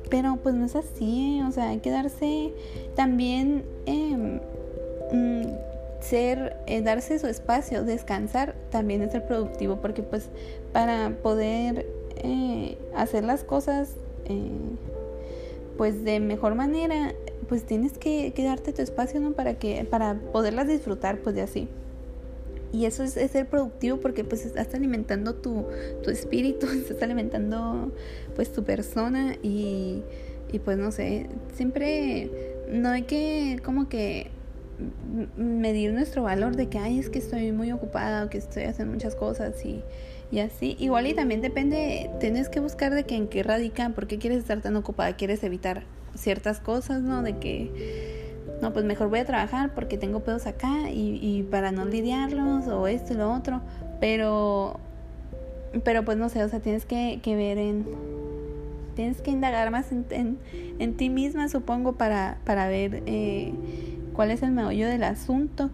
Pero 0.09 0.37
pues 0.43 0.55
no 0.55 0.67
es 0.67 0.77
así, 0.77 1.39
¿eh? 1.39 1.45
o 1.45 1.53
sea, 1.53 1.71
hay 1.71 1.79
que 1.79 1.91
darse 1.91 2.53
también... 2.95 3.65
Em, 3.87 4.41
mm, 5.13 5.75
ser, 6.05 6.59
eh, 6.67 6.83
darse 6.83 7.19
su 7.19 7.27
espacio, 7.27 7.83
descansar, 7.83 8.55
también 8.71 9.01
es 9.03 9.13
ser 9.13 9.27
productivo, 9.27 9.77
porque 9.77 10.03
pues 10.03 10.29
para 10.73 11.17
poder 11.23 11.87
eh, 12.17 12.79
hacer 12.95 13.25
las 13.25 13.45
cosas 13.45 13.97
eh, 14.27 14.51
pues 15.77 16.05
de 16.05 16.21
mejor 16.21 16.55
manera, 16.55 17.15
pues 17.49 17.65
tienes 17.65 17.99
que, 17.99 18.33
darte 18.37 18.73
tu 18.73 18.83
espacio, 18.83 19.21
¿no? 19.21 19.33
Para 19.33 19.55
que, 19.55 19.85
para 19.85 20.15
poderlas 20.33 20.69
disfrutar, 20.69 21.19
pues 21.19 21.35
de 21.35 21.43
así. 21.43 21.69
Y 22.73 22.87
eso 22.87 23.05
es, 23.05 23.13
ser 23.13 23.47
productivo 23.49 23.99
porque 23.99 24.25
pues 24.25 24.45
estás 24.45 24.75
alimentando 24.75 25.35
tu, 25.35 25.65
tu 26.03 26.11
espíritu, 26.11 26.67
estás 26.89 27.03
alimentando 27.03 27.93
pues 28.35 28.53
tu 28.53 28.65
persona 28.65 29.37
y, 29.43 30.03
y 30.53 30.59
pues 30.59 30.79
no 30.79 30.91
sé, 30.91 31.29
siempre 31.55 32.57
no 32.71 32.91
hay 32.91 33.03
que 33.03 33.61
como 33.65 33.89
que 33.89 34.31
medir 35.37 35.93
nuestro 35.93 36.25
valor 36.25 36.57
de 36.57 36.69
que, 36.69 36.79
ay, 36.79 36.99
es 36.99 37.11
que 37.11 37.21
estoy 37.21 37.53
muy 37.53 37.71
ocupada 37.71 38.25
o 38.25 38.31
que 38.31 38.39
estoy 38.39 38.65
haciendo 38.65 38.93
muchas 38.93 39.15
cosas 39.15 39.65
y, 39.65 39.83
y 40.31 40.41
así. 40.41 40.77
Igual 40.79 41.07
y 41.07 41.15
también 41.15 41.41
depende, 41.41 42.11
tienes 42.21 42.49
que 42.49 42.61
buscar 42.61 42.95
de 42.95 43.05
que 43.05 43.17
en 43.17 43.29
qué 43.29 43.43
radican, 43.43 43.93
por 43.93 44.07
qué 44.07 44.19
quieres 44.19 44.39
estar 44.39 44.61
tan 44.61 44.77
ocupada, 44.77 45.15
quieres 45.17 45.43
evitar 45.45 45.85
ciertas 46.15 46.61
cosas, 46.61 47.03
¿no? 47.03 47.23
De 47.23 47.39
que, 47.39 48.35
no, 48.63 48.73
pues 48.73 48.85
mejor 48.85 49.09
voy 49.09 49.21
a 49.21 49.25
trabajar 49.25 49.75
porque 49.75 49.99
tengo 49.99 50.21
pedos 50.21 50.47
acá 50.47 50.91
y, 50.91 51.19
y 51.21 51.43
para 51.43 51.73
no 51.73 51.85
lidiarlos 51.85 52.67
o 52.69 52.87
esto 52.87 53.15
y 53.15 53.17
lo 53.17 53.33
otro, 53.33 53.61
pero, 54.01 54.79
pero 55.85 56.05
pues 56.05 56.19
no 56.19 56.29
sé, 56.29 56.43
o 56.45 56.49
sea, 56.49 56.61
tienes 56.61 56.85
que, 56.85 57.21
que 57.23 57.37
ver 57.37 57.59
en, 57.59 57.87
tienes 58.95 59.21
que 59.21 59.31
indagar 59.31 59.71
más 59.71 59.93
en, 59.93 60.07
en, 60.11 60.39
en 60.79 60.97
ti 60.97 61.11
misma, 61.11 61.49
supongo, 61.49 61.95
para, 61.95 62.39
para 62.45 62.69
ver 62.69 63.03
eh, 63.07 63.53
cuál 64.15 64.31
es 64.31 64.43
el 64.43 64.53
meollo 64.53 64.89
del 64.89 65.05
asunto, 65.05 65.71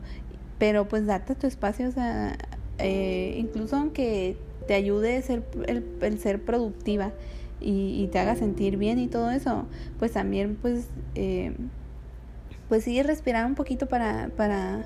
pero 0.58 0.88
pues 0.88 1.06
date 1.06 1.34
tu 1.34 1.46
espacio, 1.46 1.88
o 1.88 1.92
sea, 1.92 2.36
eh, 2.80 3.34
incluso 3.38 3.76
aunque 3.76 4.36
te 4.66 4.74
ayude 4.74 5.16
a 5.16 5.22
ser, 5.22 5.42
el, 5.66 6.18
ser 6.18 6.42
productiva 6.42 7.12
y, 7.60 8.08
te 8.12 8.18
haga 8.18 8.36
sentir 8.36 8.76
bien 8.76 8.98
y 8.98 9.06
todo 9.06 9.30
eso, 9.30 9.66
pues 9.98 10.12
también 10.12 10.56
pues, 10.60 10.86
eh, 11.14 11.52
pues 12.68 12.84
sigue 12.84 13.02
respirar 13.02 13.44
un 13.46 13.54
poquito 13.54 13.86
para, 13.86 14.30
para, 14.36 14.84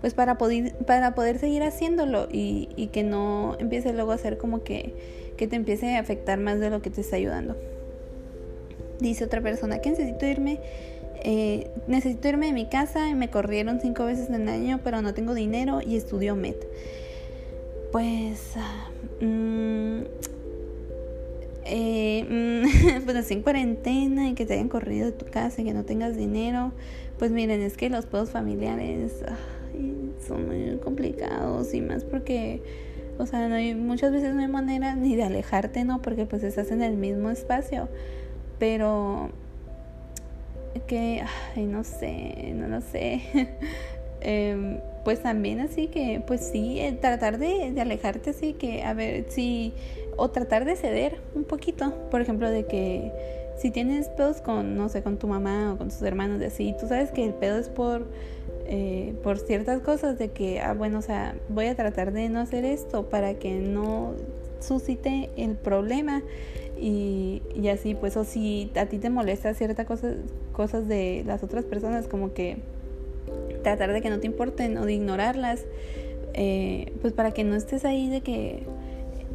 pues 0.00 0.14
para 0.14 0.38
poder, 0.38 0.74
para 0.86 1.14
poder 1.14 1.38
seguir 1.38 1.62
haciéndolo 1.62 2.28
y, 2.30 2.90
que 2.92 3.02
no 3.02 3.56
empiece 3.58 3.92
luego 3.92 4.12
a 4.12 4.18
ser 4.18 4.38
como 4.38 4.62
que, 4.62 4.94
que 5.36 5.46
te 5.48 5.56
empiece 5.56 5.96
a 5.96 6.00
afectar 6.00 6.38
más 6.38 6.60
de 6.60 6.70
lo 6.70 6.82
que 6.82 6.90
te 6.90 7.00
está 7.00 7.16
ayudando. 7.16 7.56
Dice 9.00 9.24
otra 9.24 9.40
persona 9.40 9.80
que 9.80 9.90
necesito 9.90 10.26
irme 10.26 10.60
eh, 11.28 11.70
necesito 11.88 12.28
irme 12.28 12.46
de 12.46 12.52
mi 12.52 12.66
casa 12.66 13.12
me 13.14 13.30
corrieron 13.30 13.80
cinco 13.80 14.04
veces 14.04 14.28
en 14.28 14.42
el 14.42 14.48
año, 14.48 14.80
pero 14.84 15.02
no 15.02 15.12
tengo 15.12 15.34
dinero 15.34 15.80
y 15.84 15.96
estudio 15.96 16.36
MED. 16.36 16.54
Pues, 17.96 18.52
mm, 19.22 20.00
eh, 21.64 23.00
pues 23.06 23.16
así 23.16 23.32
en 23.32 23.40
cuarentena 23.40 24.28
y 24.28 24.34
que 24.34 24.44
te 24.44 24.52
hayan 24.52 24.68
corrido 24.68 25.06
de 25.06 25.12
tu 25.12 25.24
casa 25.24 25.62
y 25.62 25.64
que 25.64 25.72
no 25.72 25.86
tengas 25.86 26.14
dinero, 26.14 26.72
pues 27.18 27.30
miren, 27.30 27.62
es 27.62 27.78
que 27.78 27.88
los 27.88 28.04
pedos 28.04 28.28
familiares 28.28 29.24
son 30.28 30.46
muy 30.46 30.76
complicados 30.76 31.72
y 31.72 31.80
más 31.80 32.04
porque, 32.04 32.60
o 33.16 33.24
sea, 33.24 33.48
no 33.48 33.54
hay, 33.54 33.74
muchas 33.74 34.12
veces 34.12 34.34
no 34.34 34.42
hay 34.42 34.48
manera 34.48 34.94
ni 34.94 35.16
de 35.16 35.22
alejarte, 35.22 35.84
¿no? 35.84 36.02
Porque 36.02 36.26
pues 36.26 36.42
estás 36.42 36.70
en 36.72 36.82
el 36.82 36.98
mismo 36.98 37.30
espacio, 37.30 37.88
pero 38.58 39.30
que, 40.86 41.22
ay, 41.56 41.64
no 41.64 41.82
sé, 41.82 42.52
no 42.54 42.68
lo 42.68 42.82
sé. 42.82 43.22
Em, 44.28 44.80
pues 45.04 45.22
también 45.22 45.60
así 45.60 45.86
que, 45.86 46.20
pues 46.26 46.40
sí, 46.40 46.80
eh, 46.80 46.98
tratar 47.00 47.38
de, 47.38 47.72
alejarte 47.80 48.30
así 48.30 48.54
que, 48.54 48.82
a 48.82 48.92
ver, 48.92 49.26
si, 49.28 49.72
o 50.16 50.30
tratar 50.30 50.64
de 50.64 50.74
ceder 50.74 51.20
un 51.36 51.44
poquito, 51.44 51.94
por 52.10 52.20
ejemplo, 52.22 52.50
de 52.50 52.66
que 52.66 53.12
si 53.56 53.70
tienes 53.70 54.08
pedos 54.08 54.40
con, 54.40 54.76
no 54.76 54.88
sé, 54.88 55.04
con 55.04 55.16
tu 55.16 55.28
mamá 55.28 55.72
o 55.72 55.78
con 55.78 55.90
tus 55.90 56.02
hermanos, 56.02 56.40
de 56.40 56.46
así, 56.46 56.74
tú 56.80 56.88
sabes 56.88 57.12
que 57.12 57.24
el 57.24 57.34
pedo 57.34 57.56
es 57.56 57.68
por, 57.68 58.08
eh, 58.66 59.14
por 59.22 59.38
ciertas 59.38 59.80
cosas, 59.80 60.18
de 60.18 60.32
que, 60.32 60.60
ah, 60.60 60.74
bueno, 60.74 60.98
o 60.98 61.02
sea, 61.02 61.36
voy 61.48 61.66
a 61.66 61.76
tratar 61.76 62.12
de 62.12 62.28
no 62.28 62.40
hacer 62.40 62.64
esto 62.64 63.08
para 63.08 63.34
que 63.34 63.54
no 63.54 64.14
suscite 64.58 65.30
el 65.36 65.54
problema 65.54 66.24
y, 66.76 67.42
y 67.54 67.68
así, 67.68 67.94
pues, 67.94 68.16
o 68.16 68.24
si 68.24 68.72
a 68.74 68.86
ti 68.86 68.98
te 68.98 69.08
molesta 69.08 69.54
ciertas 69.54 69.86
cosas, 69.86 70.16
cosas 70.50 70.88
de 70.88 71.22
las 71.24 71.44
otras 71.44 71.64
personas, 71.64 72.08
como 72.08 72.34
que 72.34 72.56
tratar 73.66 73.92
de 73.92 74.00
que 74.00 74.10
no 74.10 74.20
te 74.20 74.26
importen 74.26 74.78
o 74.78 74.86
de 74.86 74.92
ignorarlas, 74.92 75.64
eh, 76.34 76.92
pues 77.00 77.12
para 77.12 77.32
que 77.32 77.42
no 77.42 77.56
estés 77.56 77.84
ahí 77.84 78.08
de 78.08 78.20
que 78.20 78.62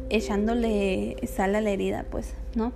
echándole 0.08 1.16
sal 1.26 1.54
a 1.54 1.60
la 1.60 1.70
herida, 1.70 2.06
pues, 2.10 2.32
¿no? 2.54 2.72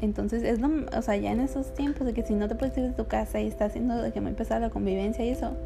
Entonces 0.00 0.44
es 0.44 0.60
lo, 0.60 0.70
o 0.96 1.02
sea, 1.02 1.16
ya 1.16 1.32
en 1.32 1.40
esos 1.40 1.74
tiempos 1.74 2.06
de 2.06 2.12
que 2.12 2.22
si 2.22 2.34
no 2.34 2.46
te 2.48 2.54
puedes 2.54 2.76
ir 2.78 2.84
de 2.84 2.92
tu 2.92 3.06
casa 3.06 3.40
y 3.40 3.48
está 3.48 3.64
haciendo 3.64 4.00
de 4.00 4.12
que 4.12 4.20
me 4.20 4.30
empezar 4.30 4.60
la 4.60 4.70
convivencia 4.70 5.24
y 5.24 5.30
eso, 5.30 5.56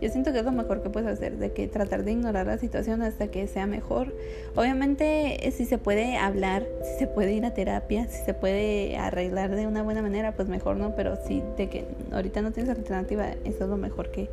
yo 0.00 0.08
siento 0.08 0.32
que 0.32 0.38
es 0.38 0.44
lo 0.44 0.52
mejor 0.52 0.82
que 0.82 0.90
puedes 0.90 1.08
hacer, 1.08 1.36
de 1.36 1.52
que 1.52 1.68
tratar 1.68 2.04
de 2.04 2.12
ignorar 2.12 2.46
la 2.46 2.58
situación 2.58 3.02
hasta 3.02 3.28
que 3.28 3.46
sea 3.46 3.66
mejor. 3.66 4.14
Obviamente, 4.56 5.38
si 5.52 5.66
se 5.66 5.78
puede 5.78 6.16
hablar, 6.16 6.66
si 6.82 6.98
se 7.00 7.06
puede 7.06 7.32
ir 7.32 7.44
a 7.44 7.52
terapia, 7.52 8.06
si 8.08 8.24
se 8.24 8.34
puede 8.34 8.96
arreglar 8.96 9.54
de 9.54 9.66
una 9.66 9.82
buena 9.82 10.02
manera, 10.02 10.34
pues 10.34 10.48
mejor 10.48 10.76
no, 10.76 10.94
pero 10.96 11.16
si 11.26 11.42
de 11.56 11.68
que 11.68 11.84
ahorita 12.12 12.40
no 12.42 12.52
tienes 12.52 12.76
alternativa, 12.76 13.30
eso 13.44 13.64
es 13.64 13.70
lo 13.70 13.76
mejor 13.76 14.10
que, 14.10 14.28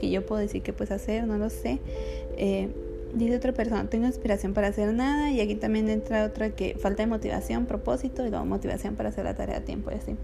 que 0.00 0.10
yo 0.10 0.24
puedo 0.24 0.40
decir 0.40 0.62
que 0.62 0.72
puedes 0.72 0.92
hacer, 0.92 1.26
no 1.26 1.36
lo 1.36 1.50
sé. 1.50 1.80
Eh, 2.36 2.68
dice 3.14 3.36
otra 3.36 3.52
persona, 3.52 3.88
tengo 3.88 4.06
inspiración 4.06 4.54
para 4.54 4.68
hacer 4.68 4.92
nada 4.94 5.30
y 5.30 5.40
aquí 5.40 5.54
también 5.54 5.88
entra 5.90 6.24
otra 6.24 6.50
que 6.50 6.76
falta 6.78 7.02
de 7.02 7.08
motivación, 7.08 7.66
propósito 7.66 8.24
y 8.24 8.30
luego 8.30 8.44
motivación 8.46 8.96
para 8.96 9.10
hacer 9.10 9.24
la 9.24 9.34
tarea 9.34 9.58
a 9.58 9.60
tiempo 9.60 9.90
y 9.90 9.94
así. 9.94 10.16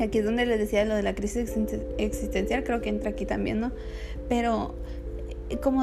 Aquí 0.00 0.18
es 0.18 0.24
donde 0.24 0.46
les 0.46 0.58
decía 0.58 0.84
lo 0.84 0.94
de 0.94 1.02
la 1.02 1.14
crisis 1.14 1.52
existencial, 1.98 2.64
creo 2.64 2.80
que 2.80 2.88
entra 2.88 3.10
aquí 3.10 3.26
también, 3.26 3.60
¿no? 3.60 3.72
Pero 4.28 4.74
eh, 5.50 5.58
como, 5.58 5.82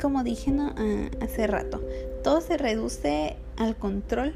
como 0.00 0.24
dije 0.24 0.50
¿no? 0.50 0.72
Ah, 0.76 1.10
hace 1.20 1.46
rato, 1.46 1.82
todo 2.22 2.40
se 2.40 2.56
reduce 2.56 3.36
al 3.56 3.76
control. 3.76 4.34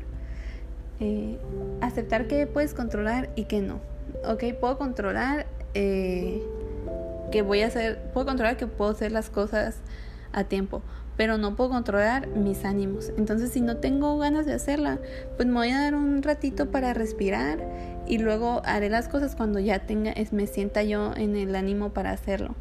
Eh, 1.01 1.39
aceptar 1.81 2.29
que 2.29 2.47
puedes 2.47 2.73
controlar 2.73 3.31
y 3.35 3.45
que 3.45 3.61
no. 3.61 3.81
Ok, 4.27 4.45
puedo 4.61 4.79
controlar 4.79 5.47
eh, 5.75 6.41
que 7.33 7.43
voy 7.43 7.63
a 7.63 7.67
hacer, 7.67 8.01
puedo 8.13 8.27
controlar 8.27 8.57
que 8.57 8.67
puedo 8.67 8.93
hacer 8.93 9.11
las 9.11 9.29
cosas 9.29 9.77
a 10.33 10.45
tiempo, 10.45 10.83
pero 11.17 11.39
no 11.39 11.57
puedo 11.57 11.71
controlar 11.71 12.29
mis 12.29 12.65
ánimos. 12.65 13.13
Entonces, 13.17 13.51
si 13.51 13.61
no 13.61 13.77
tengo 13.77 14.19
ganas 14.19 14.47
de 14.47 14.55
hacerla, 14.55 14.99
pues 15.37 15.47
me 15.49 15.55
voy 15.55 15.71
a 15.71 15.81
dar 15.81 15.95
un 15.95 16.23
ratito 16.23 16.71
para 16.71 16.95
respirar 16.95 17.65
y 18.07 18.19
luego 18.19 18.63
haré 18.65 18.91
las 18.91 19.09
cosas 19.09 19.35
cuando 19.37 19.61
ya 19.61 19.81
tenga, 19.81 20.15
me 20.33 20.47
sienta 20.47 20.83
yo 20.83 21.13
en 21.17 21.37
el 21.37 21.55
ánimo 21.55 21.91
para 21.91 22.11
hacerlo. 22.11 22.55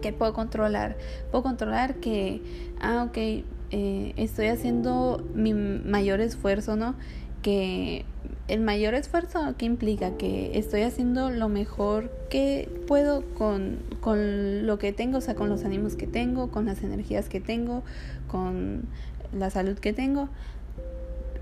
¿Qué 0.00 0.12
puedo 0.12 0.32
controlar? 0.32 0.96
Puedo 1.30 1.42
controlar 1.42 1.96
que, 1.96 2.42
ah, 2.80 3.04
ok, 3.08 3.44
eh, 3.74 4.12
estoy 4.16 4.48
haciendo 4.48 5.24
mi 5.34 5.54
mayor 5.54 6.20
esfuerzo, 6.20 6.76
¿no? 6.76 6.94
Que 7.42 8.04
el 8.48 8.60
mayor 8.60 8.94
esfuerzo, 8.94 9.54
¿qué 9.58 9.66
implica? 9.66 10.16
Que 10.16 10.58
estoy 10.58 10.82
haciendo 10.82 11.30
lo 11.30 11.48
mejor 11.48 12.10
que 12.30 12.68
puedo 12.86 13.22
con, 13.34 13.78
con 14.00 14.66
lo 14.66 14.78
que 14.78 14.92
tengo, 14.92 15.18
o 15.18 15.20
sea, 15.20 15.34
con 15.34 15.48
los 15.48 15.64
ánimos 15.64 15.96
que 15.96 16.06
tengo, 16.06 16.50
con 16.50 16.66
las 16.66 16.82
energías 16.82 17.28
que 17.28 17.40
tengo, 17.40 17.82
con 18.28 18.82
la 19.36 19.50
salud 19.50 19.78
que 19.78 19.92
tengo. 19.92 20.28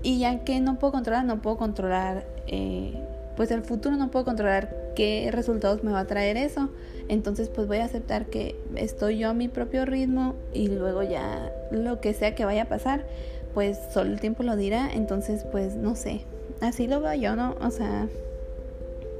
Y 0.03 0.19
ya 0.19 0.43
que 0.43 0.59
no 0.59 0.79
puedo 0.79 0.93
controlar, 0.93 1.25
no 1.25 1.41
puedo 1.41 1.57
controlar, 1.57 2.25
eh, 2.47 2.93
pues 3.35 3.51
el 3.51 3.61
futuro 3.63 3.95
no 3.97 4.09
puedo 4.09 4.25
controlar 4.25 4.75
qué 4.95 5.29
resultados 5.31 5.83
me 5.83 5.91
va 5.91 6.01
a 6.01 6.07
traer 6.07 6.37
eso. 6.37 6.69
Entonces 7.07 7.49
pues 7.49 7.67
voy 7.67 7.77
a 7.77 7.85
aceptar 7.85 8.27
que 8.27 8.55
estoy 8.75 9.17
yo 9.17 9.29
a 9.29 9.33
mi 9.33 9.47
propio 9.47 9.85
ritmo 9.85 10.35
y 10.53 10.69
luego 10.69 11.03
ya 11.03 11.51
lo 11.71 11.99
que 11.99 12.13
sea 12.13 12.35
que 12.35 12.45
vaya 12.45 12.63
a 12.63 12.69
pasar, 12.69 13.05
pues 13.53 13.77
solo 13.93 14.11
el 14.11 14.19
tiempo 14.19 14.43
lo 14.43 14.55
dirá. 14.55 14.91
Entonces 14.93 15.45
pues 15.51 15.75
no 15.75 15.95
sé, 15.95 16.21
así 16.59 16.87
lo 16.87 17.01
veo 17.01 17.13
yo, 17.15 17.35
¿no? 17.35 17.55
O 17.61 17.71
sea, 17.71 18.07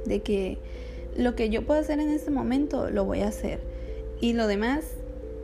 de 0.06 0.20
que 0.20 0.58
lo 1.16 1.34
que 1.34 1.50
yo 1.50 1.66
puedo 1.66 1.80
hacer 1.80 2.00
en 2.00 2.10
este 2.10 2.30
momento 2.30 2.90
lo 2.90 3.04
voy 3.04 3.20
a 3.20 3.28
hacer. 3.28 3.60
Y 4.20 4.34
lo 4.34 4.46
demás 4.46 4.84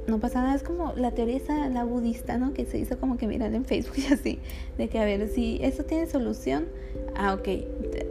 no 0.08 0.18
pasa 0.18 0.42
nada. 0.42 0.54
Es 0.54 0.62
como 0.62 0.94
la 0.96 1.12
teoría 1.12 1.38
la 1.68 1.84
budista, 1.84 2.38
¿no? 2.38 2.54
Que 2.54 2.64
se 2.64 2.78
hizo 2.78 2.98
como 2.98 3.18
que 3.18 3.26
mirar 3.26 3.54
en 3.54 3.64
Facebook 3.64 3.96
y 4.08 4.12
así. 4.12 4.38
De 4.76 4.88
que 4.88 4.98
a 4.98 5.04
ver, 5.04 5.28
si 5.28 5.58
esto 5.62 5.84
tiene 5.84 6.06
solución, 6.06 6.66
ah, 7.14 7.34
ok, 7.34 7.48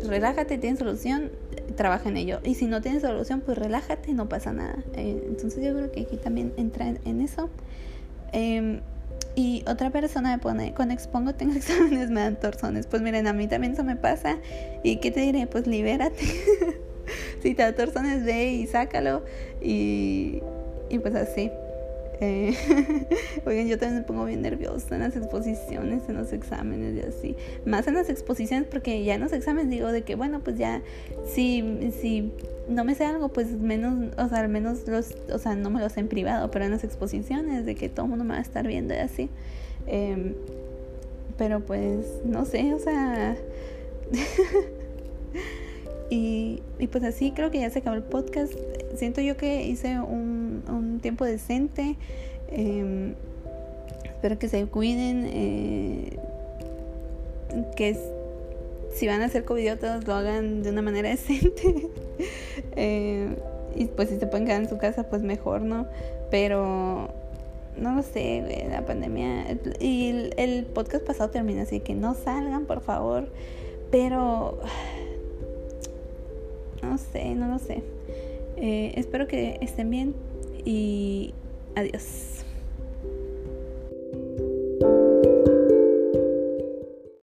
relájate, 0.07 0.57
tiene 0.57 0.77
solución, 0.77 1.31
trabaja 1.75 2.09
en 2.09 2.17
ello. 2.17 2.39
Y 2.43 2.55
si 2.55 2.67
no 2.67 2.81
tiene 2.81 2.99
solución, 2.99 3.41
pues 3.41 3.57
relájate, 3.57 4.13
no 4.13 4.29
pasa 4.29 4.53
nada. 4.53 4.77
Eh, 4.95 5.23
entonces 5.27 5.63
yo 5.63 5.73
creo 5.73 5.91
que 5.91 6.01
aquí 6.01 6.17
también 6.17 6.53
entra 6.57 6.87
en, 6.87 7.21
eso. 7.21 7.49
Em, 8.31 8.81
y 9.37 9.63
otra 9.67 9.91
persona 9.91 10.31
me 10.35 10.39
pone, 10.41 10.73
cuando 10.73 10.95
expongo 10.95 11.35
tengo 11.35 11.53
exámenes, 11.57 12.09
me 12.09 12.21
dan 12.21 12.39
torsones. 12.39 12.87
Pues 12.87 13.03
miren, 13.03 13.27
a 13.27 13.33
mí 13.33 13.47
también 13.47 13.73
eso 13.73 13.83
me 13.83 13.95
pasa. 13.95 14.39
¿Y 14.81 14.95
qué 14.95 15.11
te 15.11 15.21
diré? 15.21 15.45
Pues 15.45 15.67
libérate. 15.67 16.23
si 17.43 17.53
te 17.53 17.61
da 17.61 17.75
torsones, 17.75 18.25
ve 18.25 18.47
y 18.47 18.65
sácalo. 18.65 19.23
Y, 19.61 20.41
y 20.89 20.97
pues 20.97 21.13
así. 21.13 21.51
Eh, 22.19 22.55
oigan, 23.45 23.67
yo 23.67 23.77
también 23.77 24.01
me 24.01 24.07
pongo 24.07 24.25
bien 24.25 24.41
nerviosa 24.41 24.95
en 24.95 25.01
las 25.01 25.15
exposiciones, 25.15 26.03
en 26.09 26.15
los 26.15 26.33
exámenes 26.33 26.95
y 26.95 27.07
así. 27.07 27.35
Más 27.65 27.87
en 27.87 27.93
las 27.93 28.09
exposiciones 28.09 28.67
porque 28.69 29.03
ya 29.03 29.15
en 29.15 29.21
los 29.21 29.33
exámenes 29.33 29.69
digo 29.69 29.91
de 29.91 30.03
que, 30.03 30.15
bueno, 30.15 30.39
pues 30.39 30.57
ya, 30.57 30.81
si, 31.25 31.91
si 32.01 32.31
no 32.67 32.83
me 32.83 32.95
sé 32.95 33.05
algo, 33.05 33.29
pues 33.29 33.51
menos, 33.51 34.13
o 34.17 34.27
sea, 34.29 34.39
al 34.39 34.49
menos 34.49 34.87
los, 34.87 35.15
o 35.31 35.37
sea, 35.37 35.55
no 35.55 35.69
me 35.69 35.79
lo 35.79 35.89
sé 35.89 35.99
en 35.99 36.07
privado, 36.07 36.49
pero 36.49 36.65
en 36.65 36.71
las 36.71 36.83
exposiciones 36.83 37.65
de 37.65 37.75
que 37.75 37.89
todo 37.89 38.05
el 38.05 38.09
mundo 38.09 38.25
me 38.25 38.31
va 38.31 38.39
a 38.39 38.41
estar 38.41 38.65
viendo 38.65 38.93
y 38.93 38.97
así. 38.97 39.29
Em, 39.85 40.33
pero 41.37 41.59
pues, 41.59 42.05
no 42.25 42.45
sé, 42.45 42.73
o 42.73 42.79
sea... 42.79 43.37
y, 46.09 46.63
y 46.79 46.87
pues 46.87 47.03
así 47.03 47.31
creo 47.31 47.51
que 47.51 47.59
ya 47.59 47.69
se 47.69 47.79
acabó 47.79 47.95
el 47.95 48.03
podcast. 48.03 48.53
Siento 48.97 49.21
yo 49.21 49.37
que 49.37 49.65
hice 49.65 49.99
un 49.99 50.63
un 50.69 50.99
tiempo 50.99 51.25
decente. 51.25 51.95
Em, 52.49 53.13
espero 54.03 54.39
que 54.39 54.49
se 54.49 54.65
cuiden. 54.65 55.25
Eh, 55.27 56.17
que 57.75 57.97
si 58.93 59.07
van 59.07 59.21
a 59.21 59.25
hacer 59.25 59.45
covidiotas 59.45 60.05
lo 60.05 60.13
hagan 60.13 60.63
de 60.63 60.71
una 60.71 60.81
manera 60.81 61.09
decente. 61.17 61.89
Eh, 62.75 63.35
y 63.75 63.85
pues 63.85 64.09
si 64.09 64.17
se 64.17 64.27
pueden 64.27 64.47
quedar 64.47 64.63
en 64.63 64.69
su 64.69 64.77
casa, 64.77 65.03
pues 65.03 65.21
mejor, 65.21 65.61
¿no? 65.61 65.85
Pero 66.31 67.09
no 67.77 67.95
lo 67.95 68.01
sé, 68.01 68.67
la 68.69 68.85
pandemia. 68.85 69.45
Y 69.79 70.31
el, 70.37 70.65
podcast 70.65 71.05
pasado 71.05 71.29
termina 71.29 71.63
así 71.63 71.79
que 71.79 71.93
no 71.93 72.15
salgan, 72.15 72.65
por 72.65 72.81
favor. 72.81 73.29
Pero. 73.91 74.59
No 76.83 76.99
sé, 76.99 77.33
no 77.33 77.47
lo 77.47 77.57
sé. 77.57 77.81
Eh, 78.57 78.93
espero 78.95 79.27
que 79.27 79.57
estén 79.61 79.89
bien 79.89 80.15
y 80.65 81.33
adiós. 81.75 82.45